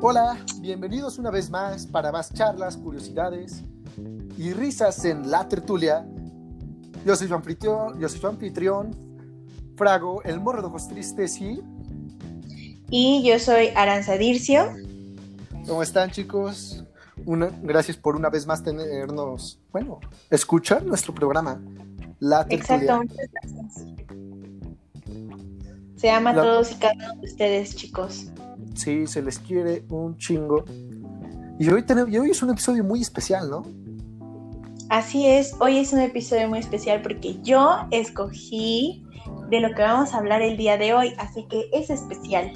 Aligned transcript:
Hola, 0.00 0.38
bienvenidos 0.60 1.18
una 1.18 1.30
vez 1.30 1.50
más 1.50 1.86
para 1.86 2.12
más 2.12 2.32
charlas, 2.32 2.76
curiosidades 2.76 3.62
y 4.36 4.52
risas 4.52 5.04
en 5.04 5.30
la 5.30 5.48
tertulia. 5.48 6.06
Yo 7.04 7.16
soy 7.16 7.28
su 7.28 7.34
anfitrión, 7.34 7.98
yo 7.98 8.08
soy 8.08 8.20
su 8.20 8.26
anfitrión, 8.26 8.96
Frago, 9.76 10.22
el 10.22 10.40
morro 10.40 10.60
de 10.62 10.68
ojos 10.68 10.88
tristes 10.88 11.40
y... 11.40 11.60
Y 12.90 13.22
yo 13.28 13.38
soy 13.38 13.68
Aranza 13.74 14.14
Dircio. 14.16 14.72
¿Cómo 15.66 15.82
están 15.82 16.10
chicos? 16.10 16.84
Una, 17.26 17.50
gracias 17.62 17.96
por 17.96 18.16
una 18.16 18.30
vez 18.30 18.46
más 18.46 18.62
tenernos, 18.62 19.60
bueno, 19.72 19.98
escuchar 20.30 20.84
nuestro 20.84 21.12
programa, 21.14 21.60
La 22.20 22.46
Tertulia. 22.46 22.76
Exacto, 22.94 23.02
muchas 23.02 23.28
gracias. 23.32 23.86
Se 25.96 26.10
ama 26.10 26.30
a 26.30 26.34
La- 26.34 26.42
todos 26.42 26.72
y 26.72 26.74
cada 26.76 26.94
uno 26.94 27.20
de 27.20 27.26
ustedes, 27.26 27.74
chicos. 27.74 28.28
Sí, 28.78 29.08
se 29.08 29.22
les 29.22 29.40
quiere 29.40 29.82
un 29.88 30.16
chingo. 30.18 30.64
Y 31.58 31.68
hoy, 31.68 31.82
tenemos, 31.82 32.12
y 32.12 32.18
hoy 32.18 32.30
es 32.30 32.40
un 32.44 32.50
episodio 32.50 32.84
muy 32.84 33.00
especial, 33.00 33.50
¿no? 33.50 33.64
Así 34.88 35.26
es, 35.26 35.56
hoy 35.58 35.78
es 35.78 35.92
un 35.92 35.98
episodio 35.98 36.48
muy 36.48 36.60
especial 36.60 37.02
porque 37.02 37.42
yo 37.42 37.76
escogí 37.90 39.04
de 39.50 39.60
lo 39.60 39.74
que 39.74 39.82
vamos 39.82 40.14
a 40.14 40.18
hablar 40.18 40.42
el 40.42 40.56
día 40.56 40.78
de 40.78 40.94
hoy, 40.94 41.12
así 41.18 41.44
que 41.50 41.68
es 41.72 41.90
especial, 41.90 42.52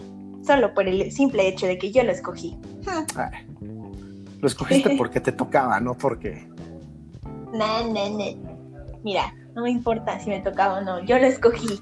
solo 0.46 0.72
por 0.74 0.86
el 0.86 1.10
simple 1.10 1.48
hecho 1.48 1.66
de 1.66 1.76
que 1.76 1.90
yo 1.90 2.04
lo 2.04 2.12
escogí. 2.12 2.56
Ay, 2.86 3.44
lo 4.40 4.46
escogiste 4.46 4.90
porque 4.96 5.20
te 5.20 5.32
tocaba, 5.32 5.80
no 5.80 5.94
porque... 5.94 6.48
Na, 7.52 7.82
na, 7.82 8.08
na. 8.10 8.24
Mira, 9.02 9.34
no 9.56 9.62
me 9.62 9.70
importa 9.72 10.20
si 10.20 10.30
me 10.30 10.38
tocaba 10.38 10.78
o 10.78 10.82
no, 10.82 11.04
yo 11.04 11.18
lo 11.18 11.26
escogí. 11.26 11.80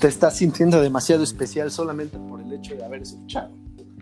te 0.00 0.06
estás 0.06 0.36
sintiendo 0.36 0.80
demasiado 0.80 1.24
especial 1.24 1.72
solamente 1.72 2.16
por 2.16 2.37
el 2.48 2.54
hecho 2.54 2.74
de 2.74 2.84
haber 2.84 3.02
escuchado. 3.02 3.50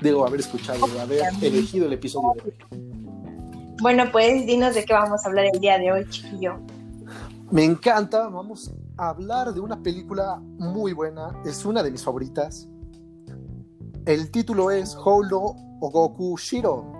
Digo, 0.02 0.26
haber 0.26 0.40
escuchado, 0.40 0.86
de 0.86 1.00
haber 1.00 1.22
elegido 1.42 1.86
el 1.86 1.92
episodio 1.94 2.32
de 2.34 2.42
hoy. 2.50 3.76
Bueno, 3.80 4.04
pues 4.12 4.46
dinos 4.46 4.74
de 4.74 4.84
qué 4.84 4.92
vamos 4.92 5.24
a 5.24 5.28
hablar 5.28 5.46
el 5.52 5.60
día 5.60 5.78
de 5.78 5.92
hoy, 5.92 6.06
chiquillo. 6.08 6.58
Me 7.50 7.64
encanta, 7.64 8.28
vamos 8.28 8.72
a 8.96 9.10
hablar 9.10 9.52
de 9.52 9.60
una 9.60 9.82
película 9.82 10.40
muy 10.58 10.92
buena, 10.92 11.40
es 11.44 11.64
una 11.64 11.82
de 11.82 11.90
mis 11.90 12.02
favoritas. 12.02 12.68
El 14.06 14.30
título 14.30 14.70
es 14.70 14.96
Holo 15.04 15.54
Ogoku 15.80 16.36
Shiro. 16.38 16.92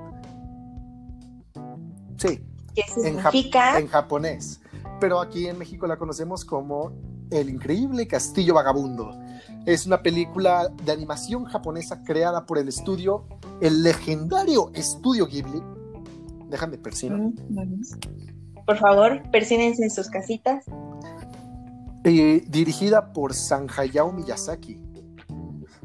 Sí, 2.17 2.41
¿Qué 2.75 2.83
en, 3.09 3.17
jap- 3.19 3.31
significa? 3.31 3.79
en 3.79 3.89
japonés. 3.89 4.61
Pero 5.01 5.21
aquí 5.21 5.47
en 5.47 5.59
México 5.59 5.87
la 5.87 5.97
conocemos 5.99 6.45
como 6.45 6.93
El 7.31 7.51
Increíble 7.51 8.07
Castillo 8.07 8.55
Vagabundo. 8.55 9.19
Es 9.65 9.87
una 9.87 10.03
película 10.03 10.69
de 10.85 10.93
animación 10.93 11.45
japonesa 11.45 12.03
creada 12.05 12.47
por 12.47 12.59
el 12.59 12.69
estudio, 12.69 13.27
el 13.61 13.83
legendario 13.83 14.71
estudio 14.75 15.27
Ghibli. 15.27 15.63
Déjame 16.49 16.79
persino. 16.79 17.17
Mm, 17.49 17.83
Por 18.65 18.79
favor, 18.79 19.23
persínense 19.31 19.83
en 19.83 19.91
sus 19.91 20.09
casitas. 20.09 20.65
Eh, 22.05 22.45
dirigida 22.49 23.13
por 23.13 23.35
San 23.35 23.67
Hayao 23.77 24.13
Miyazaki. 24.13 24.81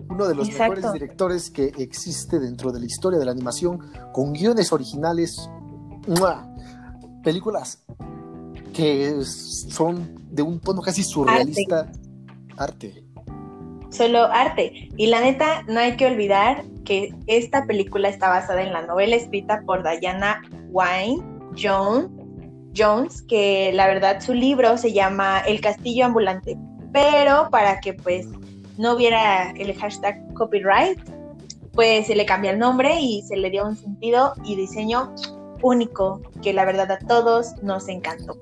Uno 0.10 0.28
de 0.28 0.36
los 0.36 0.50
Exacto. 0.50 0.76
mejores 0.76 0.94
directores 0.94 1.50
que 1.50 1.72
existe 1.78 2.40
dentro 2.40 2.72
de 2.72 2.80
la 2.80 2.86
historia 2.86 3.18
de 3.18 3.26
la 3.26 3.32
animación, 3.32 3.80
con 4.14 4.34
guiones 4.34 4.72
originales, 4.72 5.50
¡mua! 6.08 6.48
películas 7.24 7.84
que 8.74 9.24
son 9.24 10.16
de 10.32 10.42
un 10.42 10.60
tono 10.60 10.82
casi 10.82 11.04
surrealista. 11.04 11.92
Arte. 12.58 13.04
Solo 13.90 14.24
arte. 14.24 14.90
Y 14.96 15.08
la 15.08 15.22
neta, 15.22 15.64
no 15.68 15.80
hay 15.80 15.98
que 15.98 16.06
olvidar 16.06 16.64
que 16.86 17.14
esta 17.28 17.66
película 17.66 18.10
está 18.10 18.30
basada 18.30 18.62
en 18.62 18.74
la 18.74 18.86
novela 18.86 19.16
escrita 19.16 19.62
por 19.66 19.84
Diana 19.84 20.42
Jones, 21.62 22.10
Jones, 22.76 23.22
que 23.24 23.72
la 23.74 23.88
verdad 23.88 24.22
su 24.22 24.34
libro 24.34 24.78
se 24.78 24.94
llama 24.94 25.40
El 25.42 25.60
Castillo 25.60 26.06
Ambulante. 26.06 26.58
Pero 26.94 27.50
para 27.50 27.80
que 27.82 27.94
pues 27.94 28.28
no 28.78 28.94
hubiera 28.94 29.52
el 29.52 29.74
hashtag 29.74 30.34
copyright, 30.34 31.00
pues 31.74 32.08
se 32.08 32.16
le 32.16 32.26
cambia 32.26 32.52
el 32.52 32.60
nombre 32.60 33.00
y 33.00 33.22
se 33.24 33.38
le 33.38 33.50
dio 33.50 33.66
un 33.66 33.76
sentido 33.76 34.34
y 34.44 34.56
diseño 34.56 35.14
único 35.62 36.22
que 36.42 36.54
la 36.54 36.66
verdad 36.66 36.92
a 36.92 37.00
todos 37.00 37.62
nos 37.62 37.88
encantó. 37.88 38.38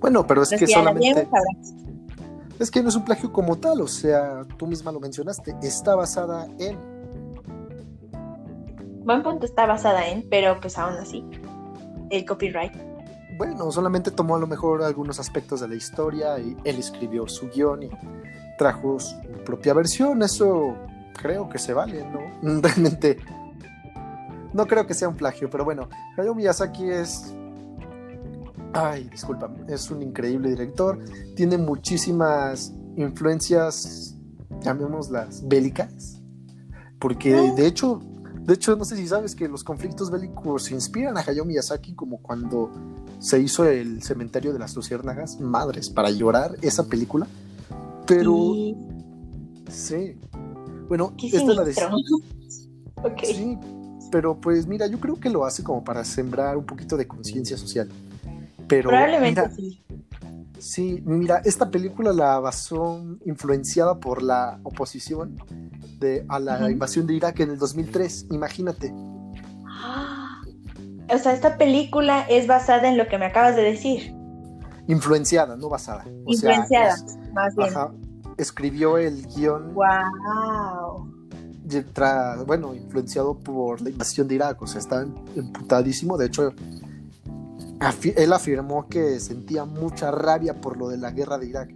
Bueno, 0.00 0.26
pero 0.26 0.42
es 0.42 0.50
que 0.50 0.66
solamente. 0.66 1.28
Es 2.58 2.70
que 2.70 2.82
no 2.82 2.88
es 2.88 2.96
un 2.96 3.04
plagio 3.04 3.32
como 3.32 3.56
tal, 3.56 3.80
o 3.80 3.86
sea, 3.86 4.44
tú 4.56 4.66
misma 4.66 4.90
lo 4.90 4.98
mencionaste, 4.98 5.56
está 5.62 5.94
basada 5.94 6.48
en. 6.58 6.76
Buen 9.04 9.22
punto 9.22 9.46
está 9.46 9.64
basada 9.64 10.08
en, 10.08 10.28
pero 10.28 10.58
pues 10.60 10.76
aún 10.76 10.94
así, 10.94 11.24
el 12.10 12.24
copyright. 12.26 12.72
Bueno, 13.38 13.70
solamente 13.70 14.10
tomó 14.10 14.34
a 14.34 14.38
lo 14.40 14.48
mejor 14.48 14.82
algunos 14.82 15.20
aspectos 15.20 15.60
de 15.60 15.68
la 15.68 15.76
historia 15.76 16.38
y 16.40 16.56
él 16.64 16.78
escribió 16.78 17.28
su 17.28 17.48
guion 17.48 17.84
y 17.84 17.90
trajo 18.58 18.98
su 18.98 19.16
propia 19.44 19.72
versión. 19.72 20.22
Eso 20.22 20.74
creo 21.14 21.48
que 21.48 21.58
se 21.58 21.72
vale, 21.72 22.04
¿no? 22.10 22.60
Realmente 22.60 23.18
no 24.52 24.66
creo 24.66 24.86
que 24.86 24.94
sea 24.94 25.08
un 25.08 25.16
plagio, 25.16 25.48
pero 25.50 25.64
bueno, 25.64 25.88
Hayao 26.16 26.34
Miyazaki 26.34 26.90
es. 26.90 27.34
Ay, 28.72 29.08
disculpa, 29.10 29.52
es 29.68 29.90
un 29.90 30.02
increíble 30.02 30.50
director. 30.50 30.98
Tiene 31.34 31.56
muchísimas 31.58 32.72
influencias, 32.96 34.14
llamémoslas 34.62 35.46
bélicas, 35.48 36.20
porque 36.98 37.52
de 37.56 37.66
hecho, 37.66 38.00
de 38.42 38.54
hecho, 38.54 38.76
no 38.76 38.84
sé 38.84 38.96
si 38.96 39.06
sabes 39.08 39.34
que 39.34 39.48
los 39.48 39.64
conflictos 39.64 40.10
bélicos 40.10 40.70
inspiran 40.70 41.16
a 41.16 41.20
Hayao 41.20 41.44
Miyazaki 41.44 41.94
como 41.94 42.20
cuando 42.20 42.70
se 43.20 43.40
hizo 43.40 43.64
el 43.64 44.02
cementerio 44.02 44.52
de 44.52 44.58
las 44.58 44.74
luciérnagas, 44.76 45.40
madres, 45.40 45.90
para 45.90 46.10
llorar 46.10 46.56
esa 46.62 46.84
película. 46.86 47.26
Pero 48.06 48.34
Y- 48.54 48.76
sí. 49.70 50.16
Bueno, 50.88 51.12
esta 51.22 51.36
es 51.36 51.44
la 51.56 51.64
de 51.64 51.74
siniestro. 51.74 52.16
ok. 53.02 53.20
Sí, 53.24 53.58
pero 54.10 54.40
pues 54.40 54.66
mira, 54.66 54.86
yo 54.86 54.98
creo 54.98 55.20
que 55.20 55.28
lo 55.30 55.44
hace 55.44 55.62
como 55.62 55.84
para 55.84 56.04
sembrar 56.04 56.56
un 56.56 56.64
poquito 56.64 56.96
de 56.96 57.06
conciencia 57.06 57.56
social. 57.58 57.88
Pero 58.68 58.90
Probablemente 58.90 59.40
mira, 59.42 59.54
sí. 59.54 59.82
sí, 60.58 61.02
mira, 61.06 61.38
esta 61.44 61.70
película 61.70 62.12
la 62.12 62.38
basó 62.38 63.02
influenciada 63.24 63.98
por 63.98 64.22
la 64.22 64.60
oposición 64.62 65.36
de, 65.98 66.24
a 66.28 66.38
la 66.38 66.70
invasión 66.70 67.06
de 67.06 67.14
Irak 67.14 67.40
en 67.40 67.50
el 67.50 67.58
2003, 67.58 68.26
imagínate. 68.30 68.92
Ah, 69.66 70.40
O 71.12 71.18
sea, 71.18 71.32
esta 71.32 71.56
película 71.56 72.22
es 72.28 72.46
basada 72.46 72.88
en 72.88 72.98
lo 72.98 73.08
que 73.08 73.16
me 73.18 73.24
acabas 73.26 73.56
de 73.56 73.62
decir. 73.62 74.14
Influenciada, 74.86 75.56
no 75.56 75.68
basada. 75.68 76.04
O 76.24 76.32
sea, 76.34 76.50
Influenciada, 76.52 76.94
es- 76.94 77.16
más 77.32 77.54
bien. 77.56 77.68
ajá, 77.70 77.92
escribió 78.36 78.98
el 78.98 79.26
guion 79.34 79.74
Wow. 79.74 81.14
tra- 81.94 82.44
bueno, 82.46 82.74
influenciado 82.74 83.38
por 83.38 83.80
la 83.80 83.90
invasión 83.90 84.28
de 84.28 84.34
Irak, 84.36 84.60
o 84.62 84.66
sea, 84.66 84.80
está 84.80 85.06
emputadísimo, 85.36 86.16
de 86.16 86.26
hecho, 86.26 86.52
afi- 87.80 88.14
él 88.16 88.32
afirmó 88.32 88.88
que 88.88 89.20
sentía 89.20 89.64
mucha 89.64 90.10
rabia 90.10 90.60
por 90.60 90.76
lo 90.76 90.88
de 90.88 90.98
la 90.98 91.10
guerra 91.10 91.38
de 91.38 91.46
Irak. 91.48 91.74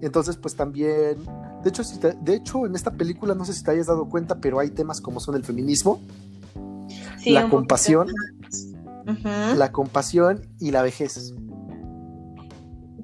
Entonces, 0.00 0.36
pues 0.36 0.54
también, 0.54 1.16
de 1.64 1.68
hecho, 1.70 1.82
si 1.82 1.98
te- 1.98 2.12
de 2.20 2.34
hecho, 2.36 2.66
en 2.66 2.74
esta 2.76 2.92
película, 2.92 3.34
no 3.34 3.44
sé 3.44 3.52
si 3.52 3.64
te 3.64 3.72
hayas 3.72 3.86
dado 3.88 4.08
cuenta, 4.08 4.36
pero 4.40 4.58
hay 4.60 4.70
temas 4.70 5.00
como 5.00 5.18
son 5.20 5.34
el 5.34 5.44
feminismo, 5.44 6.00
Sí, 7.18 7.30
la 7.32 7.48
compasión, 7.48 8.06
la 9.56 9.72
compasión 9.72 10.46
y 10.60 10.70
la 10.70 10.82
vejez. 10.82 11.34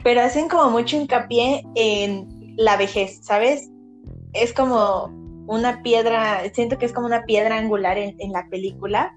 Pero 0.05 0.21
hacen 0.21 0.49
como 0.49 0.71
mucho 0.71 0.97
hincapié 0.97 1.65
en 1.75 2.55
la 2.57 2.77
vejez, 2.77 3.19
¿sabes? 3.23 3.69
Es 4.33 4.53
como 4.53 5.07
una 5.49 5.83
piedra, 5.83 6.43
siento 6.55 6.79
que 6.79 6.87
es 6.87 6.93
como 6.93 7.07
una 7.07 7.23
piedra 7.25 7.59
angular 7.59 7.99
en, 7.99 8.15
en 8.21 8.31
la 8.33 8.47
película, 8.49 9.17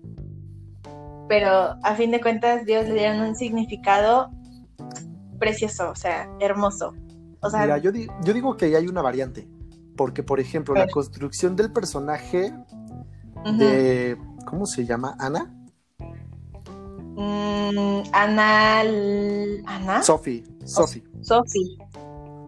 pero 1.28 1.76
a 1.84 1.96
fin 1.96 2.12
de 2.12 2.22
cuentas 2.22 2.66
Dios 2.66 2.88
le 2.88 2.94
dieron 2.96 3.20
un 3.22 3.36
significado 3.36 4.30
precioso, 5.40 5.92
o 5.92 5.96
sea, 5.96 6.30
hermoso. 6.40 6.94
O 7.42 7.50
sea, 7.50 7.62
Mira, 7.62 7.78
yo, 7.78 7.92
di- 7.92 8.08
yo 8.24 8.34
digo 8.34 8.58
que 8.58 8.66
ahí 8.66 8.76
hay 8.76 8.88
una 8.88 9.02
variante, 9.02 9.48
porque, 9.96 10.24
por 10.24 10.40
ejemplo, 10.40 10.74
la 10.74 10.88
construcción 10.88 11.56
del 11.56 11.72
personaje 11.72 12.54
de, 13.58 14.18
¿cómo 14.46 14.66
se 14.66 14.86
llama? 14.86 15.16
Ana. 15.20 15.54
Mm, 17.20 18.04
Ana, 18.14 18.80
Ana, 19.66 20.04
Sophie, 20.04 20.44
Sophie, 20.66 21.04
Sophie, 21.22 21.78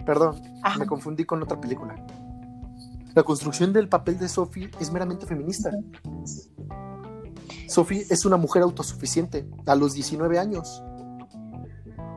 perdón, 0.05 0.39
Ajá. 0.63 0.77
me 0.79 0.85
confundí 0.85 1.25
con 1.25 1.41
otra 1.41 1.59
película. 1.59 1.95
La 3.15 3.23
construcción 3.23 3.73
del 3.73 3.89
papel 3.89 4.19
de 4.19 4.27
Sophie 4.27 4.69
es 4.79 4.91
meramente 4.91 5.25
feminista. 5.25 5.71
Sophie 7.69 8.05
es 8.09 8.25
una 8.25 8.37
mujer 8.37 8.63
autosuficiente 8.63 9.45
a 9.67 9.75
los 9.75 9.93
19 9.93 10.39
años. 10.39 10.83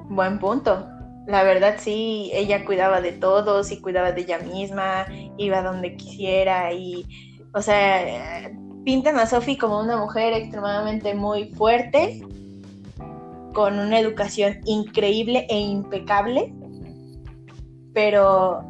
buen 0.08 0.38
punto. 0.38 0.88
La 1.26 1.44
verdad 1.44 1.76
sí, 1.78 2.30
ella 2.32 2.64
cuidaba 2.64 3.00
de 3.00 3.12
todos 3.12 3.70
y 3.70 3.80
cuidaba 3.80 4.12
de 4.12 4.22
ella 4.22 4.38
misma, 4.38 5.06
iba 5.36 5.62
donde 5.62 5.96
quisiera 5.96 6.72
y, 6.72 7.06
o 7.54 7.62
sea, 7.62 8.50
pintan 8.84 9.18
a 9.18 9.26
Sophie 9.26 9.58
como 9.58 9.78
una 9.78 9.96
mujer 9.98 10.32
extremadamente 10.32 11.14
muy 11.14 11.50
fuerte, 11.52 12.26
con 13.54 13.78
una 13.78 14.00
educación 14.00 14.58
increíble 14.64 15.46
e 15.48 15.60
impecable, 15.60 16.52
pero 17.92 18.64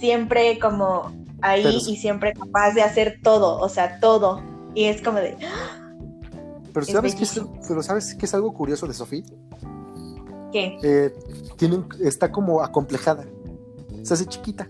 siempre 0.00 0.58
como 0.58 1.12
ahí 1.40 1.78
y 1.86 1.96
siempre 1.96 2.34
capaz 2.34 2.72
de 2.72 2.82
hacer 2.82 3.20
todo, 3.22 3.58
o 3.60 3.68
sea, 3.68 4.00
todo. 4.00 4.42
Y 4.74 4.84
es 4.84 5.00
como 5.00 5.18
de... 5.18 5.36
Pero 6.74 6.86
¿sabes, 6.86 7.14
qué 7.14 7.22
es, 7.22 7.40
pero 7.68 7.82
¿sabes 7.82 8.14
qué 8.16 8.26
es 8.26 8.34
algo 8.34 8.52
curioso 8.52 8.86
de 8.86 8.94
Sophie? 8.94 9.24
¿Qué? 10.52 10.76
Eh, 10.82 11.14
tiene 11.56 11.84
está 12.00 12.30
como 12.32 12.60
acomplejada. 12.62 13.24
Se 14.02 14.14
hace 14.14 14.26
chiquita. 14.26 14.68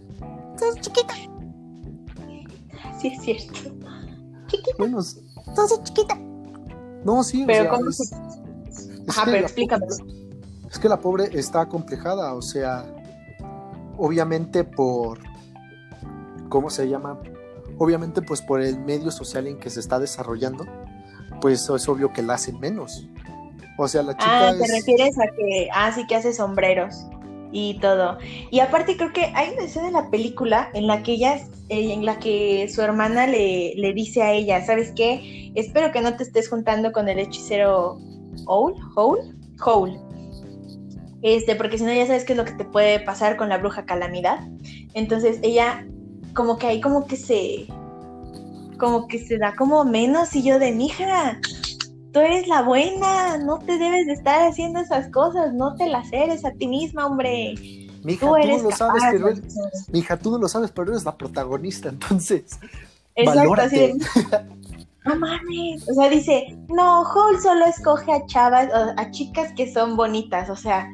Se 0.56 0.66
hace 0.66 0.80
chiquita. 0.80 1.14
Sí, 3.00 3.08
es 3.08 3.22
cierto. 3.22 3.54
Chiquita. 4.46 4.76
Bueno, 4.78 5.02
se 5.02 5.20
hace 5.56 5.82
chiquita. 5.82 6.16
No, 7.04 7.24
sí. 7.24 7.44
Pero 7.46 7.70
¿cómo 7.70 7.90
se... 7.90 8.14
Ajá, 9.08 9.22
pero 9.24 9.38
explícame. 9.46 9.86
Es 10.70 10.78
que 10.78 10.88
la 10.88 11.00
pobre 11.00 11.30
está 11.32 11.62
acomplejada, 11.62 12.34
o 12.34 12.42
sea, 12.42 12.84
obviamente 13.96 14.64
por, 14.64 15.20
¿cómo 16.48 16.68
se 16.68 16.88
llama? 16.88 17.18
Obviamente 17.78 18.22
pues 18.22 18.42
por 18.42 18.60
el 18.60 18.78
medio 18.78 19.10
social 19.10 19.46
en 19.46 19.58
que 19.58 19.70
se 19.70 19.80
está 19.80 19.98
desarrollando, 19.98 20.66
pues 21.44 21.68
es 21.68 21.88
obvio 21.90 22.10
que 22.10 22.22
la 22.22 22.34
hacen 22.34 22.58
menos. 22.58 23.06
O 23.76 23.86
sea, 23.86 24.02
la 24.02 24.16
chica. 24.16 24.48
Ah, 24.48 24.54
te 24.58 24.66
refieres 24.66 25.18
a 25.18 25.26
que, 25.26 25.68
ah, 25.74 25.92
sí 25.94 26.06
que 26.06 26.16
hace 26.16 26.32
sombreros 26.32 27.04
y 27.52 27.78
todo. 27.80 28.16
Y 28.50 28.60
aparte 28.60 28.96
creo 28.96 29.12
que 29.12 29.26
hay 29.34 29.52
una 29.52 29.64
escena 29.64 29.88
de 29.88 29.92
la 29.92 30.08
película 30.08 30.70
en 30.72 30.86
la 30.86 31.02
que 31.02 31.12
ella, 31.12 31.34
eh, 31.68 31.92
en 31.92 32.06
la 32.06 32.18
que 32.18 32.66
su 32.74 32.80
hermana 32.80 33.26
le, 33.26 33.74
le 33.76 33.92
dice 33.92 34.22
a 34.22 34.32
ella, 34.32 34.64
¿sabes 34.64 34.92
qué? 34.96 35.52
Espero 35.54 35.92
que 35.92 36.00
no 36.00 36.16
te 36.16 36.22
estés 36.22 36.48
juntando 36.48 36.92
con 36.92 37.10
el 37.10 37.18
hechicero 37.18 37.98
Howl, 38.46 38.74
Howl, 38.96 39.36
Howl. 39.62 40.00
Este, 41.20 41.56
porque 41.56 41.76
si 41.76 41.84
no 41.84 41.92
ya 41.92 42.06
sabes 42.06 42.24
qué 42.24 42.32
es 42.32 42.38
lo 42.38 42.46
que 42.46 42.52
te 42.52 42.64
puede 42.64 43.00
pasar 43.00 43.36
con 43.36 43.50
la 43.50 43.58
bruja 43.58 43.84
calamidad. 43.84 44.38
Entonces 44.94 45.40
ella 45.42 45.86
como 46.32 46.56
que 46.56 46.68
ahí 46.68 46.80
como 46.80 47.06
que 47.06 47.18
se 47.18 47.66
como 48.84 49.08
que 49.08 49.18
se 49.18 49.38
da 49.38 49.56
como 49.56 49.82
menos 49.86 50.36
y 50.36 50.42
yo 50.42 50.58
de 50.58 50.70
mija, 50.70 51.40
tú 52.12 52.20
eres 52.20 52.46
la 52.46 52.60
buena, 52.60 53.38
no 53.38 53.58
te 53.58 53.78
debes 53.78 54.06
de 54.06 54.12
estar 54.12 54.46
haciendo 54.46 54.80
esas 54.80 55.08
cosas, 55.08 55.54
no 55.54 55.74
te 55.74 55.88
las 55.88 56.12
eres 56.12 56.44
a 56.44 56.50
ti 56.50 56.68
misma, 56.68 57.06
hombre. 57.06 57.54
Mija, 58.02 58.26
tú, 58.26 58.36
no 58.36 58.62
lo 58.62 58.70
sabes, 58.72 59.02
pero 59.10 59.28
eres, 59.30 59.88
mija, 59.90 60.18
tú 60.18 60.30
no 60.32 60.38
lo 60.38 60.48
sabes, 60.48 60.70
pero 60.70 60.90
eres 60.90 61.06
la 61.06 61.16
protagonista, 61.16 61.88
entonces. 61.88 62.58
Exacto, 63.14 63.54
así 63.54 63.76
de, 63.78 63.94
no 65.06 65.16
mames. 65.16 65.88
O 65.88 65.94
sea, 65.94 66.10
dice, 66.10 66.58
no, 66.68 67.04
Hall 67.04 67.40
solo 67.40 67.64
escoge 67.64 68.12
a 68.12 68.26
chavas, 68.26 68.68
a 68.98 69.10
chicas 69.12 69.50
que 69.56 69.72
son 69.72 69.96
bonitas, 69.96 70.50
o 70.50 70.56
sea. 70.56 70.90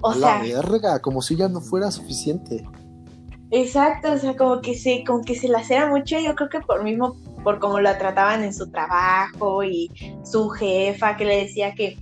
O 0.00 0.14
la 0.14 0.40
verga, 0.40 1.00
como 1.00 1.20
si 1.20 1.36
ya 1.36 1.48
no 1.48 1.60
fuera 1.60 1.90
suficiente. 1.90 2.66
Exacto, 3.50 4.12
o 4.12 4.18
sea, 4.18 4.36
como 4.36 4.60
que 4.60 4.74
se, 4.74 5.04
como 5.04 5.24
que 5.24 5.34
se 5.34 5.48
la 5.48 5.62
era 5.62 5.88
mucho, 5.88 6.18
yo 6.18 6.34
creo 6.34 6.50
que 6.50 6.60
por 6.60 6.84
mismo, 6.84 7.16
por 7.42 7.58
cómo 7.58 7.80
la 7.80 7.96
trataban 7.96 8.44
en 8.44 8.52
su 8.52 8.70
trabajo 8.70 9.64
y 9.64 9.90
su 10.22 10.50
jefa 10.50 11.16
que 11.16 11.24
le 11.24 11.36
decía 11.44 11.74
que, 11.74 11.96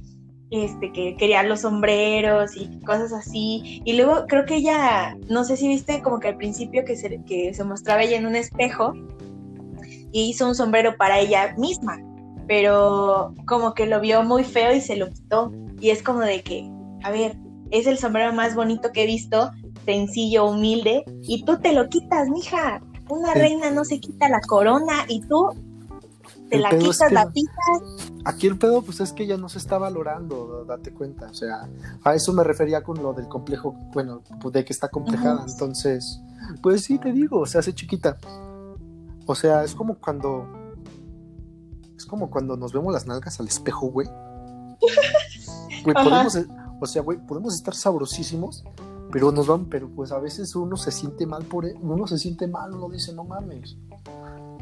este, 0.51 0.93
que 0.93 1.17
quería 1.17 1.45
los 1.45 1.61
sombreros 1.61 2.57
y 2.57 2.81
cosas 2.81 3.13
así. 3.13 3.81
Y 3.85 3.93
luego 3.93 4.27
creo 4.27 4.45
que 4.45 4.57
ella, 4.57 5.17
no 5.29 5.45
sé 5.45 5.57
si 5.57 5.69
viste 5.69 6.03
como 6.03 6.19
que 6.19 6.29
al 6.29 6.37
principio 6.37 6.85
que 6.85 6.97
se, 6.97 7.23
que 7.25 7.55
se 7.55 7.65
mostraba 7.65 8.03
ella 8.03 8.17
en 8.17 8.27
un 8.27 8.35
espejo 8.35 8.95
y 10.13 10.31
hizo 10.31 10.49
un 10.49 10.55
sombrero 10.57 10.97
para 10.97 11.21
ella 11.21 11.55
misma, 11.57 11.99
pero 12.49 13.35
como 13.47 13.75
que 13.75 13.87
lo 13.87 14.01
vio 14.01 14.25
muy 14.25 14.43
feo 14.43 14.75
y 14.75 14.81
se 14.81 14.97
lo 14.97 15.11
quitó. 15.11 15.53
Y 15.81 15.91
es 15.91 16.03
como 16.03 16.21
de 16.21 16.43
que, 16.43 16.69
a 17.05 17.11
ver, 17.13 17.37
es 17.71 17.87
el 17.87 17.99
sombrero 17.99 18.33
más 18.33 18.57
bonito 18.57 18.91
que 18.93 19.05
he 19.05 19.07
visto, 19.07 19.51
sencillo, 19.87 20.47
humilde, 20.51 21.05
y 21.23 21.45
tú 21.45 21.57
te 21.59 21.73
lo 21.73 21.89
quitas, 21.89 22.29
mija. 22.29 22.83
Una 23.09 23.33
reina 23.35 23.71
no 23.71 23.85
se 23.85 24.01
quita 24.01 24.29
la 24.29 24.41
corona 24.41 25.05
y 25.09 25.23
tú 25.23 25.51
te 26.51 26.59
la 26.59 26.71
quitas, 26.71 27.13
la 27.13 27.31
pisas. 27.31 28.13
Aquí 28.25 28.47
el 28.47 28.59
pedo, 28.59 28.83
pues 28.83 29.01
es 29.01 29.13
que 29.13 29.25
ella 29.25 29.37
no 29.37 29.49
se 29.49 29.59
está 29.59 29.79
valorando, 29.79 30.65
date 30.65 30.93
cuenta. 30.93 31.27
O 31.27 31.35
sea, 31.35 31.69
a 32.05 32.15
eso 32.15 32.33
me 32.33 32.45
refería 32.45 32.83
con 32.83 33.03
lo 33.03 33.13
del 33.13 33.29
complejo, 33.29 33.73
bueno, 33.93 34.23
de 34.53 34.65
que 34.65 34.73
está 34.73 34.89
complejada. 34.89 35.45
Entonces, 35.49 36.21
pues 36.63 36.85
sí, 36.85 36.99
te 36.99 37.13
digo, 37.13 37.47
se 37.47 37.59
hace 37.59 37.75
chiquita. 37.75 38.19
O 39.27 39.35
sea, 39.35 39.65
es 39.65 39.75
como 39.75 39.97
cuando. 39.97 40.47
Es 41.97 42.05
como 42.05 42.31
cuando 42.31 42.57
nos 42.57 42.73
vemos 42.73 42.93
las 42.93 43.07
nalgas 43.07 43.41
al 43.41 43.49
espejo, 43.49 43.89
güey. 43.89 44.09
Güey, 45.85 45.95
podemos. 45.95 46.37
O 46.81 46.87
sea, 46.87 47.03
güey, 47.03 47.19
podemos 47.19 47.55
estar 47.55 47.75
sabrosísimos, 47.75 48.65
pero 49.11 49.33
nos 49.33 49.47
van, 49.47 49.67
pero 49.67 49.89
pues 49.89 50.13
a 50.13 50.19
veces 50.19 50.55
uno 50.57 50.77
se 50.77 50.91
siente 50.91 51.27
mal 51.27 51.45
por 51.45 51.67
e, 51.67 51.75
uno 51.81 52.07
se 52.07 52.19
siente 52.19 52.47
mal, 52.47 52.75
uno 52.75 52.89
dice, 52.89 53.13
no 53.13 53.25
mames. 53.25 53.77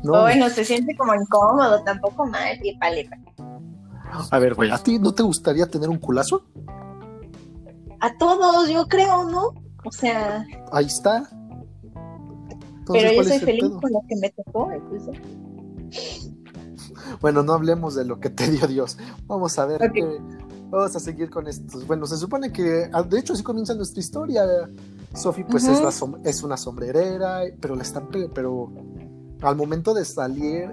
No, 0.03 0.21
bueno, 0.21 0.51
se 0.51 0.65
siente 0.65 0.95
como 0.97 1.15
incómodo, 1.15 1.83
tampoco 1.83 2.27
mal, 2.27 2.59
y. 2.63 2.79
A 4.31 4.39
ver, 4.39 4.55
güey, 4.55 4.71
¿a 4.71 4.79
ti 4.79 4.99
no 4.99 5.13
te 5.15 5.23
gustaría 5.23 5.67
tener 5.67 5.89
un 5.89 5.99
culazo? 5.99 6.45
A 8.01 8.17
todos, 8.19 8.69
yo 8.69 8.87
creo, 8.87 9.25
¿no? 9.25 9.55
O 9.85 9.91
sea. 9.91 10.45
Ahí 10.73 10.87
está. 10.87 11.29
Pero 12.87 13.13
yo 13.13 13.25
soy 13.25 13.39
feliz 13.39 13.71
con 13.81 13.93
lo 13.93 14.01
que 14.07 14.17
me 14.17 14.31
tocó, 14.31 14.71
Bueno, 17.21 17.43
no 17.43 17.55
hablemos 17.55 17.95
de 17.95 18.05
lo 18.05 18.21
que 18.21 18.29
te 18.29 18.51
dio 18.51 18.67
Dios. 18.67 18.99
Vamos 19.27 19.59
a 19.59 19.65
ver 19.65 19.91
qué. 19.93 20.21
Vamos 20.75 20.97
a 20.97 20.99
seguir 20.99 21.31
con 21.31 21.47
estos. 21.47 21.87
Bueno, 21.87 22.05
se 22.05 22.17
supone 22.17 22.53
que, 22.53 22.91
ah, 22.93 23.05
de 23.05 23.21
hecho, 23.21 23.35
así 23.35 23.45
comienza 23.45 23.75
nuestra 23.75 24.01
historia. 24.01 24.45
Sophie, 25.15 25.45
pues, 25.45 25.63
es, 25.69 25.79
es 26.25 26.43
una 26.43 26.57
sombrerera, 26.57 27.43
pero 27.61 27.77
la 27.77 27.85
están, 27.85 28.09
pero 28.35 28.73
al 29.43 29.55
momento 29.55 29.95
de 29.95 30.05
salir, 30.05 30.73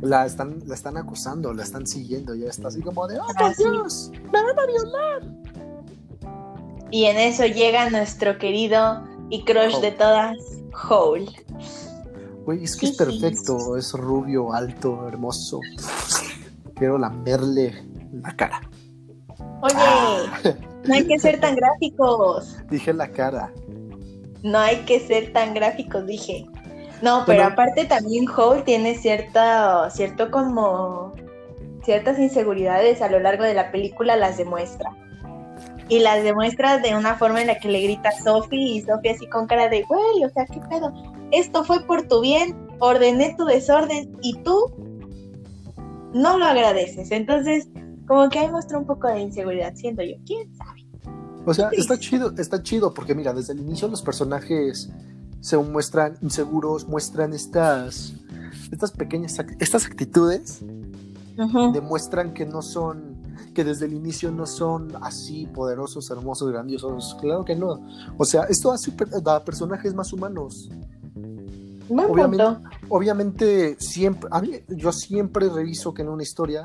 la 0.00 0.24
están, 0.24 0.60
la 0.64 0.74
están 0.74 0.96
acusando, 0.96 1.52
la 1.52 1.62
están 1.62 1.86
siguiendo, 1.86 2.34
ya 2.34 2.48
está 2.48 2.68
así 2.68 2.80
como 2.80 3.06
de, 3.06 3.18
¡oh, 3.20 3.26
por 3.38 3.54
Dios! 3.54 4.10
¡Me 4.32 4.42
van 4.42 4.58
a 4.58 4.66
violar! 4.66 5.22
Y 6.90 7.04
en 7.04 7.18
eso 7.18 7.44
llega 7.44 7.90
nuestro 7.90 8.38
querido 8.38 9.04
y 9.28 9.44
crush 9.44 9.78
de 9.82 9.90
todas, 9.90 10.38
Hole. 10.88 11.30
Güey, 12.46 12.64
es 12.64 12.76
que 12.76 12.86
es 12.86 12.96
perfecto, 12.96 13.76
es 13.76 13.92
rubio, 13.92 14.54
alto, 14.54 15.06
hermoso. 15.06 15.60
Quiero 16.74 16.96
lamerle 16.96 17.92
la 18.22 18.34
cara. 18.34 18.60
Oye, 19.62 19.74
ah. 19.76 20.24
no 20.84 20.94
hay 20.94 21.06
que 21.06 21.18
ser 21.18 21.40
tan 21.40 21.56
gráficos. 21.56 22.58
Dije 22.70 22.92
la 22.92 23.08
cara. 23.08 23.52
No 24.42 24.58
hay 24.58 24.76
que 24.84 25.00
ser 25.00 25.32
tan 25.32 25.54
gráficos, 25.54 26.06
dije. 26.06 26.46
No, 27.02 27.24
pero 27.26 27.44
aparte 27.44 27.84
también 27.84 28.26
Hole 28.28 28.62
tiene 28.62 28.94
cierta, 28.94 29.90
cierto 29.90 30.30
como 30.30 31.12
ciertas 31.82 32.18
inseguridades 32.18 33.02
a 33.02 33.10
lo 33.10 33.20
largo 33.20 33.44
de 33.44 33.54
la 33.54 33.70
película 33.70 34.16
las 34.16 34.38
demuestra 34.38 34.90
y 35.88 35.98
las 36.00 36.22
demuestra 36.22 36.78
de 36.78 36.94
una 36.94 37.16
forma 37.16 37.40
en 37.42 37.48
la 37.48 37.58
que 37.58 37.68
le 37.68 37.82
grita 37.82 38.08
a 38.08 38.22
Sophie 38.22 38.76
y 38.76 38.82
Sophie 38.82 39.10
así 39.10 39.26
con 39.26 39.46
cara 39.46 39.68
de, 39.68 39.82
güey, 39.82 40.24
o 40.24 40.30
sea, 40.30 40.46
¿qué 40.46 40.60
pedo? 40.70 40.92
Esto 41.30 41.64
fue 41.64 41.84
por 41.84 42.08
tu 42.08 42.20
bien, 42.22 42.56
ordené 42.78 43.34
tu 43.36 43.44
desorden 43.44 44.16
y 44.22 44.34
tú 44.38 44.72
no 46.14 46.38
lo 46.38 46.44
agradeces. 46.46 47.10
Entonces, 47.10 47.68
como 48.06 48.28
que 48.28 48.38
ahí 48.38 48.50
muestra 48.50 48.78
un 48.78 48.86
poco 48.86 49.08
de 49.08 49.20
inseguridad, 49.20 49.74
siento 49.74 50.02
yo, 50.02 50.16
quién 50.26 50.54
sabe. 50.56 50.86
O 51.46 51.52
sea, 51.52 51.68
está 51.72 51.98
chido, 51.98 52.32
está 52.38 52.62
chido 52.62 52.94
porque 52.94 53.14
mira, 53.14 53.32
desde 53.32 53.52
el 53.52 53.60
inicio 53.60 53.88
los 53.88 54.02
personajes 54.02 54.90
se 55.40 55.58
muestran 55.58 56.16
inseguros, 56.22 56.88
muestran 56.88 57.34
estas, 57.34 58.14
estas 58.72 58.92
pequeñas, 58.92 59.38
estas 59.58 59.84
actitudes, 59.84 60.62
demuestran 61.72 62.32
que 62.32 62.46
no 62.46 62.62
son 62.62 63.14
que 63.54 63.64
desde 63.64 63.86
el 63.86 63.92
inicio 63.92 64.30
no 64.30 64.46
son 64.46 64.92
así 65.00 65.46
poderosos, 65.46 66.10
hermosos, 66.10 66.50
grandiosos. 66.50 67.16
Claro 67.20 67.44
que 67.44 67.54
no. 67.54 67.86
O 68.18 68.24
sea, 68.24 68.44
esto 68.44 68.72
hace 68.72 68.92
a 69.24 69.44
personajes 69.44 69.94
más 69.94 70.12
humanos. 70.12 70.68
obviamente, 71.88 72.44
obviamente, 72.88 73.76
siempre, 73.78 74.28
a 74.32 74.40
mí, 74.40 74.50
yo 74.68 74.92
siempre 74.92 75.48
reviso 75.48 75.94
que 75.94 76.02
en 76.02 76.08
una 76.08 76.22
historia 76.22 76.64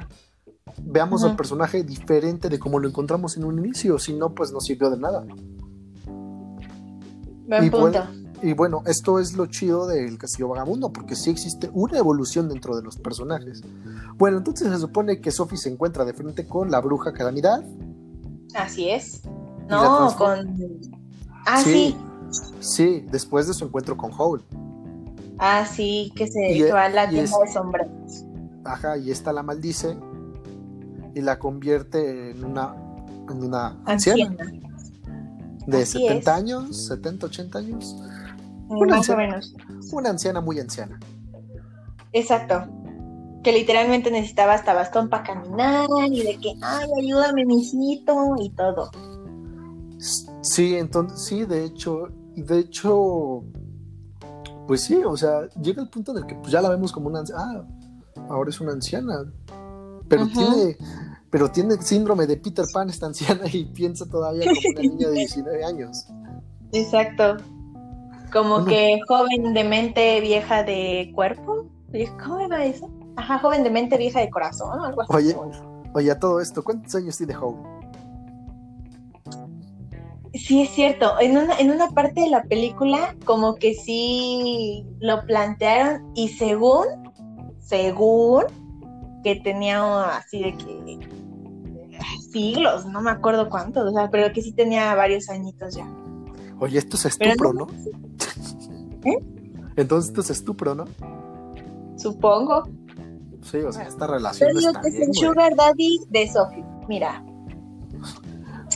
veamos 0.77 1.23
al 1.23 1.35
personaje 1.35 1.83
diferente 1.83 2.49
de 2.49 2.59
como 2.59 2.79
lo 2.79 2.87
encontramos 2.87 3.37
en 3.37 3.45
un 3.45 3.59
inicio, 3.59 3.99
si 3.99 4.13
no, 4.13 4.33
pues 4.33 4.51
no 4.51 4.59
sirvió 4.59 4.89
de 4.89 4.97
nada. 4.97 5.25
y, 7.61 7.69
punto. 7.69 8.03
y 8.41 8.53
bueno, 8.53 8.83
esto 8.85 9.19
es 9.19 9.35
lo 9.35 9.47
chido 9.47 9.87
del 9.87 10.17
Castillo 10.17 10.49
Vagabundo, 10.49 10.91
porque 10.91 11.15
sí 11.15 11.29
existe 11.29 11.69
una 11.73 11.97
evolución 11.97 12.49
dentro 12.49 12.75
de 12.75 12.83
los 12.83 12.97
personajes. 12.97 13.61
Bueno, 14.15 14.37
entonces 14.37 14.69
se 14.69 14.77
supone 14.77 15.21
que 15.21 15.31
Sophie 15.31 15.57
se 15.57 15.69
encuentra 15.69 16.05
de 16.05 16.13
frente 16.13 16.47
con 16.47 16.71
la 16.71 16.79
bruja 16.81 17.13
Calamidad. 17.13 17.63
Así 18.55 18.89
es. 18.89 19.21
No, 19.69 20.15
con. 20.17 20.57
Ah, 21.45 21.61
sí. 21.61 21.95
sí. 22.59 23.05
después 23.11 23.47
de 23.47 23.53
su 23.53 23.65
encuentro 23.65 23.95
con 23.95 24.11
Howl. 24.17 24.43
Ah, 25.37 25.65
sí, 25.65 26.11
que 26.15 26.27
se 26.27 26.71
va 26.71 26.85
a 26.85 26.89
la 26.89 27.09
tienda 27.09 27.31
de 27.45 27.53
sombras. 27.53 27.87
Ajá, 28.65 28.97
y 28.97 29.09
esta 29.09 29.31
la 29.31 29.41
maldice 29.41 29.97
y 31.19 31.21
la 31.21 31.37
convierte 31.37 32.31
en 32.31 32.45
una, 32.45 32.73
en 33.29 33.43
una 33.43 33.77
anciana. 33.85 34.37
De 35.67 35.85
70 35.85 36.33
años, 36.33 36.87
70, 36.87 37.25
80 37.25 37.59
años. 37.59 37.95
Una 38.69 38.97
Más 38.97 39.09
o 39.09 39.17
menos. 39.17 39.53
Una 39.91 40.11
anciana 40.11 40.39
muy 40.39 40.59
anciana. 40.59 40.97
Exacto. 42.13 42.63
Que 43.43 43.51
literalmente 43.51 44.09
necesitaba 44.11 44.53
hasta 44.53 44.73
bastón 44.73 45.09
para 45.09 45.23
caminar 45.23 45.87
y 46.09 46.23
de 46.23 46.37
que, 46.37 46.53
ay, 46.61 46.87
ayúdame, 47.01 47.45
mijito, 47.45 48.35
y 48.39 48.49
todo. 48.51 48.89
Sí, 50.41 50.75
entonces, 50.75 51.19
sí, 51.21 51.43
de 51.43 51.65
hecho, 51.65 52.07
de 52.35 52.59
hecho, 52.59 53.43
pues 54.67 54.83
sí, 54.83 54.95
o 55.05 55.17
sea, 55.17 55.49
llega 55.61 55.81
el 55.81 55.89
punto 55.89 56.13
en 56.13 56.19
el 56.19 56.25
que 56.25 56.35
pues, 56.35 56.53
ya 56.53 56.61
la 56.61 56.69
vemos 56.69 56.93
como 56.93 57.09
una 57.09 57.19
anciana. 57.19 57.43
Ah, 58.15 58.25
ahora 58.29 58.49
es 58.49 58.61
una 58.61 58.71
anciana. 58.71 59.29
Pero 60.07 60.27
tiene, 60.27 60.77
pero 61.29 61.49
tiene 61.49 61.75
síndrome 61.81 62.25
de 62.27 62.37
Peter 62.37 62.65
Pan 62.73 62.89
esta 62.89 63.05
anciana 63.05 63.45
y 63.51 63.65
piensa 63.73 64.05
todavía 64.05 64.45
como 64.45 64.69
una 64.71 64.81
niña 64.81 65.09
de 65.09 65.15
19 65.15 65.63
años. 65.63 66.07
Exacto. 66.71 67.37
Como 68.31 68.63
que 68.65 68.99
joven 69.07 69.53
de 69.53 69.63
mente, 69.63 70.21
vieja 70.21 70.63
de 70.63 71.11
cuerpo. 71.15 71.65
¿Cómo 72.23 72.47
va 72.47 72.63
eso? 72.63 72.89
Ajá, 73.15 73.39
joven 73.39 73.63
de 73.63 73.71
mente, 73.71 73.97
vieja 73.97 74.19
de 74.19 74.29
corazón, 74.29 74.79
algo 74.79 75.01
así. 75.01 75.13
Oye, 75.13 75.35
oye, 75.93 76.11
a 76.11 76.19
todo 76.19 76.39
esto, 76.39 76.63
¿cuántos 76.63 76.93
años 76.93 77.17
tiene 77.17 77.35
Howe? 77.35 77.57
Sí, 80.35 80.61
es 80.61 80.69
cierto. 80.69 81.19
En 81.19 81.37
una, 81.37 81.57
en 81.57 81.71
una 81.71 81.89
parte 81.89 82.21
de 82.21 82.29
la 82.29 82.43
película, 82.43 83.15
como 83.25 83.55
que 83.55 83.73
sí 83.73 84.85
lo 84.99 85.25
plantearon 85.25 86.11
y 86.15 86.29
según, 86.29 86.85
según, 87.59 88.45
que 89.23 89.35
tenía 89.37 90.17
así 90.17 90.41
de 90.41 90.57
que 90.57 90.99
siglos, 92.31 92.85
no 92.85 93.01
me 93.01 93.11
acuerdo 93.11 93.49
cuántos, 93.49 93.89
o 93.89 93.93
sea, 93.93 94.09
pero 94.09 94.31
que 94.33 94.41
sí 94.41 94.51
tenía 94.51 94.93
varios 94.95 95.29
añitos 95.29 95.75
ya. 95.75 95.87
Oye, 96.59 96.77
esto 96.77 96.97
es 96.97 97.05
estupro, 97.05 97.53
¿no? 97.53 97.67
¿Eh? 99.05 99.17
Entonces 99.75 100.09
esto 100.09 100.21
es 100.21 100.29
estupro, 100.29 100.75
¿no? 100.75 100.85
Supongo. 101.97 102.63
Sí, 103.43 103.57
o 103.57 103.71
sea, 103.71 103.83
esta 103.83 104.07
relación. 104.07 104.51
Yo 104.53 104.69
está 104.69 104.81
que 104.81 104.89
es 104.89 104.99
el 104.99 105.13
Sugar 105.13 105.55
Daddy 105.55 105.99
de 106.09 106.27
Sophie, 106.27 106.65
mira. 106.87 107.23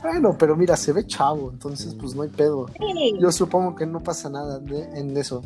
Bueno, 0.02 0.36
pero 0.38 0.56
mira, 0.56 0.76
se 0.76 0.92
ve 0.92 1.06
chavo, 1.06 1.50
entonces 1.52 1.96
pues 1.96 2.16
no 2.16 2.24
hay 2.24 2.30
pedo. 2.30 2.68
Yo 3.20 3.32
supongo 3.32 3.76
que 3.76 3.86
no 3.86 4.02
pasa 4.02 4.30
nada 4.30 4.62
en 4.68 5.16
eso. 5.16 5.42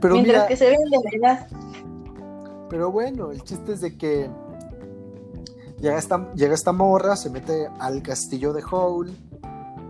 Pero 0.00 0.14
Mientras 0.14 0.46
que 0.46 0.56
se 0.56 0.66
ven 0.66 0.78
de 0.90 0.98
verdad. 1.12 1.46
Pero 2.68 2.90
bueno, 2.90 3.30
el 3.32 3.42
chiste 3.42 3.72
es 3.72 3.80
de 3.80 3.96
que 3.96 4.28
llega 5.80 5.98
esta, 5.98 6.32
llega 6.34 6.54
esta 6.54 6.72
morra, 6.72 7.16
se 7.16 7.30
mete 7.30 7.68
al 7.78 8.02
castillo 8.02 8.52
de 8.52 8.62
Howl 8.70 9.10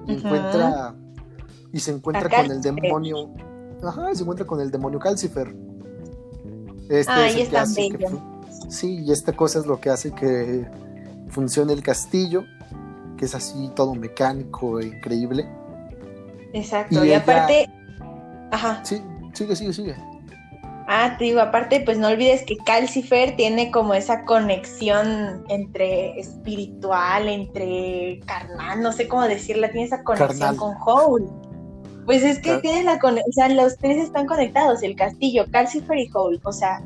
y 0.06 0.12
encuentra 0.12 0.94
y 1.72 1.80
se 1.80 1.92
encuentra 1.92 2.28
con 2.28 2.50
el 2.50 2.62
demonio. 2.62 3.30
Ajá, 3.82 4.14
se 4.14 4.22
encuentra 4.22 4.46
con 4.46 4.60
el 4.60 4.70
demonio 4.70 4.98
Calcifer. 4.98 5.54
Este 6.88 7.12
ah, 7.12 7.28
es 7.28 7.52
el 7.52 8.18
sí, 8.68 9.04
y 9.04 9.12
esta 9.12 9.34
cosa 9.34 9.58
es 9.58 9.66
lo 9.66 9.78
que 9.80 9.90
hace 9.90 10.12
que 10.12 10.66
funcione 11.28 11.72
el 11.72 11.82
castillo, 11.82 12.44
que 13.16 13.26
es 13.26 13.34
así 13.34 13.70
todo 13.74 13.94
mecánico 13.94 14.80
e 14.80 14.86
increíble. 14.86 15.46
Exacto, 16.52 17.04
y, 17.04 17.12
aparte. 17.12 17.68
Ajá. 18.50 18.82
Sí, 18.84 19.02
sigue, 19.34 19.54
sigue, 19.54 19.72
sigue. 19.72 19.96
Ah, 20.90 21.16
te 21.18 21.24
digo, 21.24 21.40
aparte, 21.40 21.82
pues 21.84 21.98
no 21.98 22.08
olvides 22.08 22.44
que 22.46 22.56
Calcifer 22.56 23.36
tiene 23.36 23.70
como 23.70 23.92
esa 23.92 24.24
conexión 24.24 25.44
entre 25.50 26.18
espiritual, 26.18 27.28
entre 27.28 28.20
carnal, 28.24 28.80
no 28.80 28.92
sé 28.92 29.06
cómo 29.06 29.24
decirla, 29.24 29.70
tiene 29.70 29.86
esa 29.86 30.02
conexión 30.02 30.56
con 30.56 30.74
Howl. 30.86 31.28
Pues 32.06 32.24
es 32.24 32.38
que 32.38 32.56
tiene 32.60 32.84
la 32.84 32.98
conexión, 32.98 33.28
o 33.28 33.32
sea, 33.32 33.48
los 33.50 33.76
tres 33.76 33.98
están 33.98 34.24
conectados, 34.24 34.82
el 34.82 34.96
castillo, 34.96 35.44
Calcifer 35.50 35.98
y 35.98 36.08
Howl, 36.10 36.40
o 36.42 36.52
sea. 36.54 36.82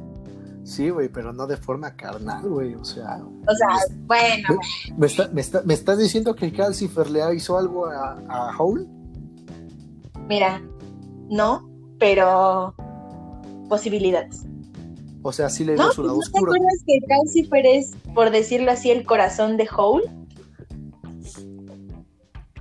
Sí, 0.64 0.90
güey, 0.90 1.08
pero 1.08 1.32
no 1.32 1.46
de 1.46 1.56
forma 1.56 1.94
carnal, 1.94 2.42
güey, 2.42 2.74
o 2.74 2.84
sea. 2.84 3.20
O 3.46 3.54
sea, 3.54 3.96
bueno. 4.06 4.48
Me, 4.96 5.06
me, 5.64 5.74
estás 5.74 5.98
diciendo 5.98 6.34
que 6.34 6.52
Calcifer 6.52 7.08
le 7.08 7.36
hizo 7.36 7.56
algo 7.56 7.86
a, 7.86 8.18
a 8.28 8.58
Howl? 8.58 8.84
Mira, 10.26 10.60
no, 11.30 11.70
pero 12.00 12.74
posibilidades. 13.72 14.44
O 15.22 15.32
sea, 15.32 15.48
sí 15.48 15.64
le 15.64 15.76
dio 15.76 15.90
su 15.92 16.02
lado 16.02 16.18
¿no 16.18 16.30
¿Te 16.30 16.38
acuerdas 16.38 16.84
que 16.86 16.98
Calcifer 17.08 17.64
es, 17.64 17.92
por 18.14 18.30
decirlo 18.30 18.70
así, 18.70 18.90
el 18.90 19.06
corazón 19.06 19.56
de 19.56 19.66
Howl? 19.74 20.02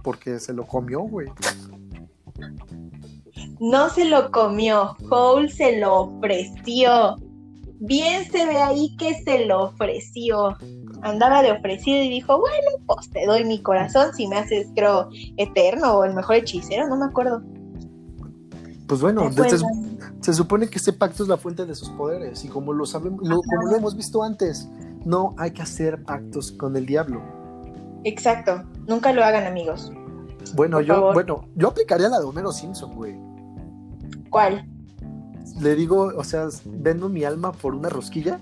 Porque 0.02 0.40
se 0.40 0.54
lo 0.54 0.66
comió, 0.66 1.02
güey. 1.02 1.28
No 3.60 3.90
se 3.90 4.06
lo 4.06 4.32
comió, 4.32 4.96
Howl 5.10 5.52
se 5.52 5.80
lo 5.80 6.04
ofreció. 6.04 7.18
Bien 7.82 8.32
se 8.32 8.46
ve 8.46 8.62
ahí 8.62 8.96
que 8.96 9.22
se 9.22 9.46
lo 9.48 9.64
ofreció. 9.64 10.56
Andaba 11.02 11.44
de 11.44 11.52
ofrecido 11.52 12.02
y 12.02 12.08
dijo, 12.08 12.40
bueno, 12.40 12.70
pues 12.88 13.10
te 13.10 13.26
doy 13.26 13.44
mi 13.44 13.62
corazón 13.62 14.14
si 14.14 14.28
me 14.28 14.38
haces, 14.38 14.70
creo, 14.76 15.10
eterno 15.36 15.92
o 15.92 16.06
el 16.06 16.14
mejor 16.14 16.38
hechicero, 16.38 16.88
no 16.88 16.96
me 16.96 17.06
acuerdo. 17.06 17.42
Pues 18.88 19.02
bueno, 19.02 19.30
se 20.22 20.34
supone 20.34 20.68
que 20.68 20.78
este 20.78 20.94
pacto 20.94 21.24
es 21.24 21.30
la 21.30 21.38
fuente 21.38 21.66
de 21.66 21.76
sus 21.76 21.90
poderes 21.90 22.46
y 22.46 22.48
como 22.48 22.74
lo 22.74 22.86
sabemos, 22.86 23.22
como 23.22 23.70
lo 23.70 23.76
hemos 23.76 23.96
visto 23.96 24.24
antes, 24.24 24.70
no 25.04 25.34
hay 25.38 25.52
que 25.52 25.64
hacer 25.64 26.04
pactos 26.04 26.52
con 26.52 26.76
el 26.76 26.86
diablo. 26.86 27.22
Exacto, 28.04 28.64
nunca 28.88 29.12
lo 29.14 29.24
hagan 29.24 29.46
amigos. 29.46 29.92
Bueno, 30.54 30.82
yo, 30.82 31.14
bueno, 31.14 31.48
yo 31.56 31.70
aplicaría 31.70 32.10
la 32.10 32.20
de 32.20 32.26
Homero 32.26 32.52
Simpson, 32.52 32.96
güey. 32.96 33.16
¿Cuál? 34.30 34.68
Le 35.60 35.76
digo, 35.76 36.12
o 36.16 36.24
sea, 36.24 36.48
vendo 36.66 37.10
mi 37.10 37.24
alma 37.24 37.52
por 37.52 37.76
una 37.76 37.90
rosquilla. 37.90 38.40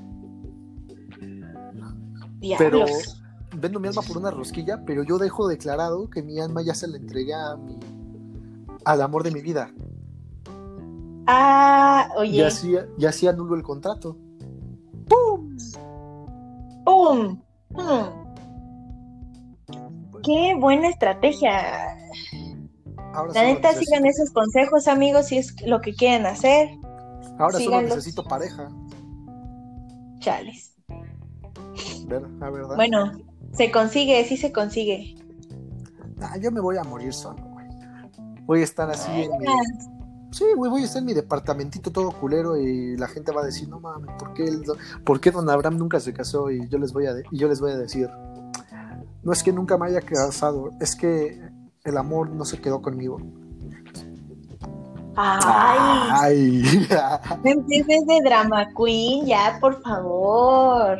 Pero 2.57 2.85
vendo 3.57 3.79
mi 3.79 3.87
alma 3.87 4.01
por 4.01 4.17
una 4.17 4.31
rosquilla, 4.31 4.83
pero 4.85 5.03
yo 5.03 5.17
dejo 5.17 5.47
declarado 5.47 6.09
que 6.09 6.23
mi 6.23 6.39
alma 6.39 6.61
ya 6.61 6.73
se 6.73 6.87
la 6.87 6.97
entregué 6.97 7.33
a 7.33 7.55
mi, 7.55 7.77
al 8.85 9.01
amor 9.01 9.23
de 9.23 9.31
mi 9.31 9.41
vida. 9.41 9.71
Ah, 11.31 12.09
oye. 12.17 12.37
Y 12.37 12.41
así, 12.41 12.75
y 12.97 13.05
así 13.05 13.27
anulo 13.27 13.53
el 13.53 13.61
contrato. 13.61 14.17
¡Pum! 15.07 15.59
¡Pum! 16.83 17.39
Qué 20.23 20.55
buena 20.59 20.89
estrategia. 20.89 21.95
la 23.31 23.43
neta, 23.43 23.73
sigan 23.73 24.07
esos 24.07 24.31
consejos, 24.31 24.87
amigos, 24.87 25.27
si 25.27 25.37
es 25.37 25.55
lo 25.67 25.81
que 25.81 25.93
quieren 25.93 26.25
hacer. 26.25 26.69
Ahora 27.37 27.59
solo 27.59 27.81
necesito 27.83 28.23
pareja. 28.23 28.67
Chales. 30.17 30.75
Ver, 32.07 32.25
verdad. 32.27 32.75
Bueno, 32.75 33.11
se 33.53 33.69
consigue, 33.69 34.25
sí 34.25 34.35
se 34.35 34.51
consigue. 34.51 35.15
Ah, 36.21 36.37
yo 36.41 36.51
me 36.51 36.59
voy 36.59 36.77
a 36.77 36.83
morir 36.83 37.13
solo, 37.13 37.43
güey. 37.43 37.67
Voy 38.45 38.61
a 38.61 38.63
estar 38.63 38.89
así 38.89 39.11
en 39.11 39.37
mi 39.37 39.45
Sí, 40.31 40.45
güey, 40.55 40.69
voy 40.69 40.83
a 40.83 40.85
estar 40.85 40.99
en 40.99 41.05
mi 41.05 41.13
departamentito 41.13 41.91
todo 41.91 42.11
culero 42.11 42.55
y 42.57 42.95
la 42.97 43.07
gente 43.07 43.31
va 43.31 43.41
a 43.41 43.45
decir, 43.45 43.67
no 43.67 43.79
mames, 43.79 44.11
¿por 44.19 44.33
qué, 44.33 44.45
¿por 45.03 45.19
qué 45.19 45.31
don 45.31 45.49
Abraham 45.49 45.77
nunca 45.77 45.99
se 45.99 46.13
casó? 46.13 46.51
Y 46.51 46.67
yo 46.69 46.77
les 46.77 46.93
voy 46.93 47.07
a, 47.07 47.13
y 47.31 47.37
yo 47.37 47.47
les 47.47 47.59
voy 47.59 47.71
a 47.71 47.77
decir, 47.77 48.09
no 49.23 49.31
es 49.31 49.41
que 49.41 49.51
nunca 49.51 49.77
me 49.77 49.87
haya 49.87 50.01
casado, 50.01 50.69
es 50.79 50.95
que 50.95 51.41
el 51.83 51.97
amor 51.97 52.29
no 52.29 52.45
se 52.45 52.61
quedó 52.61 52.81
conmigo. 52.81 53.19
Ay, 55.15 56.09
Ay. 56.13 56.87
empieces 57.43 58.05
de 58.05 58.21
drama 58.23 58.67
queen, 58.75 59.25
ya, 59.25 59.57
por 59.59 59.81
favor. 59.81 60.97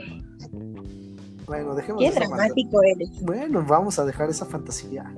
Bueno, 1.46 1.74
dejemos 1.74 2.04
Qué 2.04 2.12
dramático 2.12 2.82
eres. 2.84 3.10
Bueno, 3.22 3.64
vamos 3.68 3.98
a 3.98 4.06
dejar 4.06 4.30
esa 4.30 4.46
fantasía. 4.46 5.12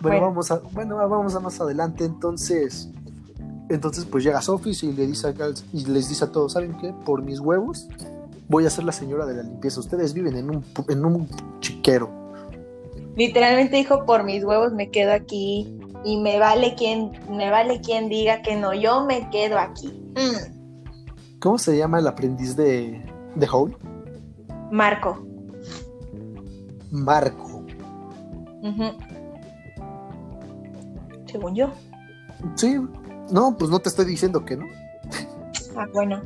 Bueno, 0.00 0.20
vamos 0.20 0.50
a, 0.50 0.60
bueno, 0.72 0.96
vamos 0.96 1.34
a 1.34 1.40
más 1.40 1.60
adelante 1.60 2.04
entonces. 2.04 2.90
Entonces 3.68 4.04
pues 4.04 4.24
llega 4.24 4.42
Sophie 4.42 4.74
y, 4.82 4.92
le 4.92 5.06
dice 5.06 5.34
y 5.72 5.84
les 5.86 6.08
dice 6.08 6.24
a 6.24 6.32
todos, 6.32 6.52
¿saben 6.52 6.76
qué? 6.78 6.92
Por 7.04 7.22
mis 7.22 7.40
huevos 7.40 7.88
voy 8.48 8.66
a 8.66 8.70
ser 8.70 8.84
la 8.84 8.92
señora 8.92 9.26
de 9.26 9.34
la 9.34 9.42
limpieza. 9.42 9.80
Ustedes 9.80 10.12
viven 10.12 10.36
en 10.36 10.50
un, 10.50 10.64
en 10.88 11.04
un 11.04 11.28
chiquero. 11.60 12.10
Literalmente 13.16 13.76
dijo, 13.76 14.04
por 14.04 14.24
mis 14.24 14.44
huevos 14.44 14.72
me 14.72 14.90
quedo 14.90 15.12
aquí 15.12 15.78
y 16.04 16.20
me 16.20 16.38
vale 16.38 16.74
quien, 16.74 17.12
me 17.30 17.50
vale 17.50 17.80
quien 17.80 18.08
diga 18.08 18.42
que 18.42 18.56
no, 18.56 18.74
yo 18.74 19.04
me 19.06 19.30
quedo 19.30 19.58
aquí. 19.58 19.88
Mm. 20.14 21.38
¿Cómo 21.40 21.58
se 21.58 21.76
llama 21.76 21.98
el 21.98 22.06
aprendiz 22.06 22.56
de, 22.56 23.02
de 23.34 23.48
Howl? 23.48 23.76
Marco. 24.70 25.24
Marco. 26.90 27.64
según 31.26 31.54
yo. 31.54 31.72
Sí, 32.54 32.78
no, 33.30 33.56
pues 33.56 33.70
no 33.70 33.78
te 33.78 33.88
estoy 33.88 34.04
diciendo 34.06 34.44
que 34.44 34.56
no. 34.56 34.66
Ah, 35.76 35.86
bueno. 35.92 36.22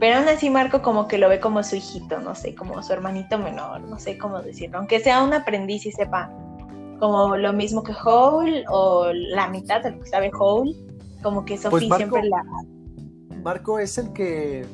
Pero 0.00 0.18
aún 0.18 0.28
así 0.28 0.50
Marco 0.50 0.82
como 0.82 1.06
que 1.08 1.18
lo 1.18 1.28
ve 1.28 1.40
como 1.40 1.62
su 1.62 1.76
hijito, 1.76 2.18
no 2.20 2.34
sé, 2.34 2.54
como 2.54 2.82
su 2.82 2.92
hermanito 2.92 3.38
menor, 3.38 3.80
no 3.82 3.98
sé 3.98 4.18
cómo 4.18 4.40
decirlo. 4.42 4.78
Aunque 4.78 5.00
sea 5.00 5.22
un 5.22 5.32
aprendiz 5.32 5.86
y 5.86 5.92
sepa 5.92 6.30
como 6.98 7.36
lo 7.36 7.52
mismo 7.52 7.82
que 7.82 7.92
Hole 8.04 8.64
o 8.68 9.06
la 9.12 9.48
mitad 9.48 9.82
de 9.82 9.92
lo 9.92 10.00
que 10.00 10.06
sabe 10.08 10.30
Hole, 10.38 10.74
como 11.22 11.44
que 11.44 11.56
Sophie 11.56 11.88
Marco- 11.88 11.96
siempre 12.16 12.28
la... 12.28 12.42
Marco 13.42 13.78
es 13.78 13.96
el 13.98 14.12
que. 14.12 14.66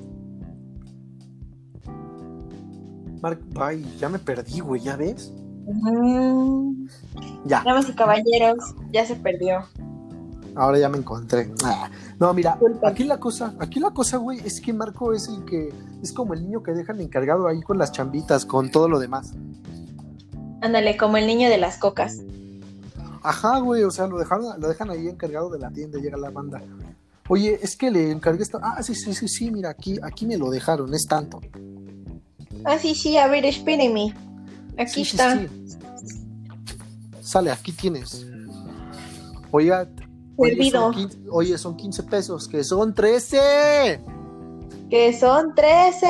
Marco, 3.23 3.43
ay, 3.61 3.85
ya 3.99 4.09
me 4.09 4.19
perdí, 4.19 4.61
güey, 4.61 4.81
¿ya 4.81 4.97
ves? 4.97 5.33
Mm, 5.67 6.87
Ya, 7.45 7.62
Damas 7.64 7.88
y 7.88 7.93
caballeros, 7.95 8.75
ya 8.93 9.05
se 9.05 9.14
perdió. 9.17 9.61
Ahora 10.57 10.78
ya 10.78 10.88
me 10.88 10.99
encontré. 10.99 11.52
Ah, 11.64 11.90
No, 12.19 12.33
mira, 12.35 12.59
aquí 12.85 13.04
la 13.04 13.19
cosa, 13.19 13.54
aquí 13.59 13.80
la 13.80 13.90
cosa, 13.90 14.16
güey, 14.19 14.38
es 14.45 14.61
que 14.61 14.73
Marco 14.73 15.12
es 15.14 15.28
el 15.28 15.45
que 15.45 15.73
es 16.02 16.12
como 16.12 16.35
el 16.35 16.42
niño 16.42 16.62
que 16.62 16.73
dejan 16.73 17.00
encargado 17.00 17.47
ahí 17.49 17.61
con 17.62 17.78
las 17.78 17.92
chambitas, 17.92 18.45
con 18.45 18.71
todo 18.71 18.88
lo 18.88 18.99
demás. 18.99 19.33
Ándale, 20.61 20.97
como 20.97 21.16
el 21.16 21.26
niño 21.26 21.49
de 21.49 21.57
las 21.59 21.78
cocas. 21.78 22.19
Ajá, 23.23 23.59
güey, 23.61 23.83
o 23.85 23.90
sea, 23.90 24.07
lo 24.07 24.19
dejaron, 24.19 24.61
lo 24.61 24.69
dejan 24.69 24.90
ahí 24.90 25.09
encargado 25.09 25.50
de 25.50 25.59
la 25.59 25.71
tienda, 25.71 25.99
llega 25.99 26.16
la 26.16 26.30
banda. 26.30 26.61
Oye, 27.28 27.59
es 27.62 27.76
que 27.76 27.90
le 27.90 28.11
encargué 28.11 28.42
esto. 28.42 28.59
Ah, 28.62 28.83
sí, 28.83 28.95
sí, 28.95 29.14
sí, 29.14 29.28
sí, 29.28 29.50
mira, 29.50 29.71
aquí, 29.71 29.99
aquí 30.02 30.26
me 30.26 30.37
lo 30.37 30.50
dejaron, 30.50 30.92
es 30.95 31.07
tanto. 31.07 31.40
Ah, 32.64 32.78
sí, 32.78 32.95
sí, 32.95 33.16
a 33.16 33.28
ver, 33.28 33.45
espéreme. 33.47 34.14
Aquí 34.78 35.04
Sí, 35.04 35.16
sí, 35.16 35.16
está. 35.16 35.38
sí. 35.38 35.47
Sale, 37.21 37.50
aquí 37.52 37.73
tienes. 37.73 38.26
Oiga, 39.52 39.87
oye 40.41 40.51
Servido. 40.57 40.81
son, 40.81 40.95
15, 40.95 41.19
oye, 41.31 41.59
son 41.59 41.77
15 41.77 42.03
pesos, 42.05 42.49
que 42.49 42.65
son 42.65 42.95
13. 42.95 44.01
Que 44.91 45.13
son 45.19 45.55
13. 45.55 46.07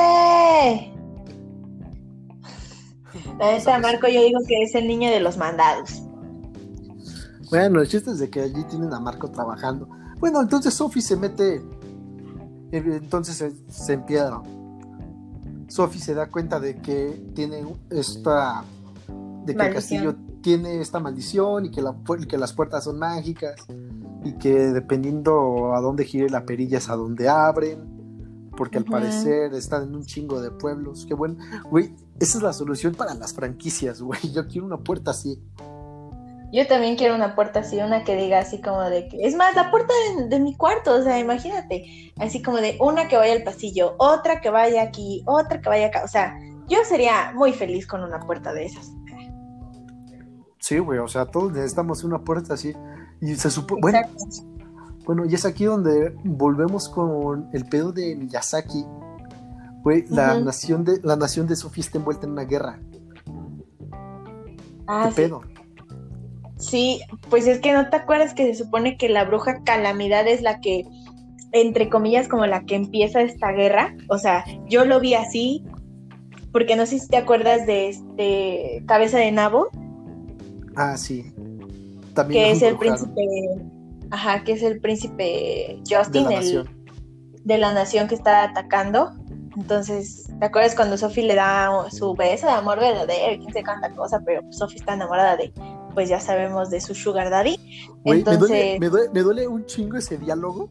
La 3.39 3.51
neta, 3.53 3.79
Marco, 3.79 4.07
yo 4.07 4.21
digo 4.21 4.39
que 4.47 4.63
es 4.63 4.75
el 4.75 4.87
niño 4.87 5.09
de 5.09 5.19
los 5.19 5.37
mandados. 5.37 6.01
Bueno, 7.49 7.81
el 7.81 7.87
chiste 7.87 8.11
es 8.11 8.19
de 8.19 8.29
que 8.29 8.41
allí 8.41 8.63
tienen 8.69 8.93
a 8.93 8.99
Marco 8.99 9.29
trabajando. 9.29 9.89
Bueno, 10.19 10.41
entonces 10.41 10.73
Sophie 10.73 11.01
se 11.01 11.17
mete. 11.17 11.55
eh, 11.55 12.83
Entonces 13.01 13.35
se, 13.35 13.51
se 13.71 13.93
empiedra. 13.93 14.41
Sophie 15.67 15.99
se 16.01 16.13
da 16.13 16.29
cuenta 16.29 16.59
de 16.59 16.75
que 16.77 17.21
tiene 17.35 17.63
esta. 17.89 18.63
de 19.45 19.55
que 19.55 19.63
el 19.65 19.73
Maldición. 19.73 19.73
castillo 20.05 20.15
tiene 20.41 20.81
esta 20.81 20.99
maldición 20.99 21.65
y 21.65 21.71
que, 21.71 21.81
la 21.81 21.95
que 22.27 22.37
las 22.37 22.53
puertas 22.53 22.83
son 22.83 22.99
mágicas 22.99 23.55
y 24.23 24.33
que 24.33 24.53
dependiendo 24.53 25.73
a 25.73 25.81
dónde 25.81 26.05
gire 26.05 26.29
la 26.29 26.45
perilla 26.45 26.77
es 26.77 26.89
a 26.89 26.95
donde 26.95 27.29
abren. 27.29 27.89
Porque 28.57 28.77
al 28.77 28.83
parecer 28.85 29.53
están 29.53 29.83
en 29.83 29.95
un 29.95 30.05
chingo 30.05 30.41
de 30.41 30.51
pueblos. 30.51 31.05
Qué 31.07 31.13
bueno. 31.13 31.37
Güey, 31.69 31.95
esa 32.19 32.37
es 32.37 32.43
la 32.43 32.53
solución 32.53 32.93
para 32.93 33.13
las 33.13 33.33
franquicias, 33.33 34.01
güey. 34.01 34.19
Yo 34.33 34.47
quiero 34.47 34.67
una 34.67 34.77
puerta 34.77 35.11
así. 35.11 35.41
Yo 36.51 36.67
también 36.67 36.97
quiero 36.97 37.15
una 37.15 37.33
puerta 37.33 37.61
así, 37.61 37.77
una 37.77 38.03
que 38.03 38.17
diga 38.17 38.39
así 38.39 38.59
como 38.59 38.81
de 38.81 39.07
que. 39.07 39.25
Es 39.25 39.35
más, 39.35 39.55
la 39.55 39.71
puerta 39.71 39.93
de, 40.17 40.27
de 40.27 40.39
mi 40.39 40.53
cuarto, 40.55 40.93
o 40.93 41.01
sea, 41.01 41.17
imagínate. 41.17 42.11
Así 42.17 42.41
como 42.41 42.57
de 42.57 42.77
una 42.81 43.07
que 43.07 43.15
vaya 43.15 43.33
al 43.33 43.43
pasillo, 43.43 43.95
otra 43.97 44.41
que 44.41 44.49
vaya 44.49 44.83
aquí, 44.83 45.23
otra 45.25 45.61
que 45.61 45.69
vaya 45.69 45.87
acá. 45.87 46.03
O 46.03 46.09
sea, 46.09 46.37
yo 46.67 46.79
sería 46.83 47.31
muy 47.33 47.53
feliz 47.53 47.87
con 47.87 48.03
una 48.03 48.19
puerta 48.19 48.53
de 48.53 48.65
esas. 48.65 48.91
Sí, 50.61 50.77
güey, 50.77 50.99
o 50.99 51.07
sea, 51.07 51.25
todos 51.25 51.51
necesitamos 51.51 52.03
una 52.03 52.19
puerta 52.19 52.53
así. 52.53 52.73
Y 53.19 53.35
se 53.35 53.49
supone. 53.49 53.81
Bueno, 53.81 53.99
bueno, 55.05 55.25
y 55.25 55.33
es 55.33 55.43
aquí 55.43 55.65
donde 55.65 56.15
volvemos 56.23 56.87
con 56.87 57.49
el 57.51 57.65
pedo 57.65 57.91
de 57.91 58.15
Miyazaki. 58.15 58.85
Güey, 59.83 60.05
la 60.09 60.39
nación 60.39 60.85
de 60.85 60.99
la 61.01 61.15
nación 61.15 61.47
de 61.47 61.55
Sophie 61.55 61.81
está 61.81 61.97
envuelta 61.97 62.27
en 62.27 62.33
una 62.33 62.43
guerra. 62.43 62.79
Ah, 64.87 65.05
¿Qué 65.05 65.09
sí. 65.09 65.15
pedo? 65.15 65.41
Sí, 66.57 67.01
pues 67.31 67.47
es 67.47 67.59
que 67.59 67.73
no 67.73 67.89
te 67.89 67.95
acuerdas 67.95 68.35
que 68.35 68.53
se 68.53 68.63
supone 68.63 68.97
que 68.97 69.09
la 69.09 69.25
bruja 69.25 69.63
calamidad 69.63 70.27
es 70.27 70.43
la 70.43 70.59
que, 70.59 70.85
entre 71.53 71.89
comillas, 71.89 72.27
como 72.27 72.45
la 72.45 72.65
que 72.65 72.75
empieza 72.75 73.21
esta 73.21 73.51
guerra. 73.51 73.95
O 74.09 74.19
sea, 74.19 74.45
yo 74.69 74.85
lo 74.85 74.99
vi 74.99 75.15
así, 75.15 75.65
porque 76.51 76.75
no 76.75 76.85
sé 76.85 76.99
si 76.99 77.07
te 77.07 77.17
acuerdas 77.17 77.65
de 77.65 77.89
este 77.89 78.83
Cabeza 78.85 79.17
de 79.17 79.31
Nabo, 79.31 79.69
Ah, 80.75 80.97
sí. 80.97 81.31
También 82.13 82.43
que 82.45 82.51
es 82.51 82.61
el 82.61 82.77
príncipe, 82.77 83.21
ajá, 84.09 84.43
que 84.43 84.53
es 84.53 84.63
el 84.63 84.79
príncipe 84.81 85.23
de 85.23 85.83
Justin, 85.89 86.25
la 86.25 86.39
el- 86.39 86.69
de 87.43 87.57
la 87.57 87.73
nación 87.73 88.07
que 88.07 88.15
está 88.15 88.43
atacando. 88.43 89.11
Entonces, 89.57 90.29
¿te 90.39 90.45
acuerdas 90.45 90.75
cuando 90.75 90.97
Sophie 90.97 91.23
le 91.25 91.35
da 91.35 91.69
su 91.91 92.13
beso 92.15 92.45
de 92.47 92.53
amor 92.53 92.79
verdadero? 92.79 93.37
¿Quién 93.41 93.51
se 93.53 93.63
canta 93.63 93.91
cosa? 93.93 94.21
Pero 94.25 94.41
Sophie 94.51 94.77
está 94.77 94.93
enamorada 94.93 95.35
de, 95.37 95.51
pues 95.93 96.07
ya 96.07 96.19
sabemos, 96.21 96.69
de 96.69 96.79
su 96.79 96.95
sugar 96.95 97.29
daddy. 97.29 97.57
Me, 98.05 98.21
duele, 98.23 98.77
me, 98.79 98.89
duele, 98.89 99.09
me 99.13 99.21
duele 99.21 99.47
un 99.47 99.65
chingo 99.65 99.97
ese 99.97 100.17
diálogo. 100.17 100.69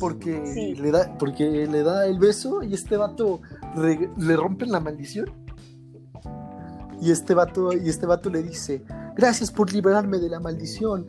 Porque, 0.00 0.44
Sí. 0.52 0.74
le 0.74 0.90
da, 0.90 1.16
porque 1.18 1.66
le 1.66 1.82
da 1.82 2.06
el 2.06 2.18
beso 2.18 2.62
y 2.62 2.74
este 2.74 2.96
vato 2.96 3.40
re- 3.76 4.10
le 4.16 4.36
rompen 4.36 4.70
la 4.72 4.80
maldición. 4.80 5.30
Y 7.02 7.10
este 7.10 7.34
vato, 7.34 7.72
y 7.72 7.88
este 7.88 8.06
vato 8.06 8.30
le 8.30 8.42
dice, 8.42 8.82
gracias 9.16 9.50
por 9.50 9.72
liberarme 9.72 10.18
de 10.18 10.28
la 10.30 10.38
maldición. 10.38 11.04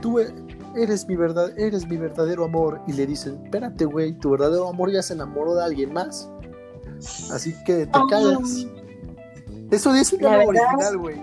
Tú 0.00 0.20
e- 0.20 0.32
eres 0.76 1.06
mi 1.08 1.16
verdad, 1.16 1.58
eres 1.58 1.86
mi 1.88 1.96
verdadero 1.96 2.44
amor. 2.44 2.80
Y 2.86 2.92
le 2.92 3.06
dicen, 3.06 3.40
espérate, 3.44 3.84
güey, 3.84 4.12
tu 4.18 4.30
verdadero 4.30 4.68
amor 4.68 4.92
ya 4.92 5.02
se 5.02 5.14
enamoró 5.14 5.54
de 5.56 5.64
alguien 5.64 5.92
más. 5.92 6.30
Así 7.32 7.54
que 7.66 7.86
te 7.86 7.98
callas. 8.08 8.66
Eso 9.72 9.92
dice 9.92 10.16
el 10.16 10.22
La 10.22 10.30
verdad- 10.36 10.48
original, 10.48 10.98
güey. 10.98 11.16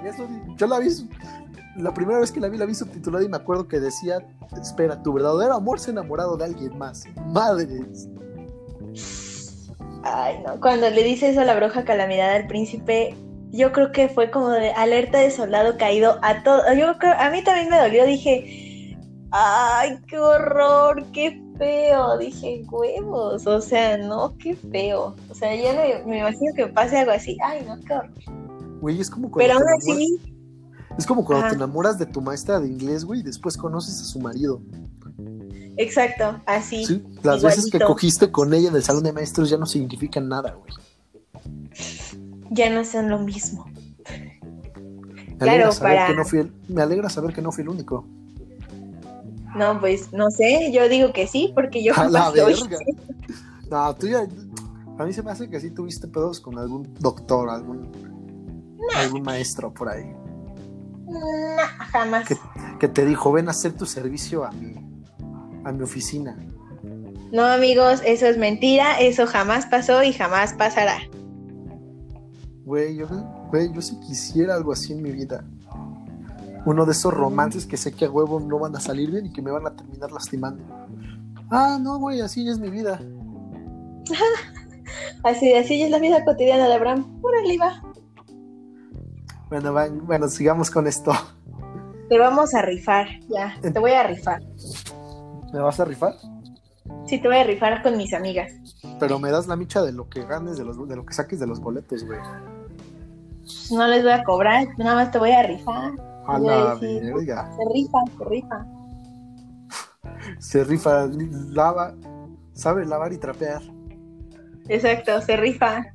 Yo 0.58 0.68
la 0.68 0.80
vi, 0.80 0.90
la 1.78 1.94
primera 1.94 2.20
vez 2.20 2.32
que 2.32 2.42
la 2.42 2.50
vi, 2.50 2.58
la 2.58 2.66
vi 2.66 2.76
subtitulada 2.76 3.24
y 3.24 3.30
me 3.30 3.38
acuerdo 3.38 3.68
que 3.70 3.80
decía, 3.80 4.18
espera, 4.62 5.02
tu 5.02 5.14
verdadero 5.14 5.54
amor 5.54 5.80
se 5.80 5.92
ha 5.92 5.94
enamorado 5.94 6.36
de 6.36 6.44
alguien 6.44 6.78
más. 6.78 7.06
Madres. 7.28 8.10
Ay, 10.04 10.42
no. 10.46 10.60
Cuando 10.60 10.90
le 10.90 11.04
dice 11.04 11.30
eso 11.30 11.42
a 11.42 11.46
la 11.46 11.56
bruja 11.56 11.86
calamidad 11.86 12.36
al 12.36 12.48
príncipe, 12.48 13.16
yo 13.52 13.72
creo 13.72 13.92
que 13.92 14.10
fue 14.10 14.30
como 14.30 14.50
de 14.50 14.72
alerta 14.72 15.20
de 15.20 15.32
soldado 15.32 15.78
caído 15.78 16.20
a 16.22 16.44
todo. 16.44 16.62
Yo 16.74 16.98
creo, 16.98 17.14
a 17.18 17.30
mí 17.30 17.44
también 17.44 17.70
me 17.70 17.80
dolió, 17.80 18.06
dije, 18.06 18.98
ay, 19.32 19.98
qué 20.08 20.20
horror, 20.20 21.06
qué 21.12 21.42
feo. 21.58 22.18
Dije, 22.18 22.64
huevos, 22.70 23.48
o 23.48 23.62
sea, 23.62 23.98
no, 23.98 24.38
qué 24.38 24.56
feo. 24.56 25.16
O 25.30 25.36
sea, 25.36 25.56
ya 25.56 25.74
me, 25.74 26.06
me 26.06 26.20
imagino 26.20 26.54
que 26.56 26.68
pase 26.68 26.98
algo 26.98 27.12
así. 27.12 27.38
Ay, 27.44 27.66
no, 27.66 27.80
qué 27.82 27.94
horror. 27.94 28.12
Güey, 28.82 29.02
es 29.02 29.10
como 29.10 29.30
cuando, 29.30 29.54
Pero 29.54 29.60
aún 29.60 29.78
así, 29.78 30.20
es 30.98 31.06
como 31.06 31.26
cuando 31.26 31.46
Ajá. 31.46 31.50
te 31.52 31.56
enamoras 31.56 31.98
de 31.98 32.06
tu 32.06 32.22
maestra 32.22 32.60
de 32.60 32.68
inglés, 32.68 33.06
güey, 33.06 33.22
y 33.22 33.24
después 33.24 33.58
conoces 33.58 34.02
a 34.02 34.04
su 34.04 34.20
marido. 34.20 34.62
exacto, 35.78 36.42
así. 36.46 36.86
¿sí? 36.86 37.04
Las 37.24 37.42
veces 37.42 37.70
que 37.72 37.80
cogiste 37.80 38.32
con 38.32 38.54
ella 38.54 38.70
en 38.70 38.76
el 38.76 38.84
salón 38.84 39.04
de 39.04 39.14
maestros 39.14 39.50
ya 39.50 39.58
no 39.58 39.66
significan 39.66 40.28
nada, 40.28 40.54
güey. 40.54 40.74
Ya 42.50 42.70
no 42.70 42.84
son 42.86 43.10
lo 43.10 43.20
mismo. 43.20 43.66
Me 45.28 45.38
Claro, 45.38 45.70
para- 45.80 46.08
que 46.08 46.14
no 46.16 46.26
fui 46.26 46.40
el, 46.40 46.52
me 46.68 46.82
alegra 46.82 47.10
saber 47.10 47.34
que 47.34 47.42
no 47.42 47.52
fui 47.52 47.62
el 47.64 47.70
único. 47.70 48.06
No, 49.56 49.80
pues 49.80 50.12
no 50.14 50.30
sé, 50.30 50.72
yo 50.72 50.88
digo 50.90 51.12
que 51.14 51.28
sí, 51.28 51.52
porque 51.56 51.84
yo 51.84 51.94
A 51.98 52.08
la 52.10 52.30
verga. 52.32 52.78
No, 53.70 53.96
tú 53.96 54.08
ya. 54.08 54.28
A 54.98 55.06
mí 55.06 55.14
se 55.14 55.24
me 55.24 55.32
hace 55.32 55.50
que 55.50 55.60
sí 55.62 55.72
tuviste 55.72 56.08
pedos 56.08 56.42
con 56.42 56.58
algún 56.60 56.94
doctor, 57.00 57.50
algún, 57.50 57.90
algún 58.96 59.22
maestro 59.22 59.74
por 59.74 59.88
ahí. 59.90 60.04
No, 61.08 61.18
jamás. 61.92 62.28
¿Qué? 62.28 62.36
Que 62.80 62.88
te 62.90 63.06
dijo, 63.06 63.32
ven 63.32 63.48
a 63.48 63.52
hacer 63.52 63.72
tu 63.74 63.86
servicio 63.86 64.44
a 64.44 64.52
mi, 64.52 64.76
a 65.64 65.72
mi 65.72 65.84
oficina. 65.84 66.36
No, 67.32 67.46
amigos, 67.46 68.02
eso 68.06 68.26
es 68.26 68.38
mentira, 68.38 69.00
eso 69.00 69.26
jamás 69.26 69.68
pasó 69.68 70.04
y 70.04 70.12
jamás 70.12 70.54
pasará. 70.54 70.98
Güey, 72.70 72.98
yo, 72.98 73.08
güey, 73.50 73.74
yo 73.74 73.82
sí 73.82 74.00
quisiera 74.00 74.54
algo 74.54 74.72
así 74.72 74.94
en 74.94 75.02
mi 75.02 75.10
vida. 75.10 75.44
Uno 76.68 76.86
de 76.86 76.92
esos 76.92 77.12
romances 77.12 77.66
que 77.66 77.78
sé 77.78 77.92
que 77.94 78.06
a 78.06 78.12
huevo 78.12 78.40
no 78.40 78.60
van 78.60 78.76
a 78.76 78.80
salir 78.80 79.10
bien 79.10 79.26
y 79.26 79.34
que 79.34 79.42
me 79.42 79.50
van 79.50 79.66
a 79.66 79.76
terminar 79.76 80.12
lastimando. 80.12 80.64
Ah, 81.50 81.80
no, 81.82 81.98
güey, 81.98 82.22
así 82.22 82.48
es 82.48 82.60
mi 82.60 82.70
vida. 82.70 83.02
Así, 85.24 85.54
así 85.54 85.82
es 85.84 85.92
la 85.92 86.00
vida 86.00 86.24
cotidiana 86.24 86.68
de 86.68 86.74
Abraham. 86.74 87.20
Órale, 87.22 87.58
va. 87.58 87.84
Bueno, 89.50 89.74
bueno, 90.04 90.28
sigamos 90.30 90.72
con 90.72 90.88
esto. 90.88 91.12
Te 92.08 92.18
vamos 92.18 92.54
a 92.54 92.62
rifar, 92.62 93.08
ya. 93.28 93.60
Te 93.62 93.78
voy 93.80 93.92
a 93.92 94.04
rifar. 94.04 94.42
¿Me 95.52 95.60
vas 95.60 95.80
a 95.80 95.86
rifar? 95.86 96.14
Sí, 97.06 97.20
te 97.20 97.28
voy 97.28 97.38
a 97.38 97.44
rifar 97.44 97.84
con 97.84 97.98
mis 97.98 98.14
amigas. 98.14 98.54
Pero 99.00 99.20
me 99.20 99.32
das 99.32 99.48
la 99.48 99.56
micha 99.56 99.82
de 99.82 99.92
lo 99.92 100.08
que 100.08 100.24
ganes, 100.24 100.58
de, 100.58 100.66
los, 100.66 100.88
de 100.88 100.96
lo 100.96 101.06
que 101.06 101.14
saques 101.14 101.40
de 101.40 101.48
los 101.48 101.60
boletos, 101.60 102.06
güey. 102.06 102.20
No 103.72 103.88
les 103.88 104.04
voy 104.04 104.12
a 104.12 104.24
cobrar, 104.24 104.68
nada 104.78 104.96
más 104.96 105.12
te 105.12 105.20
voy 105.20 105.32
a 105.32 105.44
rifar. 105.44 105.92
A 106.28 106.38
la 106.40 106.76
verga. 106.76 107.52
Se 107.56 107.74
rifa, 107.74 108.00
se 108.18 108.26
rifa. 108.26 108.66
Se 110.40 110.64
rifa, 110.64 111.08
lava, 111.50 111.96
sabe 112.54 112.86
lavar 112.86 113.14
y 113.14 113.18
trapear. 113.18 113.62
Exacto, 114.68 115.20
se 115.22 115.36
rifa. 115.38 115.86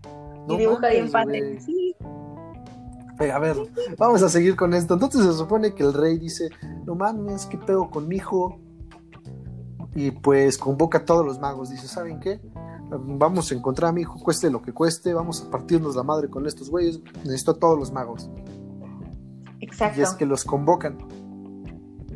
No 0.48 0.54
y 0.54 0.58
dibuja 0.58 0.88
bien 0.88 1.10
padre. 1.10 1.60
Sí, 1.60 1.94
Eh, 3.20 3.30
A 3.30 3.38
ver, 3.38 3.56
vamos 3.96 4.22
a 4.22 4.28
seguir 4.28 4.56
con 4.56 4.74
esto. 4.74 4.94
Entonces 4.94 5.22
se 5.24 5.32
supone 5.34 5.74
que 5.74 5.84
el 5.84 5.92
rey 5.94 6.18
dice, 6.18 6.48
no 6.84 6.94
mames, 6.96 7.46
¿qué 7.46 7.56
pedo 7.56 7.88
con 7.88 8.08
mi 8.08 8.16
hijo? 8.16 8.58
Y 9.94 10.10
pues 10.10 10.58
convoca 10.58 10.98
a 10.98 11.04
todos 11.04 11.24
los 11.24 11.38
magos. 11.38 11.70
Dice, 11.70 11.86
¿saben 11.86 12.18
qué? 12.18 12.40
Vamos 12.90 13.50
a 13.50 13.54
encontrar 13.54 13.90
a 13.90 13.92
mi 13.92 14.02
hijo, 14.02 14.18
cueste 14.20 14.50
lo 14.50 14.62
que 14.62 14.72
cueste, 14.72 15.14
vamos 15.14 15.42
a 15.42 15.50
partirnos 15.50 15.96
la 15.96 16.02
madre 16.02 16.28
con 16.28 16.46
estos 16.46 16.70
güeyes. 16.70 17.00
Necesito 17.24 17.52
a 17.52 17.58
todos 17.58 17.78
los 17.78 17.92
magos. 17.92 18.30
exacto. 19.60 20.00
Y 20.00 20.02
es 20.02 20.14
que 20.14 20.26
los 20.26 20.44
convocan. 20.44 20.98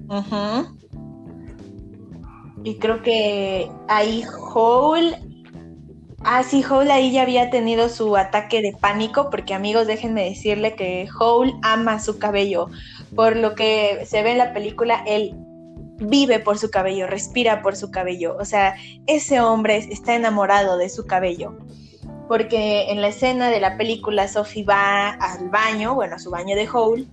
Ujú. 0.08 0.78
Y 2.64 2.76
creo 2.78 3.02
que 3.02 3.70
ahí 3.88 4.24
Hole. 4.54 5.18
Ah, 6.24 6.42
sí, 6.42 6.64
Hole 6.68 6.92
ahí 6.92 7.12
ya 7.12 7.22
había 7.22 7.50
tenido 7.50 7.88
su 7.88 8.16
ataque 8.16 8.60
de 8.60 8.76
pánico, 8.78 9.30
porque 9.30 9.54
amigos, 9.54 9.86
déjenme 9.86 10.24
decirle 10.24 10.74
que 10.74 11.08
Hole 11.18 11.54
ama 11.62 12.00
su 12.00 12.18
cabello. 12.18 12.68
Por 13.14 13.36
lo 13.36 13.54
que 13.54 14.04
se 14.06 14.22
ve 14.22 14.32
en 14.32 14.38
la 14.38 14.52
película, 14.52 15.02
él 15.06 15.34
vive 15.98 16.38
por 16.40 16.58
su 16.58 16.70
cabello, 16.70 17.06
respira 17.06 17.62
por 17.62 17.76
su 17.76 17.90
cabello. 17.90 18.36
O 18.38 18.44
sea, 18.44 18.74
ese 19.06 19.40
hombre 19.40 19.76
está 19.76 20.14
enamorado 20.14 20.76
de 20.78 20.88
su 20.88 21.06
cabello. 21.06 21.56
Porque 22.28 22.90
en 22.90 23.00
la 23.00 23.08
escena 23.08 23.50
de 23.50 23.60
la 23.60 23.76
película, 23.76 24.28
Sophie 24.28 24.64
va 24.64 25.08
al 25.10 25.48
baño, 25.48 25.94
bueno, 25.94 26.16
a 26.16 26.18
su 26.18 26.30
baño 26.30 26.54
de 26.56 26.68
Hole, 26.72 27.06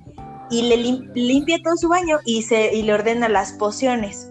y 0.52 0.64
le 0.64 0.78
lim- 0.78 1.12
limpia 1.16 1.58
todo 1.64 1.76
su 1.78 1.88
baño 1.88 2.20
y, 2.26 2.44
se, 2.44 2.76
y 2.76 2.84
le 2.84 2.94
ordena 2.94 3.30
las 3.30 3.54
pociones. 3.54 4.30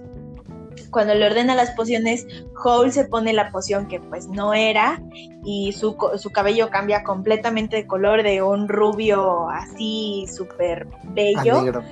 Cuando 0.95 1.13
le 1.15 1.27
ordena 1.27 1.55
las 1.55 1.73
pociones, 1.73 2.25
Hole 2.65 2.91
se 2.93 3.05
pone 3.05 3.33
la 3.35 3.51
poción 3.51 3.87
que 3.89 4.01
pues 4.01 4.29
no 4.29 4.55
era 4.55 5.03
y 5.45 5.73
su, 5.73 5.97
su 6.17 6.31
cabello 6.31 6.71
cambia 6.71 7.03
completamente 7.03 7.77
de 7.77 7.87
color 7.87 8.23
de 8.23 8.41
un 8.43 8.69
rubio 8.69 9.51
así 9.51 10.27
súper 10.35 10.87
A 10.87 11.11
bello 11.13 11.63
negro. 11.63 11.83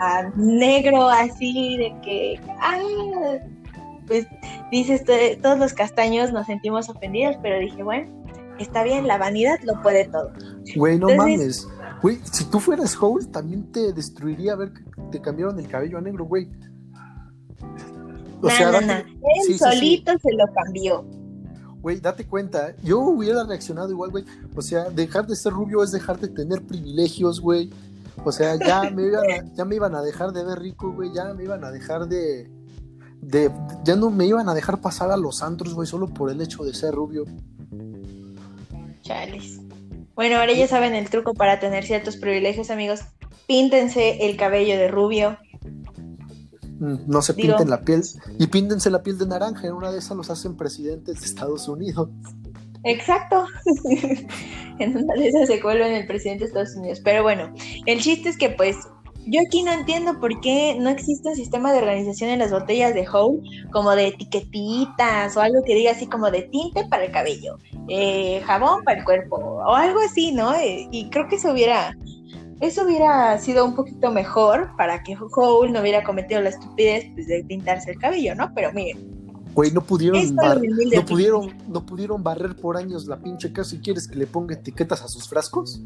a 0.00 0.22
negro 0.34 1.08
así 1.10 1.76
de 1.76 1.94
que 2.02 2.40
ah, 2.60 2.78
pues 4.08 4.26
dices 4.72 5.04
"To- 5.04 5.12
todos 5.42 5.58
los 5.58 5.72
castaños 5.74 6.32
nos 6.32 6.46
sentimos 6.46 6.88
ofendidos 6.88 7.36
pero 7.42 7.58
dije 7.60 7.82
bueno 7.84 8.10
está 8.58 8.82
bien 8.82 9.06
la 9.06 9.18
vanidad 9.18 9.58
lo 9.64 9.80
puede 9.82 10.06
todo 10.08 10.32
Güey, 10.74 10.98
no 10.98 11.10
Entonces- 11.10 11.66
mames. 11.66 11.68
Güey, 12.02 12.18
si 12.32 12.44
tú 12.50 12.58
fueras 12.60 12.96
Howl, 13.00 13.28
también 13.30 13.70
te 13.72 13.92
destruiría 13.92 14.56
ver 14.56 14.72
que 14.72 14.80
te 15.12 15.20
cambiaron 15.20 15.58
el 15.58 15.68
cabello 15.68 15.98
a 15.98 16.00
negro, 16.00 16.24
güey. 16.24 16.48
O 18.42 18.50
sea, 18.50 18.70
date- 18.70 19.00
él 19.00 19.06
sí, 19.46 19.52
sí, 19.52 19.52
sí. 19.52 19.58
solito 19.58 20.12
se 20.22 20.32
lo 20.32 20.44
cambió 20.54 21.04
Güey, 21.82 21.98
date 21.98 22.26
cuenta, 22.26 22.74
yo 22.82 23.00
hubiera 23.00 23.42
reaccionado 23.44 23.90
igual, 23.90 24.10
güey. 24.10 24.24
O 24.54 24.60
sea, 24.60 24.90
dejar 24.90 25.26
de 25.26 25.34
ser 25.34 25.52
rubio 25.54 25.82
es 25.82 25.90
dejar 25.92 26.18
de 26.20 26.28
tener 26.28 26.60
privilegios, 26.62 27.40
güey. 27.40 27.70
O 28.22 28.30
sea, 28.32 28.56
ya 28.56 28.90
me 28.90 29.04
iban 29.04 29.24
a, 29.30 29.54
ya 29.54 29.64
me 29.64 29.76
iban 29.76 29.94
a 29.94 30.02
dejar 30.02 30.32
de 30.32 30.44
ver 30.44 30.58
rico, 30.58 30.92
güey. 30.92 31.10
Ya 31.14 31.32
me 31.32 31.44
iban 31.44 31.64
a 31.64 31.70
dejar 31.70 32.06
de, 32.06 32.50
de. 33.22 33.50
Ya 33.82 33.96
no 33.96 34.10
me 34.10 34.26
iban 34.26 34.48
a 34.50 34.54
dejar 34.54 34.82
pasar 34.82 35.10
a 35.10 35.16
los 35.16 35.42
antros, 35.42 35.72
güey, 35.72 35.86
solo 35.88 36.06
por 36.08 36.30
el 36.30 36.42
hecho 36.42 36.64
de 36.64 36.74
ser 36.74 36.92
rubio. 36.94 37.24
Chales. 39.02 39.60
Bueno, 40.14 40.36
ahora 40.36 40.52
ya 40.52 40.68
saben 40.68 40.94
el 40.94 41.08
truco 41.08 41.32
para 41.32 41.60
tener 41.60 41.84
ciertos 41.84 42.18
privilegios, 42.18 42.70
amigos. 42.70 43.00
Píntense 43.46 44.26
el 44.28 44.36
cabello 44.36 44.76
de 44.76 44.88
rubio. 44.88 45.38
No 46.80 47.22
se 47.22 47.34
Digo- 47.34 47.48
pinten 47.56 47.70
la 47.70 47.82
piel. 47.82 48.02
Y 48.38 48.46
píntense 48.48 48.90
la 48.90 49.02
piel 49.02 49.18
de 49.18 49.26
naranja. 49.26 49.66
En 49.66 49.74
una 49.74 49.92
de 49.92 49.98
esas 49.98 50.16
los 50.16 50.30
hacen 50.30 50.56
presidentes 50.56 51.20
de 51.20 51.26
Estados 51.26 51.68
Unidos. 51.68 52.08
Exacto. 52.84 53.44
en 54.78 54.96
una 54.96 55.14
de 55.14 55.28
esas 55.28 55.46
se 55.48 55.60
vuelven 55.62 55.92
el 55.92 56.06
presidente 56.06 56.44
de 56.44 56.48
Estados 56.48 56.74
Unidos. 56.76 57.00
Pero 57.04 57.22
bueno, 57.22 57.52
el 57.86 58.00
chiste 58.00 58.28
es 58.30 58.38
que 58.38 58.50
pues 58.50 58.76
yo 59.26 59.40
aquí 59.46 59.62
no 59.62 59.72
entiendo 59.72 60.18
por 60.18 60.40
qué 60.40 60.76
no 60.80 60.88
existe 60.88 61.28
un 61.28 61.36
sistema 61.36 61.72
de 61.72 61.78
organización 61.80 62.30
en 62.30 62.38
las 62.38 62.50
botellas 62.50 62.94
de 62.94 63.06
Howl, 63.06 63.42
como 63.70 63.94
de 63.94 64.08
etiquetitas 64.08 65.36
o 65.36 65.40
algo 65.42 65.62
que 65.62 65.74
diga 65.74 65.92
así 65.92 66.06
como 66.06 66.30
de 66.30 66.42
tinte 66.42 66.86
para 66.86 67.04
el 67.04 67.12
cabello, 67.12 67.58
eh, 67.88 68.40
jabón 68.46 68.82
para 68.82 69.00
el 69.00 69.04
cuerpo 69.04 69.36
o 69.36 69.74
algo 69.74 70.00
así, 70.00 70.32
¿no? 70.32 70.54
Eh, 70.54 70.88
y 70.90 71.10
creo 71.10 71.28
que 71.28 71.36
eso 71.36 71.52
hubiera, 71.52 71.94
eso 72.60 72.84
hubiera 72.84 73.38
sido 73.38 73.64
un 73.64 73.74
poquito 73.74 74.10
mejor 74.10 74.70
para 74.76 75.02
que 75.02 75.16
Howl 75.16 75.72
no 75.72 75.80
hubiera 75.80 76.04
cometido 76.04 76.40
la 76.40 76.50
estupidez 76.50 77.06
pues, 77.14 77.26
de 77.26 77.42
pintarse 77.44 77.90
el 77.92 77.98
cabello, 77.98 78.34
¿no? 78.34 78.52
Pero 78.54 78.72
miren, 78.72 79.18
Güey, 79.52 79.72
no 79.72 79.80
pudieron, 79.80 80.36
bar- 80.36 80.60
no 80.62 81.04
pudieron, 81.04 81.52
no 81.68 81.84
pudieron 81.84 82.22
barrer 82.22 82.54
por 82.54 82.76
años 82.76 83.06
la 83.06 83.16
pinche 83.18 83.52
casa 83.52 83.74
y 83.74 83.80
quieres 83.80 84.06
que 84.06 84.14
le 84.16 84.26
ponga 84.28 84.54
etiquetas 84.54 85.02
a 85.02 85.08
sus 85.08 85.28
frascos. 85.28 85.82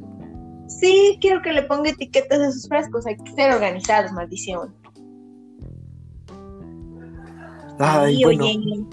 Sí, 0.68 1.16
quiero 1.20 1.40
que 1.40 1.52
le 1.52 1.62
ponga 1.62 1.88
etiquetas 1.90 2.40
a 2.40 2.52
sus 2.52 2.68
frascos. 2.68 3.06
Hay 3.06 3.16
que 3.16 3.32
ser 3.32 3.52
organizados, 3.52 4.12
maldición. 4.12 4.74
Ay, 7.78 8.16
Ay, 8.16 8.24
bueno, 8.24 8.44
oye. 8.44 8.84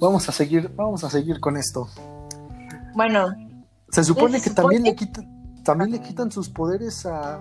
vamos 0.00 0.28
a 0.28 0.32
seguir, 0.32 0.70
vamos 0.76 1.02
a 1.04 1.10
seguir 1.10 1.40
con 1.40 1.56
esto. 1.56 1.88
Bueno, 2.94 3.28
Se 3.90 4.04
supone 4.04 4.40
que 4.40 4.50
también 4.50 4.82
le 4.84 4.94
quitan, 4.94 5.33
también 5.64 5.90
le 5.90 6.00
quitan 6.00 6.30
sus 6.30 6.48
poderes 6.48 7.06
a, 7.06 7.40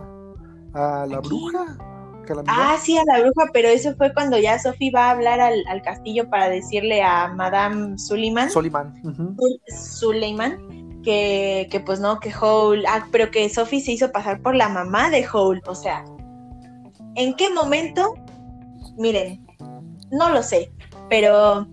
a 0.73 1.05
la 1.07 1.19
bruja. 1.19 1.77
Calamidad. 2.25 2.55
ah, 2.57 2.77
sí, 2.81 2.97
a 2.97 3.03
la 3.05 3.19
bruja, 3.19 3.49
pero 3.51 3.67
eso 3.67 3.93
fue 3.97 4.13
cuando 4.13 4.39
ya 4.39 4.57
Sophie 4.57 4.91
va 4.91 5.07
a 5.07 5.11
hablar 5.11 5.41
al, 5.41 5.61
al 5.67 5.81
castillo 5.81 6.29
para 6.29 6.47
decirle 6.49 7.03
a 7.03 7.27
Madame 7.27 7.97
Suleiman, 7.99 8.49
Soliman. 8.49 8.93
ujú. 9.03 9.35
Suleiman 9.67 11.01
que, 11.03 11.67
que 11.69 11.81
pues 11.81 11.99
no, 11.99 12.21
que 12.21 12.33
Howl, 12.33 12.85
ah, 12.87 13.07
pero 13.11 13.29
que 13.29 13.49
Sophie 13.49 13.81
se 13.81 13.91
hizo 13.91 14.11
pasar 14.13 14.41
por 14.41 14.55
la 14.55 14.69
mamá 14.69 15.09
de 15.09 15.27
Howl. 15.27 15.61
O 15.67 15.75
sea, 15.75 16.05
¿en 17.15 17.33
qué 17.35 17.49
momento? 17.49 18.13
Miren, 18.97 19.45
no 20.11 20.29
lo 20.29 20.43
sé, 20.43 20.71
pero 21.09 21.67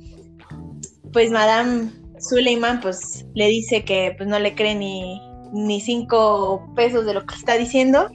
pues 1.12 1.30
Madame 1.30 1.92
Suleiman 2.18 2.80
pues 2.80 3.24
le 3.34 3.46
dice 3.46 3.84
que 3.84 4.14
pues 4.16 4.28
no 4.28 4.40
le 4.40 4.56
cree 4.56 4.74
ni, 4.74 5.20
ni 5.52 5.80
cinco 5.80 6.68
pesos 6.76 7.04
de 7.06 7.14
lo 7.14 7.24
que 7.26 7.34
está 7.34 7.54
diciendo. 7.56 8.08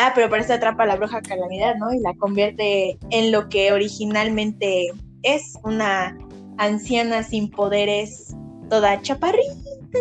Ah, 0.00 0.12
pero 0.14 0.30
para 0.30 0.42
eso 0.42 0.54
atrapa 0.54 0.84
a 0.84 0.86
la 0.86 0.96
bruja 0.96 1.20
calamidad, 1.20 1.74
¿no? 1.76 1.92
Y 1.92 2.00
la 2.00 2.14
convierte 2.14 2.98
en 3.10 3.30
lo 3.30 3.48
que 3.48 3.72
originalmente 3.72 4.86
es 5.22 5.54
una 5.64 6.16
anciana 6.58 7.22
sin 7.22 7.50
poderes, 7.50 8.34
toda 8.70 9.00
chaparrita, 9.02 9.52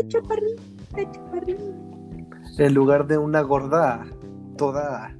chaparrita, 0.08 0.62
chaparrita, 1.12 1.63
En 2.58 2.74
lugar 2.74 3.06
de 3.08 3.17
una 3.17 3.41
gorda, 3.41 4.06
toda. 4.58 5.13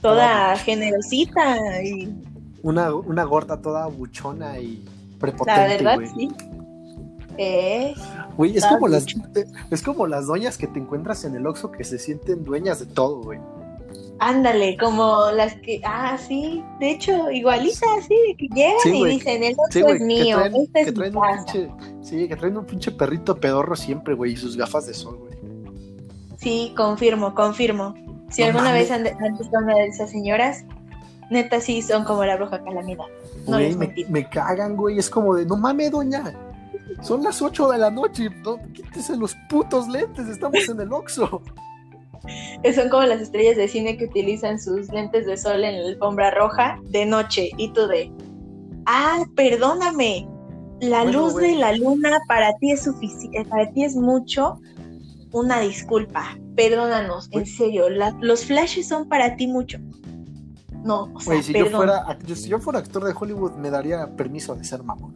toda 0.00 0.56
generosita 0.56 1.82
y 1.82 2.14
Una, 2.62 2.94
una 2.94 3.24
gorda 3.24 3.60
toda 3.60 3.86
buchona 3.88 4.58
y 4.58 4.82
la 4.84 5.18
prepotente, 5.18 5.76
verdad 5.84 5.94
güey. 5.96 6.08
sí. 6.08 6.28
Eh, 7.38 7.94
Güey, 8.36 8.56
es 8.56 8.64
como 8.66 8.88
las 8.88 9.06
es 9.70 9.82
como 9.82 10.06
las 10.06 10.26
doñas 10.26 10.58
que 10.58 10.66
te 10.66 10.78
encuentras 10.78 11.24
en 11.24 11.34
el 11.36 11.46
Oxxo 11.46 11.70
que 11.72 11.84
se 11.84 11.98
sienten 11.98 12.44
dueñas 12.44 12.80
de 12.80 12.86
todo, 12.86 13.22
güey. 13.22 13.38
ándale, 14.18 14.76
como 14.78 15.30
las 15.34 15.54
que, 15.56 15.80
ah, 15.84 16.16
sí, 16.18 16.62
de 16.80 16.90
hecho, 16.90 17.30
igualita, 17.30 17.86
así, 17.98 18.14
de 18.28 18.36
que 18.36 18.48
llegan 18.54 18.76
Sí, 18.82 18.90
y 19.00 19.04
dicen, 19.06 19.42
el 19.42 19.54
Sí, 19.70 19.82
otro 19.82 19.82
güey, 19.82 19.96
es 19.96 20.02
mío, 20.02 20.36
traen, 20.38 20.56
esta 20.56 20.72
que 20.72 20.80
es 20.80 20.86
mi 20.88 20.94
traen 20.94 21.16
un 21.16 21.22
casa. 21.22 21.44
pinche, 21.52 21.70
sí, 22.02 22.28
que 22.28 22.36
traen 22.36 22.56
un 22.56 22.64
pinche 22.66 22.90
perrito 22.92 23.36
pedorro 23.36 23.76
siempre, 23.76 24.14
güey, 24.14 24.32
y 24.32 24.36
sus 24.36 24.56
gafas 24.56 24.86
de 24.86 24.94
sol, 24.94 25.16
güey. 25.18 25.36
Sí, 26.38 26.72
confirmo, 26.76 27.34
confirmo. 27.34 27.94
Si 28.30 28.42
No 28.42 28.48
alguna 28.48 28.64
mames. 28.66 28.88
vez 28.88 28.90
han, 28.90 29.06
han 29.24 29.38
visto 29.38 29.56
una 29.58 29.74
de 29.74 29.86
esas 29.86 30.10
señoras, 30.10 30.64
neta 31.30 31.60
sí 31.60 31.80
son 31.82 32.04
como 32.04 32.24
la 32.24 32.36
bruja 32.36 32.62
calamidad. 32.62 33.04
No 33.46 33.52
Güey, 33.56 33.68
les 33.68 33.76
me, 33.76 33.94
me 34.08 34.28
cagan, 34.28 34.76
güey. 34.76 34.98
Es 34.98 35.08
como 35.08 35.34
de, 35.34 35.46
no 35.46 35.56
mames, 35.56 35.90
doña. 35.90 36.34
Son 37.02 37.22
las 37.22 37.40
8 37.42 37.68
de 37.70 37.78
la 37.78 37.90
noche. 37.90 38.30
No, 38.44 38.58
quítese 38.72 39.16
los 39.16 39.34
putos 39.48 39.88
lentes. 39.88 40.26
Estamos 40.28 40.68
en 40.68 40.80
el 40.80 40.92
Oxxo. 40.92 41.42
Son 42.74 42.88
como 42.90 43.04
las 43.04 43.20
estrellas 43.20 43.56
de 43.56 43.68
cine 43.68 43.96
que 43.96 44.06
utilizan 44.06 44.58
sus 44.58 44.88
lentes 44.90 45.26
de 45.26 45.36
sol 45.36 45.62
en 45.62 45.80
la 45.82 45.88
alfombra 45.90 46.30
roja 46.32 46.78
de 46.90 47.06
noche. 47.06 47.50
Y 47.56 47.72
tú 47.72 47.86
de, 47.86 48.10
ah, 48.86 49.24
perdóname, 49.36 50.26
la 50.80 51.04
Bueno, 51.04 51.20
luz 51.26 51.36
de 51.36 51.54
la 51.54 51.72
luna 51.72 52.18
para 52.26 52.52
ti 52.54 52.72
es 52.72 52.82
suficiente, 52.82 53.44
para 53.48 53.70
ti 53.70 53.84
es 53.84 53.94
mucho. 53.94 54.58
Una 55.32 55.60
disculpa, 55.60 56.36
perdónanos, 56.56 57.28
en 57.32 57.46
serio, 57.46 57.90
la- 57.90 58.16
los 58.20 58.44
flashes 58.46 58.88
son 58.88 59.08
para 59.08 59.36
ti 59.36 59.46
mucho. 59.46 59.78
No, 60.82 61.10
o 61.14 61.20
sea, 61.20 61.42
si 61.42 61.52
yo 61.52 61.66
fuera, 61.66 62.18
yo- 62.26 62.36
si 62.36 62.48
yo 62.48 62.58
fuera 62.58 62.78
actor 62.78 63.04
de 63.04 63.12
Hollywood, 63.18 63.52
me 63.56 63.70
daría 63.70 64.16
permiso 64.16 64.54
de 64.54 64.64
ser 64.64 64.82
mamón. 64.82 65.14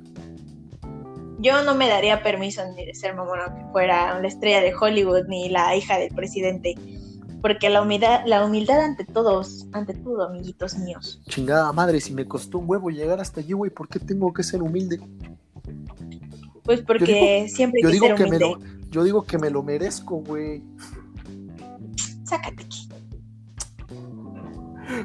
Yo 1.40 1.64
no 1.64 1.74
me 1.74 1.88
daría 1.88 2.22
permiso 2.22 2.62
ni 2.76 2.84
de 2.84 2.94
ser 2.94 3.14
mamón 3.14 3.40
aunque 3.40 3.64
fuera 3.72 4.20
la 4.20 4.28
estrella 4.28 4.60
de 4.60 4.74
Hollywood 4.74 5.26
ni 5.28 5.48
la 5.48 5.74
hija 5.74 5.98
del 5.98 6.14
presidente. 6.14 6.74
Porque 7.40 7.70
la 7.70 7.80
humildad, 7.80 8.20
la 8.26 8.44
humildad 8.44 8.80
ante 8.80 9.06
todos, 9.06 9.66
ante 9.72 9.94
todo, 9.94 10.28
amiguitos 10.28 10.76
míos. 10.76 11.22
Chingada 11.26 11.72
madre, 11.72 11.98
si 12.00 12.12
me 12.12 12.26
costó 12.26 12.58
un 12.58 12.68
huevo 12.68 12.90
llegar 12.90 13.18
hasta 13.18 13.40
allí, 13.40 13.54
güey, 13.54 13.70
¿por 13.70 13.88
qué 13.88 13.98
tengo 13.98 14.30
que 14.34 14.42
ser 14.42 14.62
humilde? 14.62 15.00
Pues 16.62 16.82
porque 16.82 17.48
siempre 17.48 17.80
hay 17.82 17.92
que 17.92 17.98
ser 17.98 18.14
humilde. 18.14 18.24
Que 18.24 18.30
me 18.30 18.38
lo, 18.38 18.58
yo 18.90 19.04
digo 19.04 19.22
que 19.22 19.38
me 19.38 19.48
lo 19.48 19.62
merezco, 19.62 20.16
güey. 20.16 20.62
Sácate 22.24 22.62
aquí. 22.62 22.88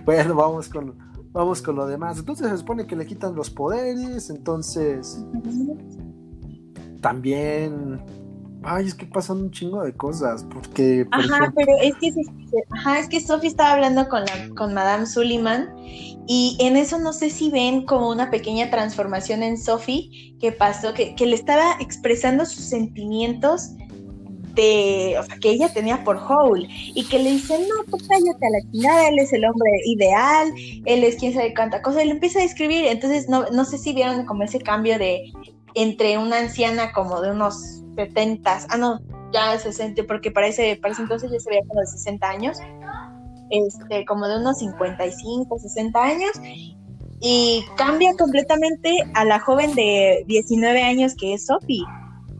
Bueno, 0.04 0.34
vamos 0.34 0.67
con, 0.67 0.98
vamos 1.32 1.62
con 1.62 1.76
lo 1.76 1.86
demás. 1.86 2.17
Entonces 2.17 2.50
se 2.50 2.58
supone 2.58 2.88
que 2.88 2.95
le 2.95 3.06
quitan 3.06 3.36
los 3.36 3.52
poderes, 3.52 4.32
entonces 4.32 5.24
también 7.06 8.02
ay, 8.63 8.88
es 8.88 8.96
que 8.96 9.06
pasan 9.06 9.38
un 9.38 9.52
chingo 9.52 9.84
de 9.84 9.94
cosas, 9.94 10.44
porque... 10.52 11.06
ajá, 11.12 11.54
pero 11.56 11.72
es 11.84 11.94
que, 12.02 12.12
ajá, 12.72 12.98
es 12.98 13.08
que 13.08 13.22
Sophie 13.22 13.50
estaba 13.50 13.74
hablando 13.74 14.10
con, 14.10 14.22
la, 14.26 14.50
con 14.58 14.74
Madame 14.74 15.06
Sullivan 15.06 15.70
y 16.28 16.58
en 16.60 16.76
eso 16.76 16.98
no 16.98 17.13
sé 17.13 17.30
si 17.30 17.52
ven 17.52 17.86
como 17.86 18.10
una 18.10 18.32
pequeña 18.32 18.72
transformación 18.72 19.44
en 19.44 19.60
Sophie 19.60 20.36
que 20.39 20.52
pasó, 20.52 20.96
que, 20.96 21.13
que 21.13 21.28
le 21.28 21.36
estaba 21.36 21.74
expresando 21.80 22.44
sus 22.44 22.63
sentimientos 22.65 23.70
de, 24.56 25.15
o 25.20 25.24
sea, 25.24 25.38
que 25.38 25.52
ella 25.52 25.72
tenía 25.72 26.04
por 26.04 26.18
Hole 26.18 26.68
y 26.70 27.06
que 27.06 27.20
le 27.20 27.34
dice, 27.34 27.60
no, 27.60 27.91
pues 27.91 28.08
cállate 28.08 28.48
a 28.48 28.50
la 28.50 28.72
chingada, 28.72 29.10
él 29.10 29.20
es 29.20 29.32
el 29.32 29.46
hombre 29.46 29.70
ideal, 29.86 30.52
él 30.86 31.04
es 31.04 31.18
quien 31.18 31.34
sabe 31.34 31.54
cuánta 31.54 31.84
cosa, 31.84 32.02
y 32.02 32.08
le 32.08 32.13
empieza 32.13 32.39
a 32.39 32.44
describir, 32.44 32.86
entonces 32.86 33.30
no, 33.30 33.46
no 33.52 33.65
sé 33.65 33.78
si 33.78 33.94
vieron 33.94 34.26
como 34.26 34.44
ese 34.44 34.60
cambio 34.60 34.98
de 34.98 35.32
entre 35.76 36.18
una 36.18 36.40
anciana 36.40 36.92
como 36.92 37.22
de 37.22 37.32
unos 37.32 37.84
70, 37.96 38.60
ah 38.70 38.78
no, 38.78 39.00
ya 39.32 39.58
60, 39.58 40.04
porque 40.08 40.32
parece, 40.32 40.78
parece 40.82 41.02
entonces 41.02 41.32
ya 41.32 41.40
se 41.40 41.50
veía 41.50 41.62
como 41.68 41.82
de 41.82 41.88
60 41.88 42.28
años, 42.28 42.58
este, 43.50 44.06
como 44.06 44.28
de 44.28 44.38
unos 44.38 44.60
55, 44.60 45.60
60 45.60 46.04
años, 46.04 46.32
y 47.20 47.64
cambia 47.78 48.14
completamente 48.18 48.98
a 49.14 49.26
la 49.26 49.40
joven 49.40 49.74
de 49.76 50.24
19 50.28 50.84
años 50.84 51.16
que 51.16 51.34
es 51.34 51.46
Sophie. 51.46 51.84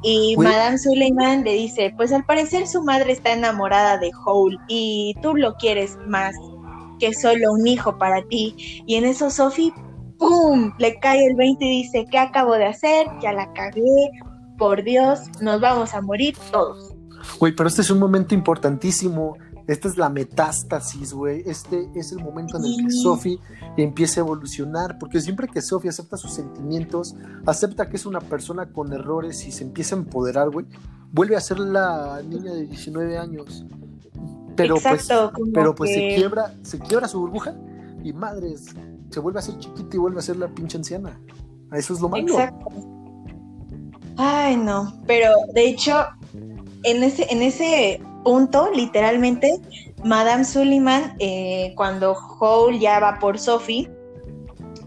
Y 0.04 0.36
Madame 0.38 0.78
Suleiman 0.78 1.43
le 1.43 1.54
dice, 1.54 1.91
pues 1.98 2.12
al 2.12 2.26
parecer 2.26 2.67
su 2.67 2.84
madre 2.84 3.12
está 3.12 3.34
enamorada 3.34 3.98
de 3.98 4.12
Hole 4.26 4.58
y 4.67 5.15
tú 5.21 5.36
lo 5.36 5.56
quieres 5.56 5.98
más 6.06 6.36
que 7.00 7.13
solo 7.13 7.52
un 7.52 7.65
hijo 7.65 7.98
para 7.98 8.21
ti. 8.24 8.84
Y 8.86 8.95
en 8.95 9.06
eso 9.06 9.32
Sophie 9.32 9.74
¡pum! 10.17 10.73
Le 10.78 10.99
cae 10.99 11.25
el 11.28 11.36
20 11.36 11.65
y 11.65 11.84
dice, 11.84 12.06
¿qué 12.10 12.17
acabo 12.17 12.54
de 12.54 12.65
hacer? 12.65 13.08
Ya 13.21 13.34
la 13.34 13.51
cagué, 13.54 14.12
por 14.58 14.84
Dios, 14.84 15.19
nos 15.41 15.62
vamos 15.62 15.93
a 15.93 16.01
morir 16.01 16.38
todos. 16.51 16.93
Güey, 17.39 17.56
pero 17.56 17.67
este 17.67 17.82
es 17.82 17.89
un 17.89 17.99
momento 17.99 18.34
importantísimo. 18.34 19.38
Esta 19.67 19.88
es 19.88 19.97
la 19.97 20.10
metástasis, 20.10 21.13
güey. 21.13 21.41
Este 21.45 21.89
es 21.95 22.12
el 22.12 22.23
momento 22.23 22.58
en 22.58 22.65
el 22.65 22.86
que 22.86 22.91
Sophie 22.91 23.39
empieza 23.78 24.21
a 24.21 24.23
evolucionar, 24.23 24.99
porque 24.99 25.19
siempre 25.19 25.47
que 25.47 25.62
Sophie 25.62 25.89
acepta 25.89 26.17
sus 26.17 26.34
sentimientos, 26.34 27.15
acepta 27.47 27.89
que 27.89 27.95
es 27.95 28.06
una 28.06 28.19
persona 28.19 28.71
con 28.71 28.93
errores 28.93 29.45
y 29.47 29.51
se 29.51 29.63
empieza 29.63 29.95
a 29.95 29.99
empoderar, 29.99 30.51
güey, 30.51 30.67
vuelve 31.12 31.36
a 31.36 31.41
ser 31.41 31.60
la 31.60 32.21
niña 32.21 32.54
de 32.54 32.67
19 32.67 33.17
años. 33.17 33.65
Pero 34.56 34.75
pues, 34.75 35.08
pero 35.54 35.73
pues 35.73 35.91
se 35.91 36.15
quiebra, 36.15 36.54
se 36.62 36.80
quiebra 36.80 37.08
su 37.08 37.19
burbuja 37.19 37.56
y 38.04 38.13
madres, 38.13 38.67
se 39.15 39.21
vuelve 39.21 39.39
a 39.39 39.41
ser 39.41 39.58
chiquita 39.60 39.95
y 39.95 39.97
vuelve 39.97 40.19
a 40.19 40.21
ser 40.21 40.36
la 40.36 40.49
pinche 40.49 40.78
anciana. 40.78 41.17
Eso 41.71 41.93
es 41.93 42.01
lo 42.01 42.10
malo. 42.10 42.36
Ay, 44.17 44.58
no, 44.58 44.93
pero 45.08 45.32
de 45.54 45.69
hecho, 45.69 46.06
en 46.84 47.01
ese, 47.01 47.25
en 47.32 47.41
ese 47.41 48.01
punto, 48.25 48.69
literalmente, 48.73 49.58
Madame 50.04 50.43
Sullivan, 50.43 51.15
eh, 51.19 51.71
cuando 51.78 52.13
Hole 52.13 52.78
ya 52.80 52.99
va 52.99 53.19
por 53.19 53.39
Sophie, 53.39 53.89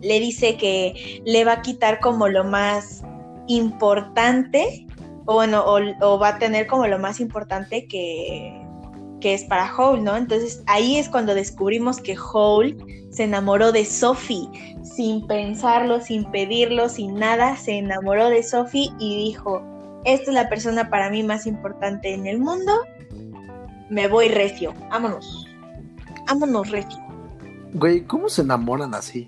le 0.02 0.20
dice 0.20 0.58
que 0.58 1.22
le 1.24 1.46
va 1.46 1.52
a 1.52 1.62
quitar 1.62 1.98
como 1.98 2.28
lo 2.28 2.44
más 2.44 3.02
importante, 3.46 4.86
o 5.24 5.34
bueno, 5.34 5.64
o, 5.66 6.18
va 6.18 6.28
a 6.28 6.38
tener 6.38 6.66
como 6.66 6.86
lo 6.86 6.98
más 6.98 7.18
importante 7.20 7.88
que, 7.88 8.57
que 9.20 9.34
es 9.34 9.44
para 9.44 9.74
Hole, 9.76 10.02
¿no? 10.02 10.16
Entonces 10.16 10.62
ahí 10.66 10.96
es 10.96 11.08
cuando 11.08 11.34
descubrimos 11.34 12.00
que 12.00 12.16
Hole 12.18 12.76
se 13.10 13.24
enamoró 13.24 13.72
de 13.72 13.84
Sophie, 13.84 14.48
sin 14.82 15.26
pensarlo, 15.26 16.00
sin 16.00 16.30
pedirlo, 16.30 16.88
sin 16.88 17.14
nada, 17.14 17.56
se 17.56 17.78
enamoró 17.78 18.28
de 18.28 18.42
Sophie 18.42 18.92
y 18.98 19.24
dijo, 19.24 19.62
esta 20.04 20.30
es 20.30 20.34
la 20.34 20.48
persona 20.48 20.90
para 20.90 21.10
mí 21.10 21.22
más 21.22 21.46
importante 21.46 22.12
en 22.12 22.26
el 22.26 22.38
mundo, 22.38 22.72
me 23.90 24.06
voy 24.08 24.28
recio, 24.28 24.74
vámonos, 24.90 25.46
vámonos 26.26 26.70
recio. 26.70 26.98
Güey, 27.74 28.02
¿cómo 28.02 28.28
se 28.28 28.42
enamoran 28.42 28.94
así? 28.94 29.26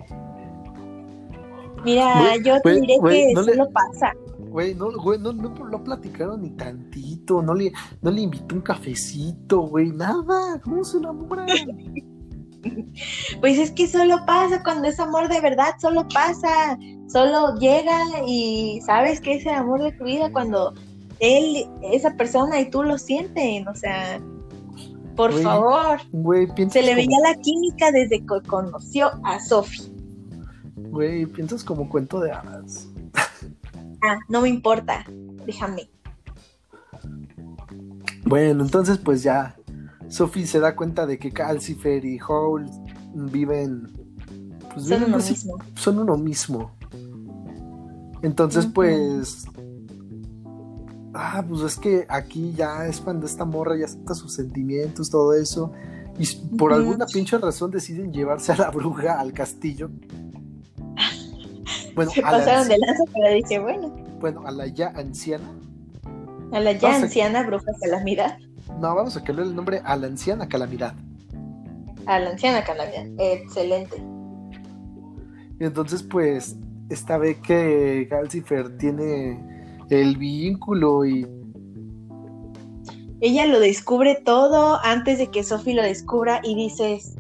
Mira, 1.85 2.37
yo 2.37 2.61
te 2.61 2.81
diré 2.81 2.99
que 3.03 3.33
eso 3.33 3.45
solo 3.45 3.71
pasa. 3.71 4.13
Güey, 4.51 4.75
no, 4.75 4.91
güey, 4.91 5.19
no, 5.19 5.33
no, 5.33 5.49
no, 5.49 5.85
platicaron 5.85 6.43
ni 6.43 6.51
tantito, 6.51 7.41
no 7.41 7.55
le, 7.55 7.73
no 8.03 8.11
le 8.11 8.23
invitó 8.23 8.57
un 8.57 8.63
cafecito, 8.63 9.61
güey, 9.61 9.93
nada, 9.93 10.61
¿cómo 10.63 10.83
se 10.85 10.99
enamoran? 10.99 11.47
Pues 13.41 13.59
es 13.59 13.71
que 13.71 13.89
solo 13.89 14.19
pasa 14.27 14.63
cuando 14.63 14.87
es 14.87 15.01
amor 15.01 15.29
de 15.29 15.41
verdad, 15.41 15.77
solo 15.81 16.07
pasa, 16.13 16.79
solo 17.09 17.55
llega 17.55 17.99
y 18.27 18.83
sabes 18.85 19.19
que 19.19 19.37
es 19.37 19.47
el 19.47 19.55
amor 19.55 19.83
de 19.83 19.93
tu 19.93 20.05
vida 20.05 20.31
cuando 20.31 20.75
él, 21.21 21.67
esa 21.81 22.15
persona 22.17 22.61
y 22.61 22.69
tú 22.69 22.83
lo 22.83 22.99
sienten, 22.99 23.67
o 23.67 23.75
sea, 23.75 24.21
por 25.17 25.33
favor. 25.33 26.01
se 26.71 26.83
le 26.83 26.95
veía 26.95 27.19
la 27.23 27.35
química 27.37 27.91
desde 27.93 28.21
que 28.21 28.47
conoció 28.47 29.11
a 29.25 29.41
Sophie. 29.41 29.91
Güey, 30.77 31.25
piensas 31.25 31.65
como 31.65 31.89
cuento 31.89 32.21
de 32.21 32.33
hadas. 32.33 32.90
Ah, 34.03 34.19
no 34.29 34.43
me 34.43 34.49
importa, 34.49 35.05
déjame. 35.47 35.91
Bueno, 38.25 38.65
entonces 38.65 38.99
pues 38.99 39.23
ya 39.23 39.57
Sophie 40.11 40.47
se 40.47 40.59
da 40.59 40.75
cuenta 40.75 41.07
de 41.07 41.19
que 41.19 41.31
Calcifer 41.31 42.05
y 42.05 42.19
Hole 42.27 42.69
viven. 43.15 43.89
Pues, 44.75 44.87
son 44.87 45.05
uno 45.05 45.17
mismo. 45.19 45.59
Son 45.75 45.99
uno 45.99 46.17
mismo. 46.17 46.73
Entonces, 48.23 48.67
pues. 48.67 49.47
Ah, 51.15 51.45
pues 51.49 51.63
es 51.63 51.77
que 51.77 52.07
aquí 52.09 52.53
ya 52.57 52.87
es 52.87 53.01
cuando 53.01 53.27
esta 53.27 53.45
morra 53.45 53.77
ya 53.77 53.87
acepta 53.87 54.15
sus 54.15 54.35
sentimientos, 54.35 55.11
todo 55.11 55.33
eso. 55.33 55.73
Y 56.19 56.27
por 56.57 56.73
alguna 56.73 57.07
pinche 57.07 57.39
razón 57.39 57.71
deciden 57.71 58.13
llevarse 58.13 58.53
a 58.53 58.57
la 58.57 58.71
bruja 58.71 59.19
al 59.19 59.33
castillo. 59.33 59.91
Bueno, 62.01 62.13
Se 62.13 62.23
pasaron 62.23 62.67
de 62.67 62.79
lanza, 62.79 63.05
pero 63.13 63.35
dije, 63.35 63.59
bueno. 63.59 63.95
Bueno, 64.21 64.43
a 64.47 64.51
la 64.51 64.67
ya 64.69 64.89
anciana. 64.97 65.53
A 66.51 66.59
la 66.59 66.73
ya 66.73 66.97
anciana 66.97 67.43
bruja 67.43 67.73
calamidad. 67.79 68.39
No, 68.81 68.95
vamos 68.95 69.19
a 69.19 69.23
cambiar 69.23 69.49
el 69.49 69.55
nombre 69.55 69.83
a 69.85 69.97
la 69.97 70.07
anciana 70.07 70.49
calamidad. 70.49 70.95
A 72.07 72.19
la 72.19 72.31
anciana 72.31 72.65
calamidad, 72.65 73.05
excelente. 73.19 74.03
Y 75.59 75.65
entonces, 75.65 76.03
pues, 76.03 76.57
esta 76.89 77.19
vez 77.19 77.37
que 77.41 78.07
Calcifer 78.09 78.79
tiene 78.79 79.39
el 79.91 80.17
vínculo 80.17 81.05
y. 81.05 81.27
Ella 83.21 83.45
lo 83.45 83.61
descubre 83.61 84.23
todo 84.25 84.81
antes 84.83 85.19
de 85.19 85.27
que 85.27 85.45
Sophie 85.45 85.75
lo 85.75 85.83
descubra 85.83 86.41
y 86.43 86.55
dices. 86.55 87.15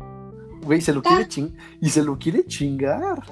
Güey, 0.64 0.80
se 0.80 0.94
lo 0.94 1.02
quiere 1.02 1.28
ching 1.28 1.54
y 1.82 1.90
se 1.90 2.02
lo 2.02 2.18
quiere 2.18 2.46
chingar. 2.46 3.22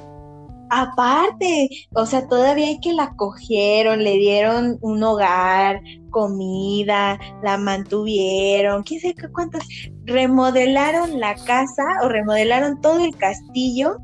Aparte, 0.71 1.71
o 1.95 2.07
sea, 2.07 2.29
todavía 2.29 2.69
hay 2.69 2.81
que 2.81 2.93
la 2.93 3.15
cogieron, 3.17 4.05
le 4.05 4.19
dieron 4.19 4.79
un 4.81 5.03
hogar, 5.03 5.81
comida, 6.11 7.19
la 7.43 7.57
mantuvieron, 7.59 8.83
quién 8.83 9.01
sé 9.01 9.15
cuántas, 9.33 9.67
remodelaron 10.05 11.21
la 11.21 11.35
casa 11.35 11.85
o 12.03 12.09
remodelaron 12.09 12.81
todo 12.81 13.05
el 13.05 13.17
castillo 13.17 13.99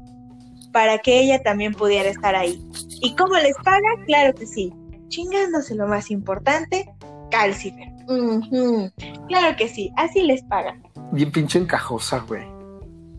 para 0.72 0.98
que 0.98 1.20
ella 1.20 1.42
también 1.42 1.72
pudiera 1.72 2.08
estar 2.08 2.34
ahí. 2.34 2.62
¿Y 3.00 3.14
cómo 3.14 3.36
les 3.36 3.56
paga? 3.64 3.88
Claro 4.06 4.34
que 4.34 4.46
sí, 4.46 4.72
chingándose 5.08 5.74
lo 5.74 5.86
más 5.86 6.10
importante, 6.10 6.90
Calcifer. 7.30 7.88
Claro 9.28 9.56
que 9.56 9.68
sí, 9.68 9.92
así 9.96 10.22
les 10.22 10.42
paga. 10.44 10.78
Bien 11.12 11.30
pinche 11.30 11.58
encajosa, 11.58 12.24
güey. 12.26 12.42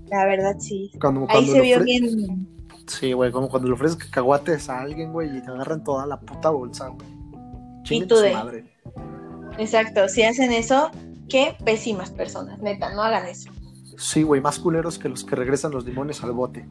La 0.08 0.26
verdad, 0.26 0.56
sí. 0.60 0.92
ahí 1.30 1.48
se 1.48 1.62
vio 1.62 1.84
bien 1.84 2.48
Sí, 2.88 3.14
güey, 3.14 3.32
como 3.32 3.50
cuando 3.50 3.68
le 3.68 3.74
ofreces 3.74 3.98
cacahuates 3.98 4.70
a 4.70 4.82
alguien, 4.82 5.12
güey, 5.12 5.38
y 5.38 5.42
te 5.42 5.50
agarran 5.50 5.84
toda 5.84 6.06
la 6.06 6.20
puta 6.20 6.50
bolsa, 6.50 6.90
güey. 6.90 8.06
Tú 8.08 8.16
de... 8.16 8.34
madre. 8.34 8.66
Exacto, 9.58 10.08
si 10.08 10.24
hacen 10.24 10.52
eso, 10.52 10.92
qué 11.30 11.56
pésimas 11.64 12.12
personas, 12.12 12.60
neta, 12.60 12.94
no 12.94 13.02
hagan 13.02 13.26
eso. 13.28 13.50
Sí, 13.98 14.24
güey, 14.24 14.42
más 14.42 14.60
culeros 14.60 15.00
que 15.00 15.10
los 15.10 15.24
que 15.24 15.36
regresan 15.36 15.72
los 15.72 15.86
limones 15.86 16.24
al 16.24 16.32
bote. 16.32 16.68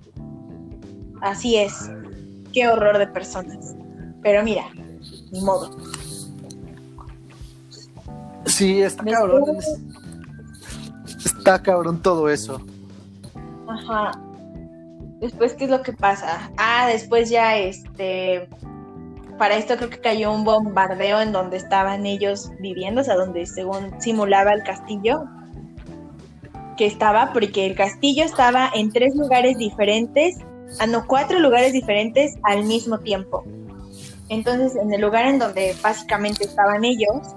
Así 1.22 1.56
es. 1.56 1.90
Qué 2.52 2.68
horror 2.68 2.98
de 2.98 3.06
personas. 3.06 3.74
Pero 4.22 4.42
mira, 4.42 4.64
ni 5.32 5.40
modo. 5.40 5.70
Sí, 8.46 8.82
está 8.82 9.04
cabrón. 9.04 9.58
Está 11.24 11.62
cabrón 11.62 12.02
todo 12.02 12.28
eso. 12.28 12.60
Ajá. 13.66 14.12
Después, 15.20 15.54
¿qué 15.54 15.64
es 15.64 15.70
lo 15.70 15.82
que 15.82 15.92
pasa? 15.92 16.50
Ah, 16.56 16.88
después 16.88 17.30
ya, 17.30 17.56
este, 17.56 18.48
para 19.38 19.56
esto 19.56 19.76
creo 19.76 19.90
que 19.90 20.00
cayó 20.00 20.32
un 20.32 20.44
bombardeo 20.44 21.20
en 21.20 21.32
donde 21.32 21.56
estaban 21.56 22.06
ellos 22.06 22.50
viviendo, 22.60 23.00
o 23.00 23.04
sea, 23.04 23.14
donde 23.14 23.46
según 23.46 24.00
simulaba 24.00 24.52
el 24.52 24.62
castillo 24.62 25.24
que 26.76 26.86
estaba, 26.86 27.32
porque 27.32 27.66
el 27.66 27.74
castillo 27.74 28.24
estaba 28.24 28.70
en 28.74 28.92
tres 28.92 29.14
lugares 29.14 29.56
diferentes, 29.58 30.38
ah, 30.80 30.86
no, 30.86 31.06
cuatro 31.06 31.38
lugares 31.38 31.72
diferentes 31.72 32.34
al 32.42 32.64
mismo 32.64 32.98
tiempo. 32.98 33.44
Entonces, 34.28 34.74
en 34.76 34.92
el 34.92 35.00
lugar 35.00 35.26
en 35.26 35.38
donde 35.38 35.74
básicamente 35.82 36.44
estaban 36.44 36.84
ellos, 36.84 37.36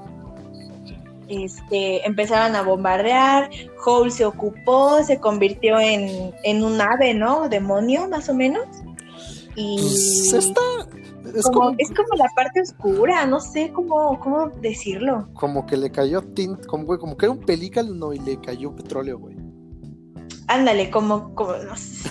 este, 1.27 2.05
empezaron 2.05 2.55
a 2.55 2.61
bombardear, 2.61 3.49
Hole 3.85 4.11
se 4.11 4.25
ocupó, 4.25 5.03
se 5.03 5.19
convirtió 5.19 5.79
en, 5.79 6.33
en 6.43 6.63
un 6.63 6.79
ave, 6.79 7.13
¿no? 7.13 7.49
Demonio, 7.49 8.07
más 8.09 8.29
o 8.29 8.33
menos. 8.33 8.65
Y 9.55 9.77
Pues 9.79 10.33
está. 10.33 10.61
Es 11.35 11.43
como, 11.43 11.59
como, 11.59 11.75
es 11.77 11.89
como 11.89 12.07
la 12.15 12.29
parte 12.35 12.61
oscura, 12.61 13.25
no 13.25 13.41
sé 13.41 13.71
cómo, 13.73 14.17
cómo 14.19 14.49
decirlo. 14.61 15.27
como 15.33 15.65
que 15.65 15.75
le 15.75 15.91
cayó 15.91 16.21
tint, 16.21 16.65
como, 16.67 16.85
güey, 16.85 16.99
como 16.99 17.17
que 17.17 17.25
era 17.25 17.33
un 17.33 17.41
pelícano 17.41 18.13
y 18.13 18.19
le 18.19 18.39
cayó 18.39 18.73
petróleo, 18.73 19.19
güey. 19.19 19.35
Ándale, 20.47 20.89
como, 20.89 21.35
como 21.35 21.57
no 21.57 21.75
sé. 21.75 22.09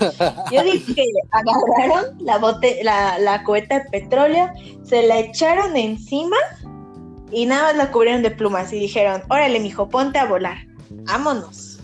Yo 0.52 0.62
dije 0.62 0.94
que 0.94 1.05
agarraron 1.31 2.18
la, 2.18 2.37
bote, 2.37 2.81
la, 2.83 3.18
la 3.18 3.42
cubeta 3.44 3.79
de 3.79 3.85
petróleo, 3.90 4.50
se 4.83 5.07
la 5.07 5.20
echaron 5.20 5.74
encima 5.76 6.37
y 7.31 7.47
nada 7.47 7.65
más 7.65 7.77
la 7.77 7.91
cubrieron 7.91 8.23
de 8.23 8.31
plumas 8.31 8.73
y 8.73 8.79
dijeron, 8.79 9.23
órale, 9.29 9.61
mijo, 9.61 9.89
ponte 9.89 10.19
a 10.19 10.27
volar. 10.27 10.59
Vámonos. 10.91 11.81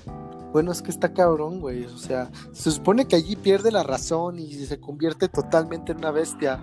Bueno, 0.52 0.70
es 0.70 0.82
que 0.82 0.90
está 0.90 1.12
cabrón, 1.12 1.60
güey. 1.60 1.84
O 1.86 1.98
sea, 1.98 2.30
se 2.52 2.70
supone 2.70 3.06
que 3.08 3.16
allí 3.16 3.36
pierde 3.36 3.72
la 3.72 3.82
razón 3.82 4.38
y 4.38 4.52
se 4.66 4.78
convierte 4.78 5.28
totalmente 5.28 5.92
en 5.92 5.98
una 5.98 6.10
bestia. 6.10 6.60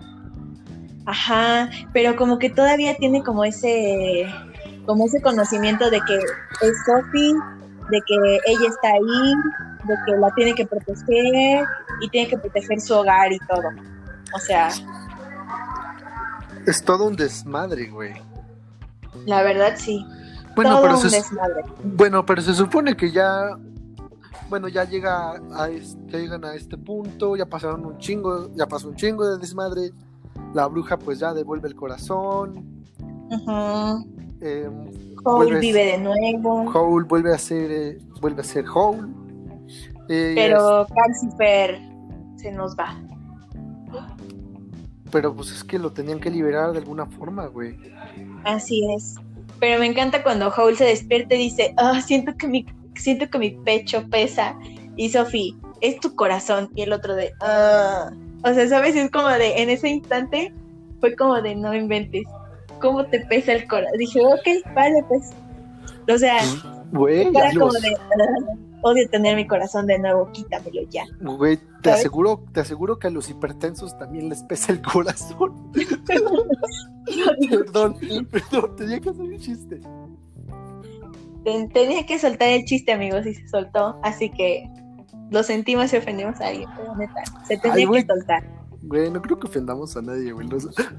Ajá, 1.06 1.70
pero 1.92 2.16
como 2.16 2.38
que 2.38 2.52
todavía 2.52 2.96
tiene 2.98 3.24
como 3.24 3.44
ese, 3.44 4.28
como 4.86 5.06
ese 5.06 5.22
conocimiento 5.22 5.90
de 5.90 6.00
que 6.02 6.18
es 6.18 6.78
Sophie, 6.86 7.34
de 7.90 8.02
que 8.06 8.40
ella 8.46 8.68
está 8.68 8.90
ahí, 8.90 9.34
de 9.86 9.96
que 10.06 10.18
la 10.18 10.32
tiene 10.36 10.54
que 10.54 10.68
proteger 10.68 11.66
y 12.02 12.10
tiene 12.10 12.30
que 12.30 12.38
proteger 12.38 12.80
su 12.80 12.94
hogar 12.94 13.32
y 13.34 13.40
todo. 13.40 13.70
O 14.36 14.40
sea, 14.40 14.70
Es 16.68 16.84
todo 16.84 17.08
un 17.08 17.16
desmadre, 17.16 17.88
güey. 17.88 18.14
La 19.30 19.44
verdad 19.44 19.74
sí. 19.78 20.06
Bueno, 20.56 20.72
todo 20.72 20.82
pero 20.82 20.94
un 20.96 21.10
se, 21.10 21.24
bueno, 21.84 22.26
pero 22.26 22.42
se 22.42 22.54
supone 22.54 22.96
que 22.98 23.12
ya. 23.12 23.58
Bueno, 24.50 24.68
ya 24.68 24.84
llega 24.84 25.40
a 25.54 25.70
es- 25.70 25.96
ya 26.08 26.18
llegan 26.18 26.44
a 26.44 26.56
este 26.56 26.76
punto, 26.78 27.36
ya 27.36 27.46
pasaron 27.46 27.86
un 27.86 27.98
chingo, 28.00 28.50
ya 28.56 28.66
pasó 28.66 28.90
un 28.90 28.96
chingo 28.96 29.26
de 29.28 29.38
desmadre. 29.38 29.92
La 30.54 30.66
bruja 30.68 30.98
pues 30.98 31.20
ya 31.20 31.34
devuelve 31.34 31.68
el 31.68 31.76
corazón. 31.76 32.84
Ujú. 33.30 34.06
eh, 34.42 34.68
Cole 35.24 35.46
Vuelves- 35.52 35.60
vive 35.62 35.86
de 35.86 35.98
nuevo, 36.00 36.64
Howl 36.72 37.04
vuelve 37.04 37.34
a 37.34 37.38
ser 37.38 37.70
eh, 37.72 37.98
vuelve 38.22 38.42
a 38.42 38.44
ser 38.44 38.66
Howl. 38.74 39.08
Eh, 40.08 40.34
pero 40.36 40.88
Calcifer 40.96 41.80
se 42.38 42.52
nos 42.52 42.76
va. 42.76 42.98
Pero 45.12 45.34
pues 45.34 45.52
es 45.52 45.64
que 45.64 45.80
lo 45.80 45.92
tenían 45.92 46.20
que 46.20 46.30
liberar 46.30 46.72
de 46.72 46.80
alguna 46.80 47.06
forma, 47.06 47.48
güey. 47.48 47.76
Así 48.44 48.86
es. 48.96 49.16
Pero 49.60 49.80
me 49.80 49.88
encanta 49.88 50.24
cuando 50.24 50.50
Howl 50.50 50.78
se 50.78 50.86
despierta 50.86 51.36
y 51.36 51.40
dice, 51.40 51.74
ah, 51.78 52.02
siento 52.02 52.36
que 52.38 52.48
mi, 52.48 52.66
siento 52.96 53.30
que 53.30 53.40
mi 53.40 53.52
pecho 53.52 54.08
pesa. 54.10 54.58
Y 54.96 55.10
Sophie, 55.10 55.56
es 55.82 56.00
tu 56.00 56.16
corazón. 56.16 56.70
Y 56.76 56.84
el 56.84 56.94
otro 56.94 57.16
de, 57.16 57.34
ah. 57.42 58.12
O 58.44 58.54
sea, 58.54 58.68
¿sabes? 58.70 58.96
Es 58.96 59.12
como 59.12 59.28
de, 59.28 59.62
en 59.62 59.70
ese 59.70 59.90
instante, 59.90 60.54
fue 61.02 61.16
como 61.16 61.42
de, 61.42 61.56
no 61.56 61.74
inventes. 61.74 62.24
¿Cómo 62.80 63.06
te 63.06 63.20
pesa 63.26 63.54
el 63.54 63.68
corazón? 63.68 63.98
Dije, 63.98 64.22
ok, 64.26 64.74
vale, 64.74 65.04
pues. 65.10 65.32
O 66.12 66.18
sea, 66.18 66.40
Güey, 66.92 67.28
era 67.28 67.52
como 67.54 67.74
de, 67.74 67.96
"Ah, 67.96 68.56
odio 68.82 69.10
tener 69.10 69.36
mi 69.36 69.48
corazón 69.48 69.86
de 69.88 70.00
nuevo, 70.00 70.32
quítamelo 70.32 70.82
ya. 70.90 71.04
güey, 71.22 71.58
te 71.58 71.90
¿Sabes? 71.90 72.00
aseguro, 72.00 72.44
te 72.54 72.60
aseguro 72.62 73.00
que 73.00 73.08
a 73.08 73.10
los 73.10 73.30
hipertensos 73.30 73.98
también 73.98 74.30
les 74.30 74.44
pesa 74.44 74.72
el 74.72 74.82
corazón. 74.82 75.72
perdón, 77.50 77.96
perdón, 78.32 78.76
tenía 78.76 79.00
que 79.00 79.10
hacer 79.10 79.22
un 79.22 79.38
chiste. 79.40 79.82
Ten- 81.44 81.70
Tenía 81.70 82.06
que 82.06 82.20
soltar 82.20 82.50
el 82.50 82.66
chiste, 82.66 82.92
amigos, 82.92 83.26
y 83.26 83.34
se 83.34 83.48
soltó. 83.48 83.98
Así 84.04 84.30
que 84.30 84.70
lo 85.32 85.42
sentimos 85.44 85.92
y 85.94 85.98
ofendimos 85.98 86.40
a 86.42 86.48
alguien, 86.48 86.70
pero 86.76 86.96
neta, 86.96 87.24
se 87.48 87.58
tenía 87.58 87.88
Ay, 87.88 88.02
que 88.02 88.06
soltar. 88.14 88.44
Güey, 88.82 89.12
no 89.12 89.22
creo 89.22 89.38
que 89.40 89.48
ofendamos 89.48 89.96
a 89.98 90.02
nadie, 90.02 90.32
güey. 90.32 90.48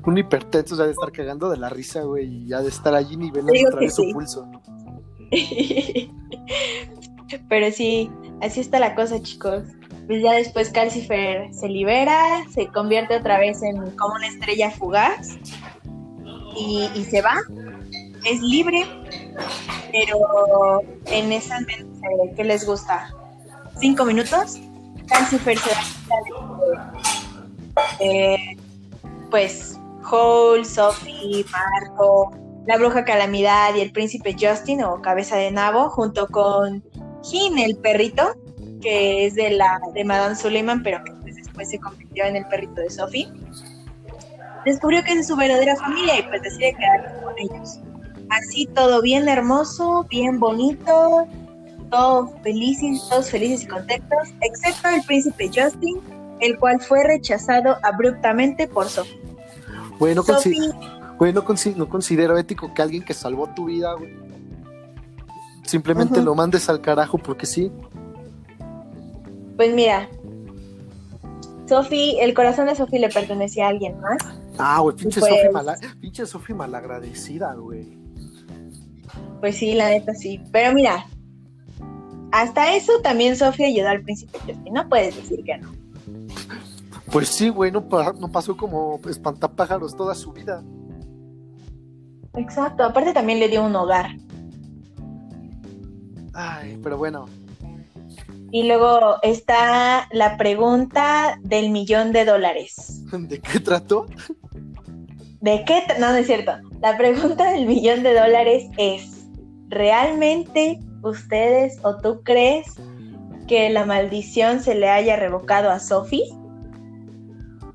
Un 0.06 0.18
hipertenso 0.18 0.76
ya 0.76 0.84
de 0.84 0.92
estar 0.92 1.10
cagando 1.12 1.48
de 1.50 1.56
la 1.56 1.68
risa, 1.70 2.02
güey, 2.02 2.26
y 2.26 2.46
ya 2.48 2.60
de 2.62 2.68
estar 2.68 2.94
allí 2.94 3.16
nivelando 3.16 3.52
otra 3.68 3.80
vez 3.80 3.94
su 3.94 4.02
sí. 4.02 4.12
pulso. 4.12 4.50
Pero 7.48 7.70
sí, 7.72 8.10
así 8.40 8.60
está 8.60 8.78
la 8.78 8.94
cosa, 8.94 9.22
chicos. 9.22 9.64
Pues 10.06 10.22
ya 10.22 10.32
después 10.32 10.70
Calcifer 10.70 11.52
se 11.54 11.68
libera, 11.68 12.44
se 12.52 12.66
convierte 12.68 13.16
otra 13.16 13.38
vez 13.38 13.62
en 13.62 13.76
como 13.92 14.14
una 14.14 14.26
estrella 14.26 14.70
fugaz 14.70 15.36
y, 16.56 16.88
y 16.94 17.04
se 17.04 17.22
va. 17.22 17.36
Es 18.24 18.40
libre, 18.40 18.84
pero 19.92 20.82
en 21.06 21.32
esa 21.32 21.58
eh, 21.60 22.34
¿qué 22.36 22.44
les 22.44 22.66
gusta? 22.66 23.14
¿Cinco 23.78 24.04
minutos? 24.04 24.58
Calcifer 25.06 25.58
se 25.58 25.70
de 25.70 25.76
que, 27.98 28.04
eh, 28.04 28.56
pues 29.30 29.78
Hole, 30.10 30.64
Sophie, 30.64 31.44
Marco, 31.50 32.32
la 32.66 32.76
bruja 32.76 33.04
Calamidad 33.04 33.74
y 33.74 33.80
el 33.80 33.92
príncipe 33.92 34.36
Justin 34.38 34.84
o 34.84 35.00
cabeza 35.02 35.36
de 35.36 35.50
nabo, 35.50 35.88
junto 35.90 36.28
con 36.28 36.84
Jin, 37.22 37.58
el 37.58 37.76
perrito, 37.76 38.34
que 38.80 39.26
es 39.26 39.34
de 39.34 39.50
la 39.50 39.80
de 39.94 40.04
Madame 40.04 40.34
Suleiman, 40.36 40.82
pero 40.82 41.02
que 41.04 41.12
pues, 41.12 41.36
después 41.36 41.68
se 41.70 41.78
convirtió 41.78 42.24
en 42.24 42.36
el 42.36 42.46
perrito 42.46 42.80
de 42.80 42.90
Sophie. 42.90 43.28
Descubrió 44.64 45.02
que 45.02 45.12
es 45.12 45.26
su 45.26 45.36
verdadera 45.36 45.76
familia 45.76 46.18
y 46.18 46.22
pues 46.24 46.42
decide 46.42 46.74
quedarse 46.74 47.22
con 47.22 47.34
ellos. 47.38 47.78
Así 48.30 48.66
todo 48.66 49.00
bien 49.02 49.28
hermoso, 49.28 50.06
bien 50.08 50.38
bonito, 50.38 51.26
todos 51.90 52.30
felices, 52.42 53.02
todos 53.08 53.30
felices 53.30 53.62
y 53.64 53.66
contentos, 53.66 54.28
excepto 54.40 54.88
el 54.88 55.02
príncipe 55.02 55.48
Justin, 55.48 55.98
el 56.40 56.58
cual 56.58 56.80
fue 56.80 57.02
rechazado 57.04 57.76
abruptamente 57.82 58.68
por 58.68 58.88
Sophie. 58.88 59.18
Güey, 59.98 60.14
no, 60.14 60.22
consi- 60.22 60.54
Sophie 60.54 60.70
güey, 61.18 61.32
no 61.32 61.44
consi- 61.44 61.74
no 61.74 61.88
considero 61.88 62.38
ético 62.38 62.72
que 62.72 62.82
alguien 62.82 63.02
que 63.02 63.12
salvó 63.14 63.48
tu 63.54 63.64
vida, 63.66 63.94
güey, 63.94 64.14
simplemente 65.70 66.20
lo 66.20 66.34
mandes 66.34 66.68
al 66.68 66.80
carajo 66.80 67.16
porque 67.18 67.46
sí. 67.46 67.70
Pues 69.56 69.74
mira, 69.74 70.08
Sophie, 71.68 72.22
el 72.22 72.34
corazón 72.34 72.66
de 72.66 72.74
Sophie 72.74 72.98
le 72.98 73.08
pertenecía 73.08 73.66
a 73.66 73.68
alguien 73.68 74.00
más. 74.00 74.18
Ah, 74.58 74.80
güey, 74.80 74.96
pinche 74.96 75.20
Pues- 75.20 75.32
Sofi 75.32 75.52
mala, 75.52 75.76
pinche 76.00 76.26
Sofi 76.26 76.54
malagradecida, 76.54 77.54
güey. 77.54 77.98
Pues 79.40 79.56
sí, 79.56 79.74
la 79.74 79.88
neta 79.88 80.14
sí. 80.14 80.40
Pero 80.52 80.74
mira, 80.74 81.06
hasta 82.32 82.74
eso 82.74 82.92
también 83.02 83.36
Sophie 83.36 83.66
ayudó 83.66 83.88
al 83.88 84.02
príncipe 84.02 84.38
Justin. 84.40 84.72
No 84.74 84.88
puedes 84.88 85.16
decir 85.16 85.44
que 85.44 85.58
no. 85.58 85.70
Pues 87.12 87.28
sí, 87.28 87.48
güey, 87.48 87.70
no, 87.72 87.86
no 88.18 88.28
pasó 88.30 88.56
como 88.56 89.00
espantapájaros 89.08 89.96
toda 89.96 90.14
su 90.14 90.32
vida. 90.32 90.62
Exacto. 92.34 92.84
Aparte 92.84 93.12
también 93.12 93.38
le 93.40 93.48
dio 93.48 93.64
un 93.64 93.74
hogar. 93.74 94.16
Ay, 96.40 96.78
pero 96.82 96.96
bueno. 96.96 97.26
Y 98.50 98.64
luego 98.64 99.16
está 99.22 100.08
la 100.10 100.36
pregunta 100.36 101.38
del 101.42 101.70
millón 101.70 102.12
de 102.12 102.24
dólares. 102.24 103.02
¿De 103.12 103.40
qué 103.40 103.60
trató? 103.60 104.06
¿De 105.40 105.64
qué? 105.64 105.82
No, 105.98 106.10
no 106.10 106.16
es 106.16 106.26
cierto. 106.26 106.52
La 106.80 106.96
pregunta 106.96 107.52
del 107.52 107.66
millón 107.66 108.02
de 108.02 108.14
dólares 108.14 108.64
es, 108.78 109.26
¿realmente 109.68 110.80
ustedes 111.02 111.78
o 111.82 111.96
tú 111.98 112.22
crees 112.24 112.74
que 113.46 113.70
la 113.70 113.84
maldición 113.84 114.60
se 114.60 114.74
le 114.74 114.88
haya 114.88 115.16
revocado 115.16 115.70
a 115.70 115.78
Sophie? 115.78 116.24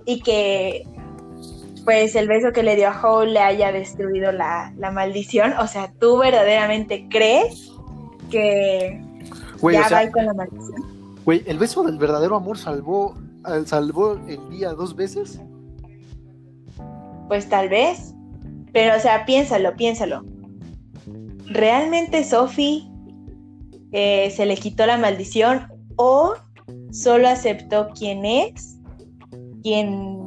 Y 0.05 0.22
que 0.22 0.88
pues 1.86 2.16
el 2.16 2.28
beso 2.28 2.51
que 2.51 2.63
le 2.63 2.76
dio 2.76 2.89
a 2.89 2.99
Hole 2.99 3.34
le 3.34 3.39
haya 3.39 3.72
destruido 3.72 4.32
la, 4.32 4.74
la 4.78 4.89
maldición. 4.89 5.53
O 5.59 5.68
sea, 5.68 5.93
¿tú 5.99 6.18
verdaderamente 6.18 7.07
crees 7.09 7.74
que 8.30 9.01
Güey, 9.61 9.76
ya 9.78 9.86
o 9.86 9.89
sea, 9.89 10.03
va 10.05 10.11
con 10.11 10.26
la 10.26 10.34
maldición? 10.34 10.84
güey, 11.26 11.43
el 11.45 11.57
beso 11.57 11.84
del 11.84 11.97
verdadero 11.97 12.36
amor 12.36 12.57
salvó, 12.57 13.15
al- 13.43 13.65
salvó 13.67 14.13
el 14.28 14.49
día 14.49 14.73
dos 14.73 14.95
veces. 14.95 15.39
Pues 17.28 17.49
tal 17.49 17.69
vez. 17.69 18.13
Pero, 18.73 18.95
o 18.97 18.99
sea, 18.99 19.26
piénsalo, 19.26 19.76
piénsalo. 19.76 20.23
¿Realmente 21.47 22.23
Sophie 22.23 22.84
eh, 23.91 24.32
se 24.36 24.45
le 24.45 24.55
quitó 24.57 24.86
la 24.86 24.97
maldición 24.97 25.67
o 25.95 26.34
solo 26.91 27.28
aceptó 27.30 27.89
quién 27.97 28.26
es, 28.26 28.78
quién 29.63 30.19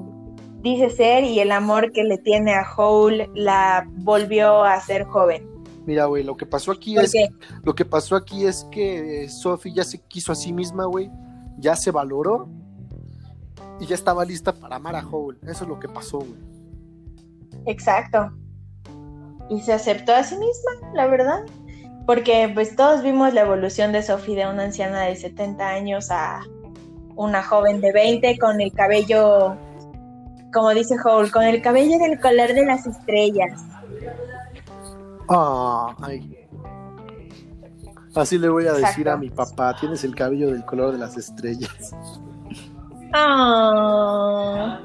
dice 0.63 0.91
ser 0.91 1.25
y 1.25 1.41
el 1.41 1.53
amor 1.53 1.93
que 1.93 2.05
le 2.05 2.19
tiene 2.19 2.55
a 2.55 2.65
Hole 2.77 3.29
la 3.35 3.87
volvió 3.99 4.65
a 4.65 4.81
ser 4.81 5.05
joven? 5.05 5.47
Mira, 5.89 6.05
güey, 6.05 6.23
lo 6.23 6.37
que 6.37 6.45
pasó 6.45 6.71
aquí 6.71 6.97
¿Por 6.97 7.05
es 7.05 7.13
qué? 7.13 7.31
lo 7.63 7.75
que 7.75 7.87
pasó 7.87 8.15
aquí 8.15 8.45
es 8.45 8.67
que 8.71 9.27
Sophie 9.31 9.73
ya 9.73 9.85
se 9.85 9.99
quiso 10.03 10.33
a 10.33 10.35
sí 10.35 10.53
misma, 10.53 10.85
güey, 10.85 11.11
ya 11.57 11.77
se 11.77 11.91
valoró 11.91 12.47
y 13.81 13.87
ya 13.87 13.95
estaba 13.95 14.27
lista 14.27 14.53
para 14.53 14.77
amar 14.77 14.97
a 14.97 15.09
Hole. 15.09 15.39
Eso 15.45 15.65
es 15.65 15.71
lo 15.71 15.81
que 15.81 15.89
pasó, 15.89 16.19
güey. 16.19 16.37
Exacto. 17.65 18.31
Y 19.49 19.63
se 19.63 19.73
aceptó 19.73 20.15
a 20.15 20.23
sí 20.25 20.37
misma, 20.37 20.93
la 20.93 21.07
verdad. 21.07 21.41
Porque 22.05 22.51
pues 22.53 22.77
todos 22.77 23.03
vimos 23.03 23.33
la 23.33 23.41
evolución 23.41 23.91
de 23.93 24.03
Sophie 24.03 24.37
de 24.37 24.47
una 24.47 24.65
anciana 24.65 25.05
de 25.05 25.17
70 25.17 25.67
años 25.67 26.11
a 26.11 26.43
una 27.17 27.43
joven 27.43 27.81
de 27.81 27.93
20 27.93 28.39
con 28.39 28.61
el 28.61 28.75
cabello, 28.75 29.57
como 30.53 30.69
dice 30.75 30.97
Hole, 31.03 31.31
con 31.31 31.45
el 31.45 31.63
cabello 31.63 31.99
del 31.99 32.21
color 32.21 32.53
de 32.53 32.67
las 32.67 32.87
estrellas. 32.87 33.59
Ah, 35.29 35.95
ay. 36.03 36.37
Así 38.15 38.39
le 38.39 38.49
voy 38.49 38.65
a 38.67 38.73
decir 38.73 38.87
Exacto. 38.89 39.11
a 39.13 39.17
mi 39.17 39.31
papá, 39.31 39.77
tienes 39.79 40.03
el 40.05 40.15
cabello 40.15 40.51
del 40.51 40.65
color 40.65 40.93
de 40.93 40.99
las 40.99 41.17
estrellas. 41.17 41.71
Ah. 43.13 44.81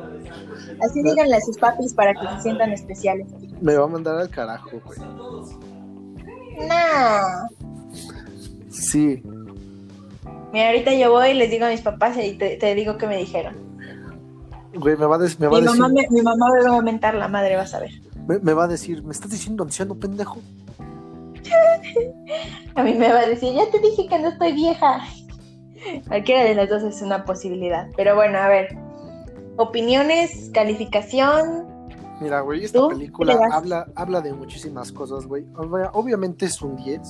Así 0.82 1.02
díganle 1.04 1.36
a 1.36 1.42
sus 1.42 1.58
papis 1.58 1.94
para 1.94 2.14
que 2.14 2.28
se 2.36 2.42
sientan 2.42 2.72
especiales. 2.72 3.28
Me 3.62 3.76
va 3.76 3.86
a 3.86 3.88
mandar 3.88 4.18
al 4.18 4.30
carajo, 4.30 4.70
güey. 4.86 5.00
Nah. 6.68 7.48
Sí, 8.70 9.22
Mira, 10.52 10.68
ahorita 10.68 10.94
yo 10.94 11.12
voy 11.12 11.30
y 11.30 11.34
les 11.34 11.50
digo 11.50 11.66
a 11.66 11.70
mis 11.70 11.82
papás 11.82 12.16
y 12.18 12.38
te, 12.38 12.58
te 12.58 12.76
digo 12.76 12.98
que 12.98 13.08
me 13.08 13.18
dijeron. 13.18 13.56
güey, 14.76 14.96
me 14.98 15.06
va 15.08 15.16
a, 15.16 15.20
des- 15.20 15.40
me 15.40 15.48
va 15.48 15.58
a 15.58 15.62
Mi 15.62 15.66
decir, 15.66 15.80
mamá, 15.82 15.94
me, 15.94 16.08
mi 16.12 16.22
mamá 16.22 16.46
me 16.54 16.70
va 16.70 16.78
a 16.78 16.82
mentar 16.82 17.16
la 17.16 17.28
madre, 17.28 17.56
vas 17.56 17.74
a 17.74 17.80
ver. 17.80 17.90
Me, 18.28 18.40
me 18.40 18.54
va 18.54 18.66
a 18.66 18.68
decir, 18.68 19.04
¿me 19.04 19.12
estás 19.12 19.32
diciendo 19.32 19.64
anciano, 19.64 19.96
pendejo? 19.96 20.40
A 22.76 22.84
mí 22.84 22.94
me 22.96 23.12
va 23.12 23.20
a 23.22 23.26
decir, 23.28 23.54
ya 23.54 23.70
te 23.70 23.80
dije 23.80 24.08
que 24.08 24.20
no 24.20 24.30
estoy 24.30 24.54
vieja. 24.54 25.02
Cualquiera 26.08 26.44
de 26.44 26.56
las 26.56 26.70
dos 26.70 26.84
es 26.84 27.02
una 27.02 27.26
posibilidad. 27.26 27.88
Pero 27.96 28.16
bueno, 28.16 28.38
a 28.38 28.48
ver. 28.48 28.70
Opiniones, 29.58 30.50
calificación. 30.54 31.68
Mira, 32.20 32.40
güey, 32.42 32.64
esta 32.64 32.80
¿Tú? 32.80 32.90
película 32.90 33.38
habla, 33.52 33.86
habla 33.96 34.22
de 34.22 34.34
muchísimas 34.34 34.92
cosas, 34.92 35.28
güey. 35.28 35.44
Obvia- 35.56 35.92
Obviamente 35.94 36.46
es 36.46 36.62
un 36.62 36.76
10. 36.78 37.02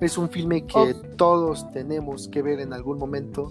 Es 0.00 0.18
un 0.18 0.28
filme 0.28 0.66
que 0.66 0.76
Oh. 0.78 0.94
todos 1.16 1.70
tenemos 1.72 2.28
que 2.28 2.42
ver 2.42 2.60
en 2.60 2.72
algún 2.72 2.98
momento. 2.98 3.50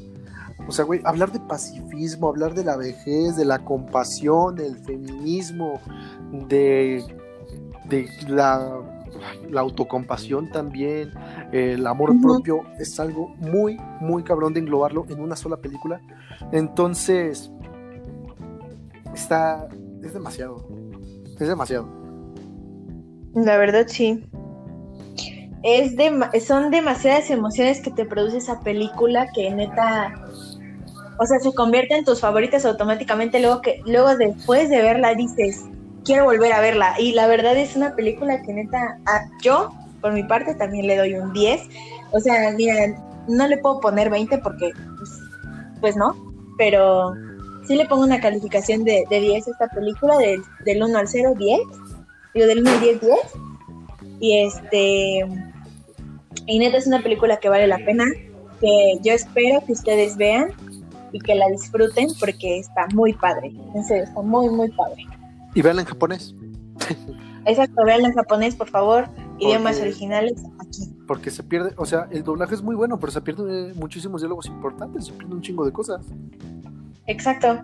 O 0.67 0.71
sea, 0.71 0.85
güey, 0.85 1.01
hablar 1.03 1.31
de 1.31 1.39
pacifismo, 1.39 2.29
hablar 2.29 2.53
de 2.53 2.63
la 2.63 2.77
vejez, 2.77 3.35
de 3.35 3.45
la 3.45 3.59
compasión, 3.59 4.55
del 4.55 4.77
feminismo, 4.77 5.79
de, 6.47 7.03
de 7.89 8.07
la, 8.27 8.79
la 9.49 9.61
autocompasión 9.61 10.49
también, 10.49 11.11
el 11.51 11.85
amor 11.85 12.19
propio, 12.21 12.61
es 12.79 12.99
algo 12.99 13.29
muy, 13.39 13.77
muy 13.99 14.23
cabrón 14.23 14.53
de 14.53 14.61
englobarlo 14.61 15.05
en 15.09 15.19
una 15.19 15.35
sola 15.35 15.57
película. 15.57 15.99
Entonces, 16.51 17.51
está, 19.13 19.67
es 20.01 20.13
demasiado, 20.13 20.65
es 21.39 21.47
demasiado. 21.47 21.87
La 23.35 23.57
verdad, 23.57 23.85
sí. 23.87 24.23
Es 25.63 25.95
dema- 25.95 26.29
son 26.41 26.71
demasiadas 26.71 27.29
emociones 27.29 27.79
que 27.81 27.89
te 27.89 28.05
produce 28.05 28.37
esa 28.37 28.59
película 28.59 29.27
que 29.33 29.49
neta. 29.49 30.13
O 31.19 31.25
sea, 31.25 31.39
se 31.39 31.53
convierte 31.53 31.95
en 31.95 32.05
tus 32.05 32.19
favoritas 32.19 32.65
automáticamente. 32.65 33.39
Luego 33.39 33.61
que, 33.61 33.81
luego 33.85 34.15
después 34.15 34.69
de 34.69 34.81
verla 34.81 35.13
dices, 35.13 35.63
quiero 36.03 36.25
volver 36.25 36.53
a 36.53 36.61
verla. 36.61 36.95
Y 36.99 37.13
la 37.13 37.27
verdad 37.27 37.55
es 37.57 37.75
una 37.75 37.95
película 37.95 38.41
que 38.41 38.53
neta, 38.53 38.99
ah, 39.05 39.25
yo, 39.41 39.71
por 40.01 40.13
mi 40.13 40.23
parte, 40.23 40.55
también 40.55 40.87
le 40.87 40.97
doy 40.97 41.15
un 41.15 41.33
10. 41.33 41.61
O 42.11 42.19
sea, 42.19 42.51
mira, 42.51 42.75
no 43.27 43.47
le 43.47 43.57
puedo 43.57 43.79
poner 43.79 44.09
20 44.09 44.37
porque, 44.39 44.71
pues, 44.97 45.09
pues 45.81 45.95
no. 45.95 46.15
Pero 46.57 47.13
sí 47.67 47.75
le 47.75 47.85
pongo 47.85 48.03
una 48.03 48.19
calificación 48.19 48.83
de, 48.83 49.05
de 49.09 49.19
10 49.19 49.47
a 49.47 49.51
esta 49.51 49.67
película, 49.69 50.17
del, 50.17 50.41
del 50.65 50.83
1 50.83 50.97
al 50.97 51.07
0, 51.07 51.33
10. 51.37 51.59
Digo, 52.33 52.47
del 52.47 52.59
1 52.59 52.69
al 52.69 52.79
10, 52.81 53.01
10. 53.01 53.17
Y 54.19 54.39
este. 54.39 55.27
Y 56.45 56.59
neta 56.59 56.77
es 56.77 56.87
una 56.87 57.01
película 57.01 57.37
que 57.37 57.49
vale 57.49 57.67
la 57.67 57.77
pena. 57.79 58.05
Que 58.59 58.97
yo 59.01 59.13
espero 59.13 59.61
que 59.65 59.73
ustedes 59.73 60.15
vean 60.15 60.53
y 61.13 61.19
que 61.19 61.35
la 61.35 61.47
disfruten 61.47 62.09
porque 62.19 62.59
está 62.59 62.87
muy 62.93 63.13
padre. 63.13 63.53
En 63.73 63.83
serio, 63.85 64.03
está 64.03 64.21
muy, 64.21 64.49
muy 64.49 64.69
padre. 64.71 65.05
Y 65.55 65.61
veanla 65.61 65.83
en 65.83 65.87
japonés, 65.87 66.35
Exacto, 67.45 67.83
veanla 67.85 68.07
en 68.09 68.13
japonés, 68.13 68.55
por 68.55 68.69
favor. 68.69 69.07
Idiomas 69.39 69.79
originales 69.79 70.43
aquí. 70.59 70.93
porque 71.07 71.29
se 71.29 71.43
pierde, 71.43 71.73
o 71.77 71.85
sea, 71.85 72.07
el 72.11 72.23
doblaje 72.23 72.55
es 72.55 72.61
muy 72.61 72.75
bueno, 72.75 72.99
pero 72.99 73.11
se 73.11 73.21
pierden 73.21 73.77
muchísimos 73.77 74.21
diálogos 74.21 74.47
importantes, 74.47 75.05
se 75.05 75.13
pierde 75.13 75.33
un 75.33 75.41
chingo 75.41 75.65
de 75.65 75.71
cosas. 75.71 76.05
Exacto. 77.07 77.59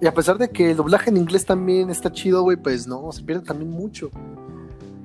Y 0.00 0.06
a 0.06 0.14
pesar 0.14 0.36
de 0.38 0.50
que 0.50 0.72
el 0.72 0.76
doblaje 0.76 1.10
en 1.10 1.16
inglés 1.16 1.46
también 1.46 1.88
está 1.90 2.10
chido, 2.10 2.42
güey, 2.42 2.56
pues 2.56 2.88
no, 2.88 3.12
se 3.12 3.22
pierde 3.22 3.44
también 3.44 3.70
mucho. 3.70 4.10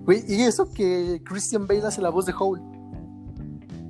Güey, 0.05 0.23
y 0.27 0.41
eso 0.41 0.71
que 0.73 1.21
Christian 1.23 1.67
Bale 1.67 1.85
hace 1.85 2.01
la 2.01 2.09
voz 2.09 2.25
de 2.25 2.33
Howl. 2.33 2.59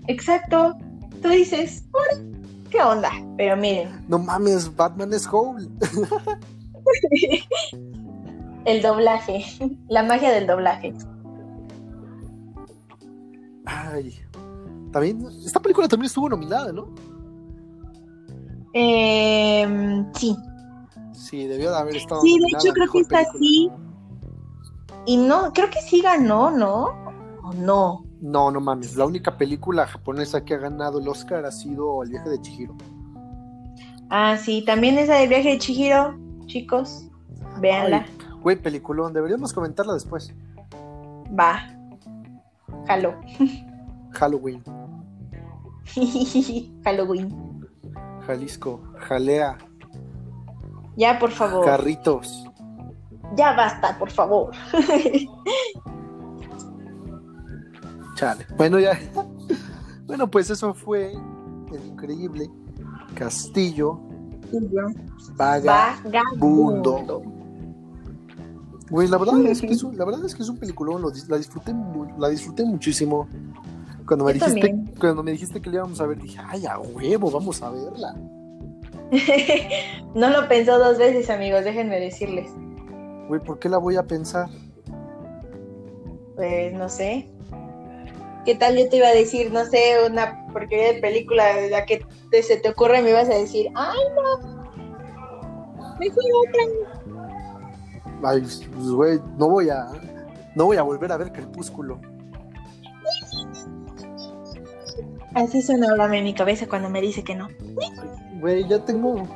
Exacto. 0.08 0.76
Tú 1.22 1.30
dices, 1.30 1.86
"Ora, 1.92 2.22
¿qué 2.70 2.82
onda? 2.82 3.12
Pero 3.38 3.58
miren, 3.58 4.06
No 4.08 4.20
mames, 4.20 4.76
Batman 4.76 5.14
es 5.14 5.28
Howl. 5.28 5.70
el 8.66 8.82
doblaje, 8.82 9.44
la 9.90 10.04
magia 10.04 10.32
del 10.32 10.48
doblaje. 10.48 10.94
Ay. 13.66 14.14
También, 14.92 15.28
esta 15.46 15.60
película 15.60 15.88
también 15.88 16.08
estuvo 16.08 16.30
nominada, 16.30 16.72
¿no? 16.72 16.88
Em, 18.74 20.06
sí, 20.14 20.36
Sí, 21.18 21.46
debió 21.46 21.72
de 21.72 21.78
haber 21.78 21.96
estado 21.98 22.22
Sí, 22.22 22.38
de 22.40 22.48
hecho 22.48 22.74
creo 22.74 22.92
que 22.92 23.00
está 23.00 23.20
así. 23.20 23.70
Y 25.06 25.18
no, 25.18 25.52
creo 25.52 25.70
que 25.70 25.82
sí 25.82 26.02
ganó, 26.02 26.52
¿no? 26.52 26.94
¿O 27.44 27.54
no? 27.54 28.06
No, 28.22 28.50
no 28.52 28.60
mames, 28.60 28.96
la 28.96 29.06
única 29.06 29.38
película 29.38 29.86
japonesa 29.86 30.44
que 30.44 30.56
ha 30.56 30.58
ganado 30.58 31.00
el 31.00 31.08
Oscar 31.08 31.46
ha 31.46 31.52
sido 31.52 32.02
El 32.04 32.10
viaje 32.10 32.30
de 32.30 32.42
Chihiro. 32.42 32.76
Ah, 34.10 34.38
sí, 34.38 34.64
también 34.66 34.98
esa 34.98 35.16
del 35.16 35.30
viaje 35.30 35.50
de 35.50 35.58
Chihiro, 35.60 36.18
chicos. 36.46 37.08
Véanla. 37.60 38.06
Ay, 38.08 38.28
Güey, 38.42 38.56
peliculón, 38.62 39.14
deberíamos 39.14 39.52
comentarla 39.54 39.94
después. 39.94 40.34
Va. 41.38 41.60
Jalo. 42.88 43.16
Halloween, 44.12 44.64
Halloween. 46.84 47.68
Jalisco, 48.26 48.82
Jalea, 49.00 49.58
Ya, 50.96 51.20
por 51.20 51.32
favor. 51.32 51.66
Carritos. 51.66 52.46
ya 53.36 53.54
basta, 53.54 53.98
por 54.00 54.10
favor. 54.10 54.52
Chale. 58.18 58.46
Bueno, 58.58 58.80
ya. 58.80 59.00
Bueno, 60.08 60.32
pues 60.32 60.50
eso 60.50 60.74
fue 60.74 61.12
el 61.12 61.86
increíble 61.86 62.50
Castillo 63.14 64.00
Vaga. 65.36 66.00
Vagabundo. 66.02 67.22
Güey, 68.90 69.10
la 69.10 69.18
verdad 69.18 69.46
es 69.48 69.60
que 69.60 69.68
es 69.68 69.84
un, 69.84 69.98
la 69.98 70.06
verdad 70.06 70.26
es 70.26 70.34
que 70.34 70.44
es 70.44 70.50
un 70.50 70.56
peliculón, 70.56 71.02
lo 71.02 71.12
la 71.28 71.38
disfruté 71.38 71.76
la 72.18 72.30
disfruté 72.30 72.64
muchísimo. 72.64 73.28
Cuando 74.08 74.24
me 74.24 74.32
Yo 74.32 74.46
dijiste 74.46 74.62
también. 74.62 74.96
cuando 74.98 75.24
me 75.24 75.32
dijiste 75.32 75.62
que 75.62 75.70
la 75.70 75.76
íbamos 75.76 76.00
a 76.00 76.06
ver, 76.06 76.22
dije, 76.22 76.40
"Ay, 76.48 76.66
a 76.66 76.80
huevo, 76.80 77.30
vamos 77.30 77.62
a 77.62 77.70
verla." 77.70 78.16
no 80.16 80.30
lo 80.30 80.48
pensó 80.48 80.80
dos 80.80 80.98
veces, 80.98 81.30
amigos, 81.30 81.66
déjenme 81.66 82.00
decirles. 82.00 82.50
Güey, 83.28 83.42
¿por 83.42 83.60
qué 83.60 83.68
la 83.68 83.78
voy 83.78 83.98
a 83.98 84.04
pensar? 84.04 84.50
Pues 86.38 86.72
no 86.72 86.88
sé. 86.88 87.30
¿Qué 88.48 88.56
tal 88.56 88.78
yo 88.78 88.88
te 88.88 88.96
iba 88.96 89.10
a 89.10 89.14
decir, 89.14 89.52
no 89.52 89.66
sé, 89.66 89.96
una 90.10 90.48
porquería 90.54 90.94
de 90.94 91.02
película 91.02 91.54
de 91.54 91.70
la 91.70 91.86
que 91.86 92.06
te- 92.32 92.42
se 92.42 92.56
te 92.56 92.70
ocurre 92.70 93.02
me 93.02 93.10
ibas 93.10 93.30
a 93.30 93.34
decir, 93.36 93.68
ay 93.76 93.98
no, 94.16 95.98
mejor 96.00 96.24
otra. 96.48 96.64
Ay, 98.24 98.40
pues, 98.74 98.90
güey, 98.90 99.20
no 99.38 99.50
voy 99.50 99.70
a 99.70 99.88
no 100.56 100.64
voy 100.64 100.78
a 100.78 100.82
volver 100.84 101.12
a 101.12 101.18
ver 101.18 101.34
Crepúsculo. 101.34 102.00
Así 105.36 105.62
suena 105.62 105.90
ahora 105.90 106.06
en 106.18 106.24
mi 106.24 106.34
cabeza 106.34 106.68
cuando 106.68 106.90
me 106.90 107.02
dice 107.02 107.26
que 107.26 107.36
no. 107.36 107.50
Güey, 108.40 108.66
ya 108.66 108.80
tengo 108.86 109.28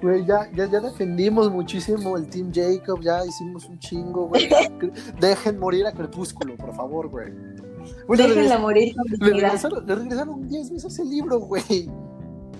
Güey, 0.00 0.24
ya, 0.26 0.48
ya, 0.52 0.66
ya 0.70 0.78
defendimos 0.78 1.50
muchísimo 1.50 2.16
el 2.16 2.28
Team 2.28 2.52
Jacob, 2.54 3.00
ya 3.00 3.24
hicimos 3.26 3.64
un 3.66 3.80
chingo, 3.80 4.28
güey. 4.28 4.48
Dejen 5.20 5.58
morir 5.58 5.86
a 5.88 5.92
Crepúsculo, 5.92 6.56
por 6.56 6.72
favor, 6.76 7.08
güey. 7.08 7.32
Bueno, 8.06 8.28
Déjenla 8.28 8.58
morir 8.58 8.94
con 8.94 9.06
le 9.06 9.34
regresaron, 9.34 9.86
le 9.86 9.94
regresaron 9.94 10.48
10 10.48 10.70
veces 10.72 10.92
ese 10.92 11.04
libro, 11.04 11.38
güey. 11.40 11.88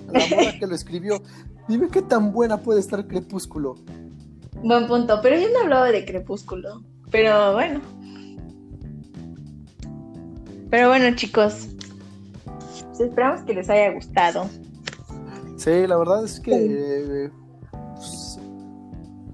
A 0.08 0.18
la 0.18 0.36
mora 0.36 0.58
que 0.58 0.66
lo 0.66 0.74
escribió. 0.74 1.22
Dime 1.68 1.88
qué 1.88 2.02
tan 2.02 2.32
buena 2.32 2.58
puede 2.58 2.80
estar 2.80 3.06
Crepúsculo. 3.06 3.76
Buen 4.62 4.86
punto, 4.86 5.20
pero 5.22 5.38
yo 5.38 5.50
no 5.52 5.60
hablaba 5.60 5.90
de 5.90 6.04
Crepúsculo. 6.04 6.82
Pero 7.10 7.52
bueno. 7.54 7.80
Pero 10.70 10.88
bueno, 10.88 11.14
chicos. 11.16 11.68
Pues 12.88 13.00
esperamos 13.00 13.42
que 13.42 13.54
les 13.54 13.68
haya 13.70 13.92
gustado. 13.92 14.48
Sí, 15.56 15.86
la 15.86 15.96
verdad 15.96 16.24
es 16.24 16.40
que 16.40 17.30
pues, 17.94 18.38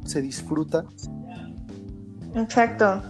se 0.04 0.22
disfruta. 0.22 0.84
Exacto. 2.34 3.02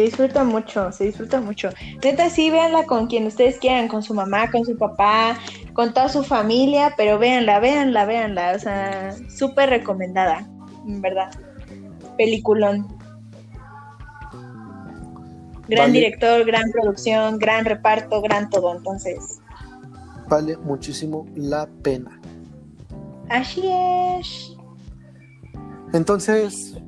Se 0.00 0.06
disfruta 0.06 0.44
mucho, 0.44 0.90
se 0.92 1.04
disfruta 1.04 1.42
mucho. 1.42 1.68
Neta, 2.02 2.30
sí, 2.30 2.50
véanla 2.50 2.86
con 2.86 3.06
quien 3.06 3.26
ustedes 3.26 3.58
quieran, 3.58 3.86
con 3.86 4.02
su 4.02 4.14
mamá, 4.14 4.50
con 4.50 4.64
su 4.64 4.74
papá, 4.78 5.38
con 5.74 5.92
toda 5.92 6.08
su 6.08 6.22
familia, 6.22 6.94
pero 6.96 7.18
véanla, 7.18 7.60
véanla, 7.60 8.06
véanla. 8.06 8.52
O 8.56 8.58
sea, 8.58 9.14
súper 9.28 9.68
recomendada, 9.68 10.48
en 10.86 11.02
verdad. 11.02 11.30
Peliculón. 12.16 12.88
Gran 15.68 15.92
director, 15.92 16.46
gran 16.46 16.70
producción, 16.72 17.36
gran 17.36 17.66
reparto, 17.66 18.22
gran 18.22 18.48
todo, 18.48 18.74
entonces. 18.74 19.38
Vale 20.30 20.56
muchísimo 20.56 21.26
la 21.34 21.68
pena. 21.82 22.18
Así 23.28 23.70
es. 23.70 24.56
Entonces, 25.92 26.78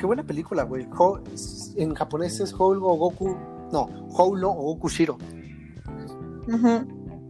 qué 0.00 0.06
buena 0.06 0.24
película, 0.24 0.64
güey. 0.64 0.88
En 1.76 1.94
japonés 1.94 2.40
es 2.40 2.52
Houlo 2.52 2.94
Goku. 2.94 3.36
No, 3.72 3.86
Houlo 4.10 4.50
o 4.50 4.74
Goku 4.74 4.88
Shiro. 4.88 5.18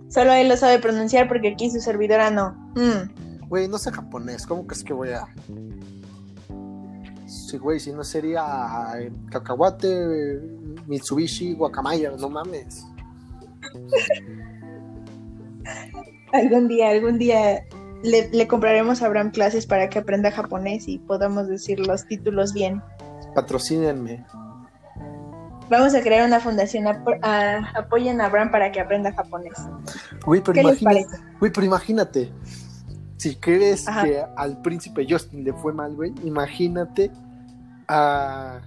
Solo 0.09 0.33
él 0.33 0.49
lo 0.49 0.57
sabe 0.57 0.79
pronunciar 0.79 1.29
porque 1.29 1.49
aquí 1.49 1.71
su 1.71 1.81
servidora 1.81 2.31
no. 2.31 2.53
Mm. 2.75 3.49
Güey, 3.49 3.69
no 3.69 3.79
sé 3.79 3.91
japonés. 3.93 4.47
¿Cómo 4.47 4.67
crees 4.67 4.85
que 4.85 4.93
voy 4.93 5.11
a.? 5.11 5.27
Sí, 7.27 7.59
güey, 7.59 7.81
si 7.81 7.93
no 7.93 8.05
sería 8.05 8.43
eh, 8.99 9.13
cacahuate, 9.31 10.41
Mitsubishi, 10.87 11.55
guacamaya, 11.55 12.11
no 12.19 12.29
mames. 12.29 12.87
algún 16.33 16.69
día, 16.69 16.91
algún 16.91 17.19
día 17.19 17.65
le, 18.03 18.49
compraremos 18.49 19.03
a 19.03 19.07
Abraham 19.07 19.31
clases 19.31 19.67
para 19.67 19.89
que 19.89 19.99
aprenda 20.01 20.31
japonés 20.31 20.89
y 20.89 20.99
podamos 20.99 21.49
decir 21.49 21.79
los 21.87 22.07
títulos 22.07 22.53
bien. 22.53 22.83
Patrocínenme. 23.35 24.25
Vamos 25.71 25.95
a 25.95 26.03
crear 26.03 26.27
una 26.27 26.39
fundación, 26.39 26.87
apoyen 26.87 28.21
a 28.21 28.27
Abraham 28.27 28.51
para 28.51 28.71
que 28.71 28.81
aprenda 28.81 29.13
japonés. 29.13 29.55
Güey, 30.25 30.43
pero, 30.43 30.61
imagínate, 30.61 31.07
pero 31.41 31.65
imagínate, 31.65 32.33
si 33.17 33.37
crees 33.37 33.87
que 34.03 34.23
al 34.37 34.61
príncipe 34.61 35.07
Justin 35.09 35.45
le 35.45 35.53
fue 35.53 35.73
mal, 35.73 35.95
güey, 35.95 36.13
imagínate 36.25 37.11
a 37.89 38.61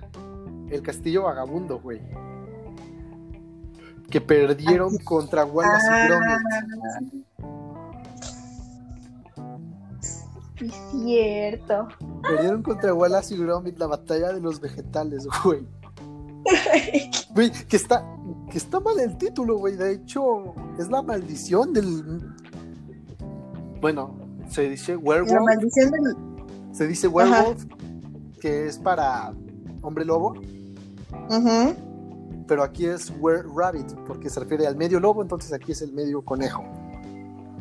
el 0.69 0.81
castillo 0.81 1.23
vagabundo, 1.23 1.79
güey. 1.79 2.01
Que 4.09 4.21
perdieron 4.21 4.97
contra 4.99 5.45
Wallace 5.45 5.87
y 5.87 5.93
ah. 5.93 6.07
Gromit. 6.07 7.24
Es 10.61 10.73
cierto. 10.91 11.87
Perdieron 12.21 12.63
contra 12.63 12.93
Wallace 12.93 13.35
y 13.35 13.37
Gromit 13.37 13.77
la 13.77 13.87
batalla 13.87 14.31
de 14.33 14.39
los 14.39 14.59
vegetales, 14.59 15.27
güey. 15.43 15.65
Güey, 17.33 17.51
que 17.51 17.75
está, 17.75 18.05
que 18.49 18.57
está 18.57 18.79
mal 18.79 18.97
el 18.99 19.17
título, 19.17 19.57
güey. 19.57 19.75
De 19.75 19.91
hecho, 19.93 20.53
es 20.79 20.89
la 20.89 21.01
maldición 21.01 21.73
del. 21.73 22.21
Bueno, 23.81 24.15
se 24.47 24.69
dice 24.69 24.95
werewolf. 24.95 25.33
La 25.33 25.41
maldición 25.41 25.91
del. 25.91 26.15
Se 26.71 26.87
dice 26.87 27.09
werewolf, 27.09 27.65
que 28.39 28.67
es 28.67 28.77
para 28.77 29.33
hombre 29.81 30.05
lobo. 30.05 30.35
Pero 32.47 32.63
aquí 32.63 32.85
es 32.85 33.11
were 33.19 33.43
rabbit, 33.53 33.91
porque 34.07 34.29
se 34.29 34.39
refiere 34.39 34.67
al 34.67 34.75
medio 34.75 34.99
lobo, 34.99 35.21
entonces 35.21 35.51
aquí 35.51 35.71
es 35.73 35.81
el 35.81 35.91
medio 35.91 36.23
conejo. 36.23 36.63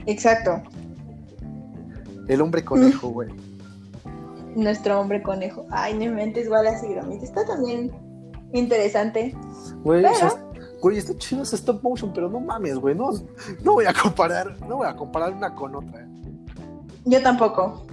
Exacto. 0.07 0.62
El 2.29 2.41
hombre 2.41 2.64
conejo, 2.64 3.09
güey. 3.09 3.31
Nuestro 4.57 5.01
hombre 5.01 5.22
conejo. 5.22 5.66
Ay, 5.70 5.95
no 5.95 6.12
mentes 6.14 6.49
Wallace 6.49 6.87
y 6.87 6.95
Gromit. 6.95 7.22
Está 7.22 7.45
también 7.45 7.91
interesante. 8.53 9.37
Güey, 9.83 10.05
güey, 10.81 10.99
está 10.99 11.16
chido 11.18 11.43
ese 11.43 11.57
stop 11.57 11.83
motion, 11.83 12.12
pero 12.12 12.29
no 12.29 12.41
mames, 12.41 12.79
güey. 12.79 12.95
No, 12.95 13.11
no 13.62 13.72
voy 13.72 13.87
a 13.87 13.93
comparar, 13.93 14.61
no 14.66 14.77
voy 14.77 14.87
a 14.87 14.95
comparar 14.95 15.33
una 15.33 15.55
con 15.55 15.75
otra. 15.75 16.07
Yo 17.05 17.22
tampoco. 17.22 17.87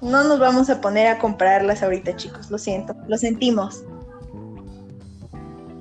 No 0.00 0.24
nos 0.24 0.40
vamos 0.40 0.68
a 0.68 0.80
poner 0.80 1.06
a 1.06 1.18
compararlas 1.18 1.82
ahorita, 1.82 2.16
chicos. 2.16 2.50
Lo 2.50 2.58
siento, 2.58 2.96
lo 3.06 3.16
sentimos. 3.16 3.84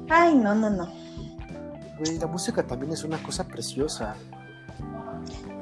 Ay, 0.10 0.36
no, 0.36 0.54
no, 0.54 0.70
no. 0.70 0.92
Güey, 1.98 2.20
la 2.20 2.28
música 2.28 2.62
también 2.62 2.92
es 2.92 3.04
una 3.04 3.22
cosa 3.24 3.48
preciosa. 3.48 4.16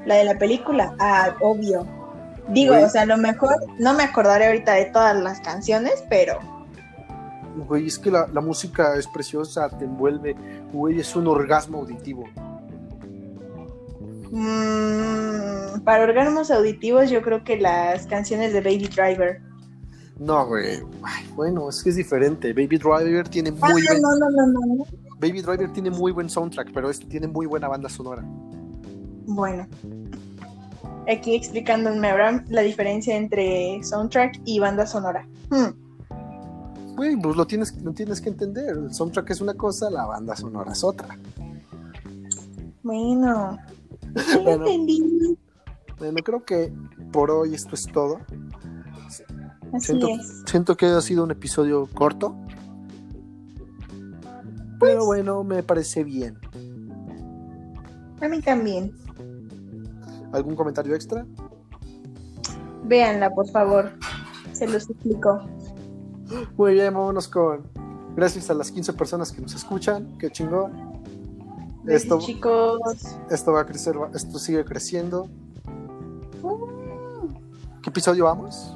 La 0.06 0.16
de 0.16 0.24
la 0.24 0.38
película, 0.38 0.95
ah, 1.00 1.36
obvio. 1.41 1.86
Digo, 2.50 2.76
o 2.76 2.89
sea, 2.89 3.04
a 3.04 3.06
lo 3.06 3.18
mejor 3.18 3.56
no 3.78 3.93
me 3.93 4.04
acordaré 4.04 4.47
ahorita 4.47 4.74
de 4.74 4.86
todas 4.86 5.16
las 5.16 5.39
canciones, 5.39 6.04
pero. 6.10 6.39
Güey, 7.68 7.88
es 7.88 8.00
que 8.00 8.10
la, 8.10 8.28
música 8.41 8.95
es 8.95 9.08
preciosa, 9.08 9.70
te 9.70 9.86
envuelve. 9.86 10.36
Güey, 10.74 11.00
es 11.00 11.16
un 11.16 11.28
orgasmo 11.28 11.80
auditivo. 11.80 12.24
Mm, 14.32 15.82
para 15.84 16.04
orgasmos 16.04 16.50
auditivos, 16.50 17.10
yo 17.10 17.22
creo 17.22 17.43
que 17.43 17.58
las 17.58 18.08
canciones 18.08 18.54
de 18.54 18.62
Baby 18.62 18.88
Driver. 18.88 19.41
No, 20.20 20.47
güey. 20.47 20.82
bueno, 21.36 21.70
es 21.70 21.84
que 21.84 21.91
es 21.91 21.95
diferente. 21.95 22.52
Baby 22.54 22.78
Driver 22.78 23.28
tiene 23.30 23.52
muy 23.52 23.62
ah, 23.62 23.72
buen... 23.72 24.02
no, 24.02 24.16
no, 24.18 24.30
no, 24.30 24.76
no. 24.76 24.86
Baby 25.20 25.41
Driver 25.41 25.72
tiene 25.72 25.91
muy 25.91 26.12
buen 26.12 26.30
soundtrack, 26.30 26.72
pero 26.74 26.89
este 26.89 27.06
tiene 27.06 27.28
muy 27.28 27.45
buena 27.45 27.68
banda 27.68 27.89
sonora. 27.89 28.24
Bueno, 29.32 29.68
aquí 31.08 31.36
explicándome 31.36 32.08
Abraham 32.10 32.46
la 32.50 32.62
diferencia 32.62 33.16
entre 33.16 33.80
soundtrack 33.84 34.42
y 34.44 34.58
banda 34.58 34.88
sonora. 34.88 35.28
Hmm. 35.52 35.70
pues 36.96 37.36
lo 37.38 37.46
tienes, 37.46 37.80
lo 37.84 37.94
tienes 37.94 38.22
que 38.22 38.30
entender. 38.30 38.76
El 38.76 38.92
soundtrack 38.92 39.30
es 39.30 39.40
una 39.40 39.54
cosa, 39.54 39.92
la 39.92 40.06
banda 40.08 40.36
sonora 40.36 40.72
es 40.72 40.84
otra. 40.84 41.16
Bueno, 42.82 43.60
bueno, 44.44 44.66
entendí. 44.66 45.38
Bueno, 46.00 46.18
creo 46.24 46.44
que 46.44 46.74
por 47.12 47.30
hoy 47.30 47.54
esto 47.54 47.76
es 47.76 47.84
todo. 47.84 48.22
Así 49.74 49.86
siento, 49.86 50.08
es. 50.08 50.44
siento 50.48 50.76
que 50.76 50.88
ha 50.88 51.02
sido 51.02 51.24
un 51.24 51.30
episodio 51.30 51.88
corto. 51.94 52.36
Pero 54.80 55.00
pues 55.00 55.06
bueno, 55.06 55.44
me 55.44 55.62
parece 55.62 56.04
bien. 56.04 56.40
A 58.22 58.28
mí 58.28 58.42
también. 58.42 58.92
¿Algún 60.32 60.56
comentario 60.56 60.96
extra? 60.96 61.26
Véanla, 62.84 63.34
por 63.34 63.50
favor. 63.50 63.92
Se 64.54 64.68
los 64.68 64.90
explico. 64.90 65.42
Muy 66.58 66.74
bien, 66.74 66.94
vámonos 66.94 67.28
con. 67.28 67.68
Gracias 68.16 68.50
a 68.50 68.54
las 68.54 68.72
15 68.72 68.94
personas 68.94 69.32
que 69.32 69.42
nos 69.42 69.56
escuchan. 69.56 70.18
Qué 70.18 70.30
chingón. 70.30 71.02
esto, 71.88 72.20
chicos. 72.20 72.80
Esto 73.30 73.54
va 73.54 73.62
a 73.62 73.66
crecer, 73.66 73.96
esto 74.14 74.40
sigue 74.40 74.66
creciendo. 74.66 75.30
¿Qué 77.82 77.90
episodio 77.90 78.26
vamos? 78.26 78.76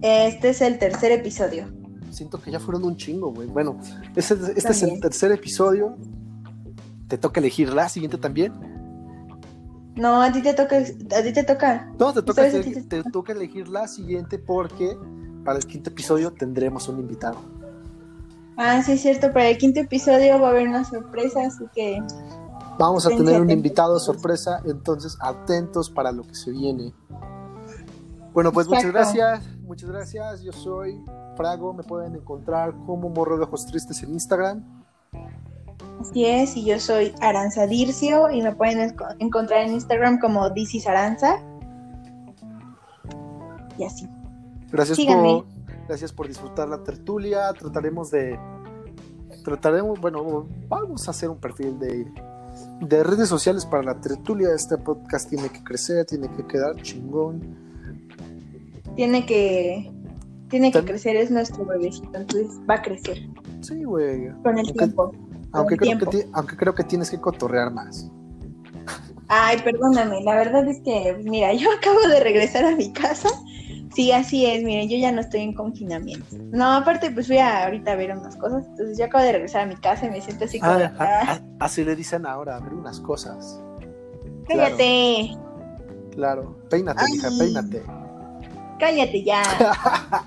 Este 0.00 0.50
es 0.50 0.60
el 0.62 0.78
tercer 0.78 1.12
episodio. 1.12 1.66
Siento 2.10 2.40
que 2.40 2.50
ya 2.50 2.60
fueron 2.60 2.84
un 2.84 2.96
chingo, 2.96 3.32
güey. 3.32 3.48
Bueno, 3.48 3.78
este, 4.16 4.34
este 4.56 4.72
es 4.72 4.82
el 4.82 5.00
tercer 5.00 5.32
episodio. 5.32 5.96
¿Te 7.08 7.18
toca 7.18 7.40
elegir 7.40 7.72
la 7.72 7.88
siguiente 7.88 8.16
también? 8.16 8.77
No, 9.98 10.22
a 10.22 10.30
ti 10.32 10.42
te 10.42 10.54
toca. 10.54 10.76
A 10.76 11.22
ti 11.22 11.32
te 11.32 11.44
toca. 11.44 11.92
No, 11.98 12.12
te 12.12 12.22
toca, 12.22 12.48
te, 12.50 13.02
toca 13.10 13.32
elegir 13.32 13.68
la 13.68 13.88
siguiente 13.88 14.38
porque 14.38 14.96
para 15.44 15.58
el 15.58 15.66
quinto 15.66 15.90
episodio 15.90 16.32
tendremos 16.32 16.88
un 16.88 17.00
invitado. 17.00 17.38
Ah, 18.56 18.82
sí, 18.82 18.92
es 18.92 19.02
cierto. 19.02 19.32
Para 19.32 19.48
el 19.48 19.58
quinto 19.58 19.80
episodio 19.80 20.40
va 20.40 20.48
a 20.48 20.50
haber 20.50 20.68
una 20.68 20.84
sorpresa, 20.84 21.42
así 21.46 21.64
que. 21.74 22.00
Vamos 22.78 23.06
a 23.06 23.08
tener 23.08 23.40
un 23.40 23.50
invitado 23.50 23.98
sorpresa, 23.98 24.62
entonces 24.64 25.16
atentos 25.20 25.90
para 25.90 26.12
lo 26.12 26.22
que 26.22 26.36
se 26.36 26.52
viene. 26.52 26.94
Bueno, 28.32 28.52
pues 28.52 28.68
muchas 28.68 28.92
gracias. 28.92 29.42
Muchas 29.62 29.90
gracias. 29.90 30.42
Yo 30.42 30.52
soy 30.52 31.02
Frago. 31.36 31.74
Me 31.74 31.82
pueden 31.82 32.14
encontrar 32.14 32.72
como 32.86 33.08
Morro 33.08 33.36
de 33.36 33.42
Ojos 33.42 33.66
Tristes 33.66 34.00
en 34.04 34.12
Instagram. 34.12 34.84
Así 36.00 36.24
es, 36.24 36.56
y 36.56 36.64
yo 36.64 36.78
soy 36.78 37.12
Aranza 37.20 37.66
Dircio 37.66 38.30
y 38.30 38.40
me 38.40 38.54
pueden 38.54 38.94
encontrar 39.18 39.62
en 39.62 39.72
Instagram 39.72 40.20
como 40.20 40.52
This 40.52 40.86
Aranza. 40.86 41.40
Y 43.76 43.84
así. 43.84 44.08
Gracias 44.70 44.98
por, 44.98 45.46
gracias 45.86 46.12
por 46.12 46.28
disfrutar 46.28 46.68
la 46.68 46.82
tertulia. 46.82 47.52
Trataremos 47.52 48.10
de. 48.10 48.38
Trataremos, 49.44 50.00
bueno, 50.00 50.46
vamos 50.68 51.08
a 51.08 51.10
hacer 51.10 51.30
un 51.30 51.38
perfil 51.38 51.78
de, 51.78 52.06
de 52.80 53.02
redes 53.02 53.28
sociales 53.28 53.66
para 53.66 53.82
la 53.82 54.00
tertulia. 54.00 54.50
Este 54.54 54.76
podcast 54.78 55.28
tiene 55.28 55.48
que 55.48 55.62
crecer, 55.64 56.04
tiene 56.04 56.30
que 56.30 56.46
quedar 56.46 56.76
chingón. 56.82 57.56
Tiene 58.94 59.26
que. 59.26 59.92
Tiene 60.48 60.72
que 60.72 60.82
crecer, 60.82 61.16
es 61.16 61.30
nuestro 61.30 61.66
bebecito, 61.66 62.06
entonces 62.14 62.58
va 62.68 62.76
a 62.76 62.82
crecer. 62.82 63.18
Sí, 63.60 63.84
güey. 63.84 64.32
Con 64.42 64.58
el 64.58 64.72
tiempo. 64.72 65.12
Aunque 65.52 65.76
creo, 65.76 65.98
que 65.98 66.28
aunque 66.32 66.56
creo 66.56 66.74
que 66.74 66.84
tienes 66.84 67.10
que 67.10 67.20
cotorrear 67.20 67.72
más. 67.72 68.10
Ay, 69.28 69.58
perdóname, 69.62 70.22
la 70.22 70.34
verdad 70.36 70.66
es 70.66 70.80
que, 70.80 71.20
mira, 71.22 71.52
yo 71.52 71.70
acabo 71.78 72.00
de 72.08 72.20
regresar 72.20 72.64
a 72.64 72.74
mi 72.74 72.92
casa. 72.92 73.28
Sí, 73.94 74.12
así 74.12 74.46
es, 74.46 74.62
miren, 74.62 74.88
yo 74.88 74.96
ya 74.96 75.12
no 75.12 75.20
estoy 75.20 75.40
en 75.40 75.54
confinamiento. 75.54 76.36
No, 76.52 76.72
aparte, 76.72 77.10
pues 77.10 77.26
fui 77.26 77.38
a 77.38 77.64
ahorita 77.64 77.92
a 77.92 77.96
ver 77.96 78.16
unas 78.16 78.36
cosas. 78.36 78.64
Entonces, 78.66 78.98
yo 78.98 79.06
acabo 79.06 79.24
de 79.24 79.32
regresar 79.32 79.62
a 79.62 79.66
mi 79.66 79.76
casa 79.76 80.06
y 80.06 80.10
me 80.10 80.20
siento 80.20 80.44
así 80.44 80.60
como. 80.60 80.72
Ah, 80.72 80.92
ah, 80.98 81.20
ah, 81.26 81.40
así 81.60 81.84
le 81.84 81.96
dicen 81.96 82.26
ahora, 82.26 82.56
a 82.56 82.60
ver 82.60 82.74
unas 82.74 83.00
cosas. 83.00 83.60
Cállate. 84.46 85.36
Claro, 86.12 86.56
peínate, 86.70 87.04
hija, 87.12 87.28
peínate. 87.38 87.82
Cállate 88.78 89.24
ya. 89.24 89.42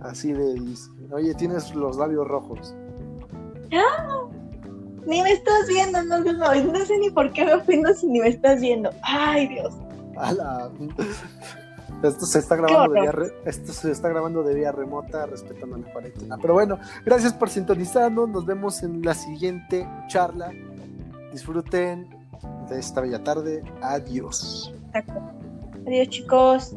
así 0.00 0.32
le 0.32 0.54
dicen. 0.54 1.12
Oye, 1.12 1.34
tienes 1.34 1.74
los 1.74 1.96
labios 1.96 2.26
rojos. 2.26 2.74
Ni 5.06 5.22
me 5.22 5.32
estás 5.32 5.66
viendo, 5.68 6.02
no, 6.02 6.18
no, 6.20 6.32
no, 6.32 6.84
sé 6.84 6.98
ni 6.98 7.10
por 7.10 7.32
qué 7.32 7.44
me 7.44 7.54
ofendo 7.54 7.94
si 7.94 8.06
ni 8.06 8.20
me 8.20 8.28
estás 8.28 8.60
viendo. 8.60 8.90
Ay, 9.02 9.48
Dios. 9.48 9.74
Esto 12.02 12.26
se 12.26 12.38
está 12.38 12.54
grabando 12.54 12.94
de 12.94 13.00
vía 13.00 13.12
esto 13.44 13.72
se 13.72 13.90
está 13.90 14.08
grabando 14.08 14.44
de 14.44 14.54
vía 14.54 14.70
remota 14.70 15.26
respetando 15.26 15.78
la 15.78 15.92
cuarentena. 15.92 16.38
Pero 16.40 16.54
bueno, 16.54 16.78
gracias 17.04 17.32
por 17.32 17.50
sintonizarnos. 17.50 18.28
Nos 18.28 18.46
vemos 18.46 18.84
en 18.84 19.02
la 19.02 19.14
siguiente 19.14 19.88
charla. 20.06 20.52
Disfruten 21.32 22.08
de 22.68 22.78
esta 22.78 23.00
bella 23.00 23.24
tarde. 23.24 23.64
Adiós. 23.82 24.72
Adiós, 25.86 26.08
chicos. 26.08 26.76